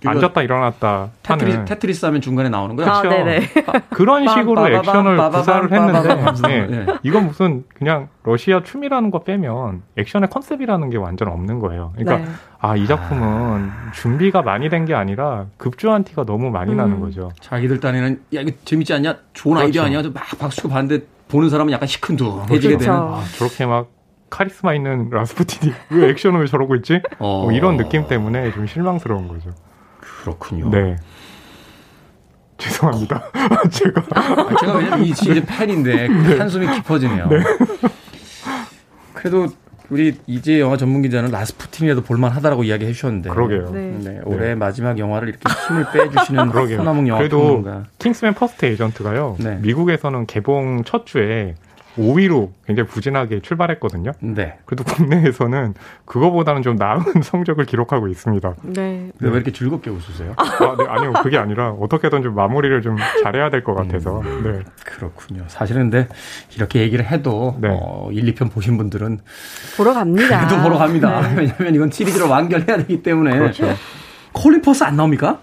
이거 0.00 0.10
앉았다 0.10 0.42
일어났다 0.42 1.10
테트리, 1.22 1.52
하는 1.52 1.64
테트리스 1.64 2.04
하면 2.04 2.20
중간에 2.20 2.50
나오는 2.50 2.76
거예요? 2.76 2.90
아, 2.90 3.00
그렇죠. 3.00 3.24
네네. 3.24 3.40
그런 3.88 4.28
식으로 4.28 4.68
액션을 4.68 5.16
구사를 5.30 5.72
했는데 5.72 6.14
네. 6.46 6.66
네. 6.84 6.86
이건 7.02 7.26
무슨 7.28 7.64
그냥 7.74 8.08
러시아 8.22 8.62
춤이라는 8.62 9.10
거 9.10 9.22
빼면 9.22 9.82
액션의 9.96 10.28
컨셉이라는 10.28 10.90
게 10.90 10.98
완전 10.98 11.28
없는 11.28 11.58
거예요. 11.60 11.94
그러니까 11.96 12.26
네. 12.28 12.32
아이 12.58 12.86
작품은 12.86 13.70
준비가 13.94 14.42
많이 14.42 14.68
된 14.68 14.84
게 14.84 14.94
아니라 14.94 15.46
급조한 15.56 16.04
티가 16.04 16.24
너무 16.24 16.50
많이 16.50 16.72
음. 16.72 16.76
나는 16.76 17.00
거죠. 17.00 17.32
자기들 17.40 17.80
딴에는 17.80 18.20
야 18.34 18.40
이거 18.42 18.50
재밌지 18.66 18.92
않냐? 18.92 19.16
좋은 19.32 19.54
그렇죠. 19.54 19.66
아이디어 19.66 19.82
아니야? 19.84 20.02
막 20.12 20.22
박수고 20.38 20.68
봤는데 20.68 21.06
보는 21.28 21.48
사람은 21.48 21.72
약간 21.72 21.88
시큰둥해지게 21.88 22.76
그렇죠. 22.76 22.84
되는 22.84 22.94
아, 22.98 23.22
저렇게 23.38 23.64
막 23.64 23.86
카리스마 24.30 24.74
있는 24.74 25.10
라스푸틴이 25.10 25.72
왜 25.90 26.10
액션을 26.10 26.40
왜 26.40 26.46
저러고 26.46 26.74
있지? 26.76 27.00
어. 27.18 27.42
뭐 27.42 27.52
이런 27.52 27.76
느낌 27.76 28.06
때문에 28.08 28.52
좀 28.52 28.66
실망스러운 28.66 29.28
거죠. 29.28 29.50
그렇군요. 30.00 30.70
네. 30.70 30.96
죄송합니다. 32.58 33.30
제가 33.70 34.02
아, 34.14 34.56
제가 34.60 34.74
왜냐면 34.76 35.04
이 35.04 35.12
시즌 35.12 35.44
팬인데 35.44 36.06
한숨이 36.38 36.66
깊어지네요. 36.76 37.28
그래도 39.12 39.48
우리 39.90 40.16
이제 40.26 40.60
영화 40.60 40.76
전문 40.76 41.02
기자는 41.02 41.30
라스푸틴이라도 41.30 42.02
볼만하다라고 42.02 42.64
이야기해 42.64 42.92
주셨는데. 42.92 43.30
그러게요. 43.30 43.70
네. 43.70 43.98
네, 44.02 44.20
올해 44.24 44.54
마지막 44.54 44.98
영화를 44.98 45.28
이렇게 45.28 45.42
힘을 45.68 45.86
빼주시는 45.92 46.50
그러게요. 46.50 46.78
허남웅 46.78 47.06
영화 47.08 47.18
그래도 47.18 47.38
평론가. 47.60 47.84
킹스맨 47.98 48.34
퍼스트 48.34 48.64
에이전트가요. 48.66 49.36
네. 49.40 49.56
미국에서는 49.60 50.26
개봉 50.26 50.84
첫 50.84 51.06
주에 51.06 51.54
5위로 51.96 52.50
굉장히 52.66 52.88
부진하게 52.88 53.40
출발했거든요. 53.40 54.12
네. 54.20 54.58
그래도 54.64 54.82
국내에서는 54.84 55.74
그거보다는 56.04 56.62
좀 56.62 56.76
나은 56.76 57.00
성적을 57.22 57.66
기록하고 57.66 58.08
있습니다. 58.08 58.54
네. 58.62 59.10
근데 59.18 59.30
왜 59.30 59.36
이렇게 59.36 59.52
즐겁게 59.52 59.90
웃으세요? 59.90 60.34
아, 60.36 60.76
네, 60.76 60.84
아니요, 60.88 61.12
그게 61.22 61.38
아니라 61.38 61.70
어떻게든 61.70 62.22
좀 62.22 62.34
마무리를 62.34 62.82
좀 62.82 62.96
잘해야 63.22 63.50
될 63.50 63.62
것 63.64 63.74
같아서. 63.74 64.22
네. 64.42 64.60
그렇군요. 64.84 65.44
사실은 65.48 65.90
근데 65.90 66.08
이렇게 66.56 66.80
얘기를 66.80 67.04
해도 67.06 67.56
네. 67.60 67.68
어, 67.70 68.08
1, 68.12 68.34
2편 68.34 68.50
보신 68.52 68.76
분들은 68.76 69.20
보러 69.76 69.92
갑니다. 69.94 70.46
그래도 70.46 70.62
보러 70.62 70.76
갑니다. 70.78 71.20
네. 71.20 71.34
왜냐하면 71.36 71.74
이건 71.74 71.90
시리즈로 71.90 72.28
완결해야 72.28 72.78
되기 72.78 73.02
때문에. 73.02 73.38
그렇죠. 73.38 73.66
콜린 74.32 74.62
퍼스 74.62 74.82
안 74.84 74.96
나옵니까? 74.96 75.38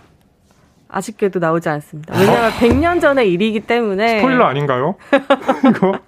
아쉽게도 0.91 1.39
나오지 1.39 1.69
않습니다. 1.69 2.17
왜냐하면 2.17 2.51
100년 2.51 3.01
전의 3.01 3.31
일이기 3.31 3.61
때문에 3.61 4.19
스포일러 4.19 4.45
아닌가요? 4.45 4.95
이거 5.69 5.99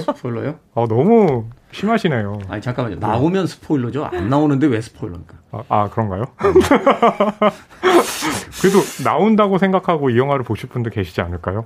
스포일러요? 0.00 0.56
어, 0.74 0.86
너무 0.88 1.44
심하시네요. 1.72 2.38
아니 2.48 2.62
잠깐만요. 2.62 2.96
나오면 2.98 3.46
스포일러죠. 3.46 4.06
안 4.06 4.28
나오는데 4.30 4.66
왜 4.66 4.80
스포일러입니까? 4.80 5.34
아, 5.52 5.62
아, 5.68 5.90
그런가요? 5.90 6.24
그래도 8.60 8.78
나온다고 9.04 9.58
생각하고 9.58 10.10
이 10.10 10.18
영화를 10.18 10.44
보실 10.44 10.68
분도 10.70 10.90
계시지 10.90 11.20
않을까요? 11.20 11.64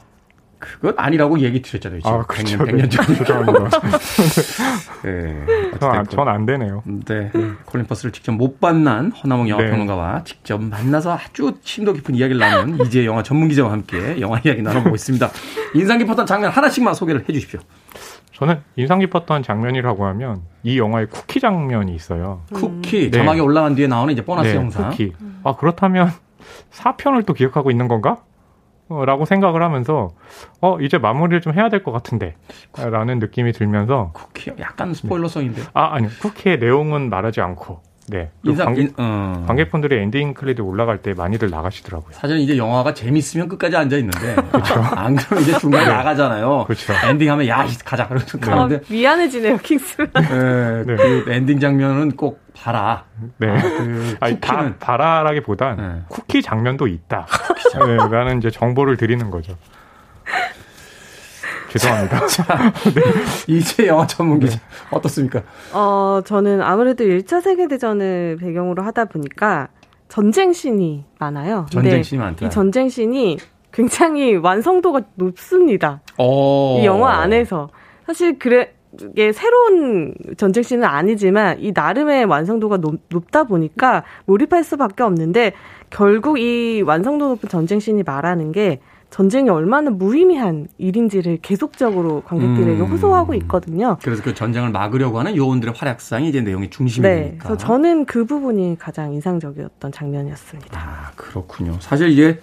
그건 0.60 0.94
아니라고 0.96 1.40
얘기 1.40 1.62
드렸잖아요. 1.62 2.00
지금 2.00 2.12
아, 2.12 2.22
그렇죠. 2.22 2.58
100년, 2.58 2.88
100년 2.88 2.90
전. 2.92 3.06
죄송합니다. 3.16 3.80
네. 5.02 5.46
전안 6.10 6.46
되네요. 6.46 6.82
네. 7.06 7.30
콜린 7.64 7.86
퍼스를 7.86 8.12
직접 8.12 8.32
못 8.32 8.58
만난 8.60 9.10
허나몽 9.10 9.48
영화 9.48 9.62
네. 9.64 9.70
평론가와 9.70 10.24
직접 10.24 10.62
만나서 10.62 11.14
아주 11.16 11.54
심도 11.62 11.92
깊은 11.92 12.14
이야기를 12.14 12.38
나눈 12.38 12.78
이제 12.86 13.04
영화 13.06 13.22
전문 13.22 13.48
기자와 13.48 13.72
함께 13.72 14.20
영화 14.20 14.38
이야기 14.44 14.62
나눠보고 14.62 14.94
있습니다. 14.94 15.28
인상 15.74 15.98
깊었던 15.98 16.26
장면 16.26 16.50
하나씩만 16.50 16.94
소개를 16.94 17.24
해 17.28 17.32
주십시오. 17.32 17.60
저는 18.34 18.60
인상 18.76 18.98
깊었던 19.00 19.42
장면이라고 19.42 20.06
하면 20.06 20.42
이 20.62 20.78
영화의 20.78 21.08
쿠키 21.08 21.40
장면이 21.40 21.94
있어요. 21.94 22.42
쿠키 22.52 23.10
네. 23.10 23.18
자막이 23.18 23.40
올라간 23.40 23.74
뒤에 23.74 23.86
나오는 23.86 24.12
이제 24.12 24.24
보너스 24.24 24.48
네, 24.48 24.54
영상. 24.56 24.90
쿠키. 24.90 25.12
아, 25.44 25.56
그렇다면 25.56 26.10
4편을 26.72 27.26
또 27.26 27.34
기억하고 27.34 27.70
있는 27.70 27.86
건가? 27.88 28.22
어, 28.90 29.04
라고 29.04 29.24
생각을 29.24 29.62
하면서 29.62 30.10
어 30.60 30.78
이제 30.80 30.98
마무리를 30.98 31.40
좀 31.40 31.54
해야 31.54 31.68
될 31.68 31.82
것 31.82 31.92
같은데 31.92 32.36
라는 32.76 33.18
느낌이 33.20 33.52
들면서 33.52 34.10
쿠키 34.12 34.50
약간 34.58 34.92
스포일러성인데. 34.92 35.62
아 35.72 35.94
아니요 35.94 36.10
쿠키의 36.20 36.58
내용은 36.58 37.08
말하지 37.08 37.40
않고 37.40 37.80
네 38.10 38.28
인상 38.42 38.66
관객, 38.66 38.82
인, 38.82 38.92
어. 38.96 39.44
관객분들이 39.46 39.96
엔딩 39.98 40.34
크레딧 40.34 40.60
올라갈 40.60 40.98
때 40.98 41.14
많이들 41.14 41.48
나가시더라고요. 41.48 42.12
사실은 42.12 42.40
이제 42.40 42.56
영화가 42.56 42.92
재밌으면 42.92 43.48
끝까지 43.48 43.76
앉아 43.76 43.96
있는데 43.98 44.34
안 44.96 45.14
그러면 45.14 45.42
이제 45.42 45.56
중간에 45.58 45.86
나가잖아요. 45.88 46.64
그렇죠. 46.64 46.92
엔딩하면 47.08 47.46
야 47.46 47.64
이, 47.64 47.78
가자 47.84 48.08
그러고 48.08 48.26
어, 48.36 48.40
가는데 48.40 48.80
미안해지네요, 48.88 49.58
킹스맨. 49.58 50.10
네, 50.12 50.84
네. 50.84 50.96
그 50.96 51.24
엔딩 51.28 51.60
장면은 51.60 52.10
꼭 52.16 52.42
봐라. 52.52 53.04
네. 53.38 53.46
그 53.60 54.16
아니 54.20 54.40
다 54.40 54.56
쿠키는 54.56 54.78
봐라라기보단 54.80 55.76
네. 55.76 56.02
쿠키 56.08 56.42
장면도 56.42 56.88
있다. 56.88 57.26
네, 57.86 57.96
라는 57.96 58.38
이제 58.38 58.50
정보를 58.50 58.96
드리는 58.96 59.30
거죠. 59.30 59.54
죄송합니다. 61.70 62.20
이제 63.46 63.86
영화 63.86 64.06
전문 64.06 64.40
네. 64.40 64.46
기자 64.46 64.60
어떻습니까? 64.90 65.42
어, 65.72 66.20
저는 66.24 66.60
아무래도 66.62 67.04
1차 67.04 67.40
세계 67.40 67.68
대전을 67.68 68.38
배경으로 68.40 68.82
하다 68.82 69.06
보니까 69.06 69.68
전쟁 70.08 70.52
씬이 70.52 71.04
많아요. 71.18 71.66
전쟁 71.70 72.02
씬이 72.02 72.20
많다. 72.20 72.46
이 72.46 72.50
전쟁 72.50 72.88
씬이 72.88 73.38
굉장히 73.72 74.34
완성도가 74.34 75.02
높습니다. 75.14 76.00
어. 76.18 76.80
이 76.80 76.84
영화 76.84 77.20
안에서. 77.20 77.70
사실 78.04 78.38
그래, 78.40 78.72
이게 79.12 79.30
새로운 79.30 80.12
전쟁 80.36 80.64
씬은 80.64 80.82
아니지만 80.84 81.60
이 81.60 81.70
나름의 81.72 82.24
완성도가 82.24 82.78
높, 82.78 82.96
높다 83.08 83.44
보니까 83.44 84.02
몰입할 84.26 84.64
수밖에 84.64 85.04
없는데 85.04 85.52
결국 85.90 86.40
이 86.40 86.82
완성도 86.84 87.28
높은 87.28 87.48
전쟁 87.48 87.78
씬이 87.78 88.02
말하는 88.02 88.50
게 88.50 88.80
전쟁이 89.10 89.50
얼마나 89.50 89.90
무의미한 89.90 90.68
일인지를 90.78 91.38
계속적으로 91.42 92.22
관객들에게 92.22 92.80
음. 92.80 92.86
호소하고 92.86 93.34
있거든요. 93.34 93.98
그래서 94.02 94.22
그 94.22 94.34
전쟁을 94.34 94.70
막으려고 94.70 95.18
하는 95.18 95.34
요원들의 95.36 95.74
활약상이 95.76 96.28
이제 96.28 96.40
내용의 96.40 96.70
중심이 96.70 97.06
네. 97.06 97.22
되니까. 97.22 97.48
그래서 97.48 97.56
저는 97.56 98.04
그 98.06 98.24
부분이 98.24 98.76
가장 98.78 99.12
인상적이었던 99.12 99.90
장면이었습니다. 99.92 100.78
아, 100.80 101.10
그렇군요. 101.16 101.76
사실 101.80 102.08
이게 102.10 102.38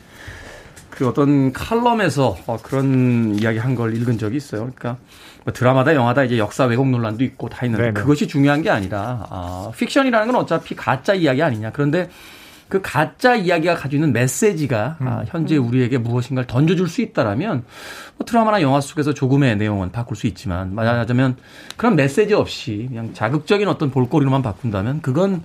그 0.90 1.08
어떤 1.08 1.54
칼럼에서 1.54 2.36
어, 2.48 2.58
그런 2.62 3.36
이야기 3.40 3.60
한 3.60 3.76
걸 3.76 3.96
읽은 3.96 4.18
적이 4.18 4.38
있어요. 4.38 4.62
그러니까 4.62 4.98
뭐 5.46 5.54
드라마다 5.54 5.94
영화다 5.94 6.24
이제 6.24 6.38
역사 6.38 6.66
왜곡 6.66 6.90
논란도 6.90 7.24
있고 7.24 7.48
다 7.48 7.66
있는데 7.66 7.92
네네. 7.92 7.94
그것이 8.02 8.28
중요한 8.28 8.62
게 8.64 8.70
아니라 8.72 9.26
아, 9.30 9.72
픽션이라는 9.78 10.28
건 10.28 10.36
어차피 10.42 10.76
가짜 10.76 11.14
이야기 11.14 11.42
아니냐. 11.44 11.72
그런데 11.72 12.10
그 12.70 12.82
가짜 12.82 13.36
이야기가 13.36 13.76
가지고 13.76 14.04
있는 14.04 14.14
메시지가 14.14 14.98
아, 15.00 15.24
현재 15.28 15.56
우리에게 15.58 15.98
무엇인가를 15.98 16.48
던져줄 16.48 16.88
수 16.88 17.02
있다라면 17.02 17.64
뭐 18.18 18.26
드라마나 18.26 18.62
영화 18.62 18.82
속에서 18.82 19.14
조금의 19.14 19.58
내용은 19.58 19.92
바꿀 19.92 20.18
수 20.18 20.28
있지만 20.28 20.76
말하자면 20.76 21.38
그런 21.78 21.96
메시지 21.96 22.34
없이 22.34 22.88
그냥 22.90 23.14
자극적인 23.14 23.68
어떤 23.68 23.90
볼거리로만 23.90 24.42
바꾼다면 24.42 25.02
그건 25.02 25.44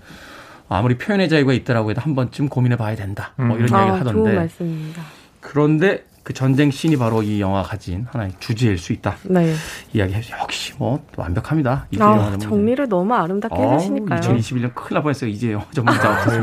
아무리 0.68 0.96
표현의 0.96 1.28
자유가 1.28 1.52
있다라고 1.52 1.90
해도 1.90 2.00
한 2.00 2.14
번쯤 2.14 2.48
고민해 2.48 2.76
봐야 2.76 2.96
된다. 2.96 3.32
뭐 3.36 3.56
이런 3.56 3.68
이야기를 3.68 3.74
아, 3.74 3.98
좋은 3.98 4.00
하던데 4.00 4.32
말씀입니다. 4.34 5.02
그런데 5.40 6.04
그 6.22 6.32
전쟁 6.32 6.70
씬이 6.70 6.96
바로 6.98 7.22
이 7.22 7.40
영화 7.40 7.62
가진 7.62 8.06
하나의 8.10 8.32
주제일 8.38 8.78
수 8.78 8.92
있다. 8.92 9.16
네. 9.24 9.54
이야기 9.92 10.14
해서 10.14 10.36
역시 10.40 10.72
뭐 10.78 11.04
완벽합니다. 11.16 11.86
이제 11.90 12.02
아, 12.02 12.14
전문. 12.16 12.38
정리를 12.38 12.88
너무 12.88 13.12
아름답게 13.12 13.60
해주시니까요. 13.60 14.20
2021년 14.20 14.72
큰일 14.74 14.94
날 14.94 15.02
뻔했어요. 15.02 15.28
이제 15.30 15.52
영화 15.52 15.64
전문가 15.74 16.24
네. 16.26 16.40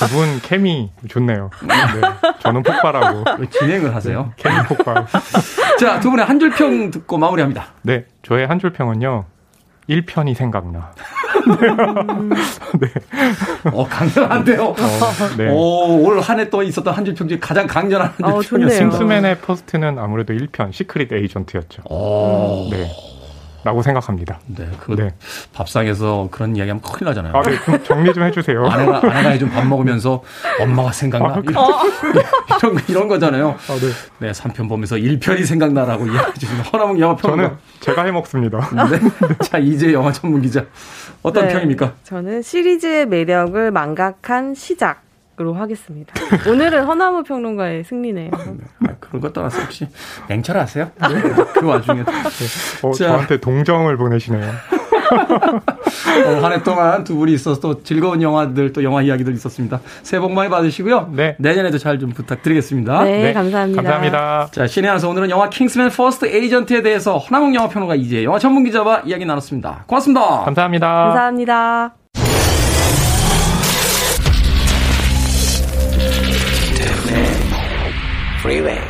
두분 0.00 0.40
케미 0.42 0.90
좋네요. 1.08 1.50
네. 1.62 1.74
저는 2.40 2.62
폭발하고 2.64 3.24
왜 3.38 3.48
진행을 3.48 3.94
하세요. 3.94 4.32
케미 4.36 4.56
폭발. 4.66 5.06
자, 5.78 6.00
두 6.00 6.10
분의 6.10 6.26
한 6.26 6.40
줄 6.40 6.50
평 6.50 6.90
듣고 6.90 7.16
마무리합니다. 7.18 7.66
네, 7.82 8.06
저의 8.22 8.46
한 8.48 8.58
줄 8.58 8.72
평은요. 8.72 9.26
1편이 9.88 10.34
생각나. 10.34 10.92
어, 13.72 13.86
강렬한데요. 13.86 14.62
어, 14.64 14.76
네. 15.36 15.50
오, 15.50 16.02
올 16.04 16.20
한 16.20 16.38
해 16.40 16.48
동안 16.50 16.66
있었던 16.66 16.92
한 16.94 17.04
줄평 17.04 17.28
중에 17.28 17.38
가장 17.38 17.66
강렬한 17.66 18.08
한줄 18.18 18.24
어, 18.24 18.42
좋네요. 18.42 18.66
평이었습니다. 18.68 18.98
킹스맨의 18.98 19.38
first는 19.40 19.98
아무래도 19.98 20.32
1편 20.34 20.72
시크릿 20.72 21.12
에이전트였죠. 21.12 21.82
오, 21.90 22.68
네. 22.70 22.86
라고 23.64 23.82
생각합니다. 23.82 24.38
네, 24.46 24.68
그 24.80 24.96
네. 24.96 25.14
밥상에서 25.52 26.28
그런 26.30 26.56
이야기하면 26.56 26.80
큰일 26.82 27.08
나잖아요. 27.08 27.32
아, 27.36 27.42
네, 27.42 27.58
좀 27.64 27.84
정리 27.84 28.12
좀 28.14 28.22
해주세요. 28.24 28.64
아내가 28.66 28.98
아내가 29.02 29.28
해준 29.30 29.50
밥 29.50 29.66
먹으면서 29.66 30.22
엄마가 30.60 30.92
생각나 30.92 31.34
아, 31.34 31.42
이런, 31.42 31.54
이런 31.54 32.74
거- 32.74 32.80
이런 32.88 33.08
거잖아요. 33.08 33.50
아, 33.50 33.74
네. 33.78 34.26
네, 34.26 34.32
3편 34.32 34.68
보면서 34.68 34.96
1편이 34.96 35.44
생각나라고 35.44 36.06
이야기해 36.06 36.32
주시는 36.38 36.62
허남웅 36.64 36.98
영화 37.00 37.16
평론가. 37.16 37.42
저는 37.44 37.58
제가 37.80 38.04
해 38.04 38.10
먹습니다. 38.12 38.58
네. 38.90 39.00
자, 39.44 39.58
이제 39.58 39.92
영화 39.92 40.10
전문 40.12 40.40
기자. 40.42 40.64
어떤 41.22 41.46
네, 41.48 41.52
평입니까? 41.52 41.92
저는 42.04 42.40
시리즈의 42.42 43.06
매력을 43.06 43.70
망각한 43.70 44.54
시작 44.54 45.02
으로 45.40 45.54
하겠습니다. 45.54 46.12
오늘은 46.46 46.84
허남웅 46.84 47.22
평론가의 47.22 47.84
승리네요. 47.84 48.30
아, 48.34 48.88
그런 49.00 49.22
거 49.22 49.32
떠나서 49.32 49.58
혹시 49.62 49.88
냉철하세요? 50.28 50.90
그 51.54 51.66
와중에 51.66 52.02
어, 52.82 52.92
자. 52.92 53.06
저한테 53.06 53.40
동정을 53.40 53.96
보내시네요. 53.96 54.50
한해 56.42 56.62
동안 56.62 57.02
두 57.04 57.16
분이 57.16 57.32
있어서 57.32 57.58
또 57.60 57.82
즐거운 57.82 58.20
영화들 58.22 58.72
또 58.72 58.84
영화 58.84 59.02
이야기들 59.02 59.32
있었습니다. 59.34 59.80
새해 60.02 60.20
복 60.20 60.32
많이 60.32 60.50
받으시고요. 60.50 61.10
네. 61.14 61.36
내년에도 61.38 61.78
잘 61.78 62.00
좀 62.00 62.10
부탁드리겠습니다. 62.10 63.04
네, 63.04 63.22
네, 63.24 63.32
감사합니다. 63.32 63.82
감사합니다. 63.82 64.48
자, 64.52 64.66
신의 64.66 64.88
한 64.88 65.00
수 65.00 65.08
오늘은 65.10 65.28
영화 65.30 65.50
킹스맨 65.50 65.90
퍼스트 65.90 66.26
에이전트에 66.26 66.82
대해서 66.82 67.18
허남웅 67.18 67.54
영화 67.54 67.68
평론가 67.68 67.94
이제 67.96 68.24
영화 68.24 68.38
전문 68.38 68.64
기자와 68.64 69.02
이야기 69.04 69.26
나눴습니다. 69.26 69.84
고맙습니다. 69.86 70.44
감사합니다. 70.44 70.86
감사합니다. 70.86 71.99
Freeway. 78.50 78.80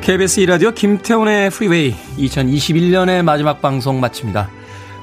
KBS 0.00 0.40
2라디오 0.40 0.74
김태훈의 0.74 1.50
프리웨이 1.50 1.94
2021년의 2.16 3.22
마지막 3.22 3.62
방송 3.62 4.00
마칩니다. 4.00 4.50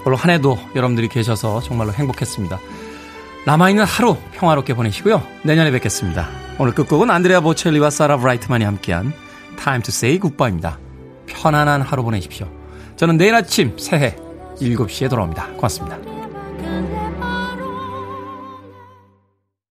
올한 0.05 0.29
해도 0.29 0.59
여러분들이 0.75 1.07
계셔서 1.07 1.61
정말로 1.61 1.93
행복했습니다. 1.93 2.59
남아있는 3.45 3.85
하루 3.85 4.17
평화롭게 4.33 4.73
보내시고요. 4.73 5.25
내년에 5.43 5.71
뵙겠습니다. 5.71 6.27
오늘 6.59 6.73
끝곡은 6.73 7.09
안드레아 7.09 7.39
보첼리와 7.39 7.91
사라 7.91 8.17
브라이트만이 8.17 8.65
함께한 8.65 9.13
Time 9.57 9.83
to 9.83 9.89
Say 9.89 10.19
Goodbye입니다. 10.19 10.79
편안한 11.27 11.81
하루 11.81 12.03
보내십시오. 12.03 12.49
저는 12.97 13.15
내일 13.15 13.35
아침 13.35 13.77
새해 13.77 14.17
7시에 14.59 15.09
돌아옵니다. 15.09 15.47
고맙습니다. 15.53 16.14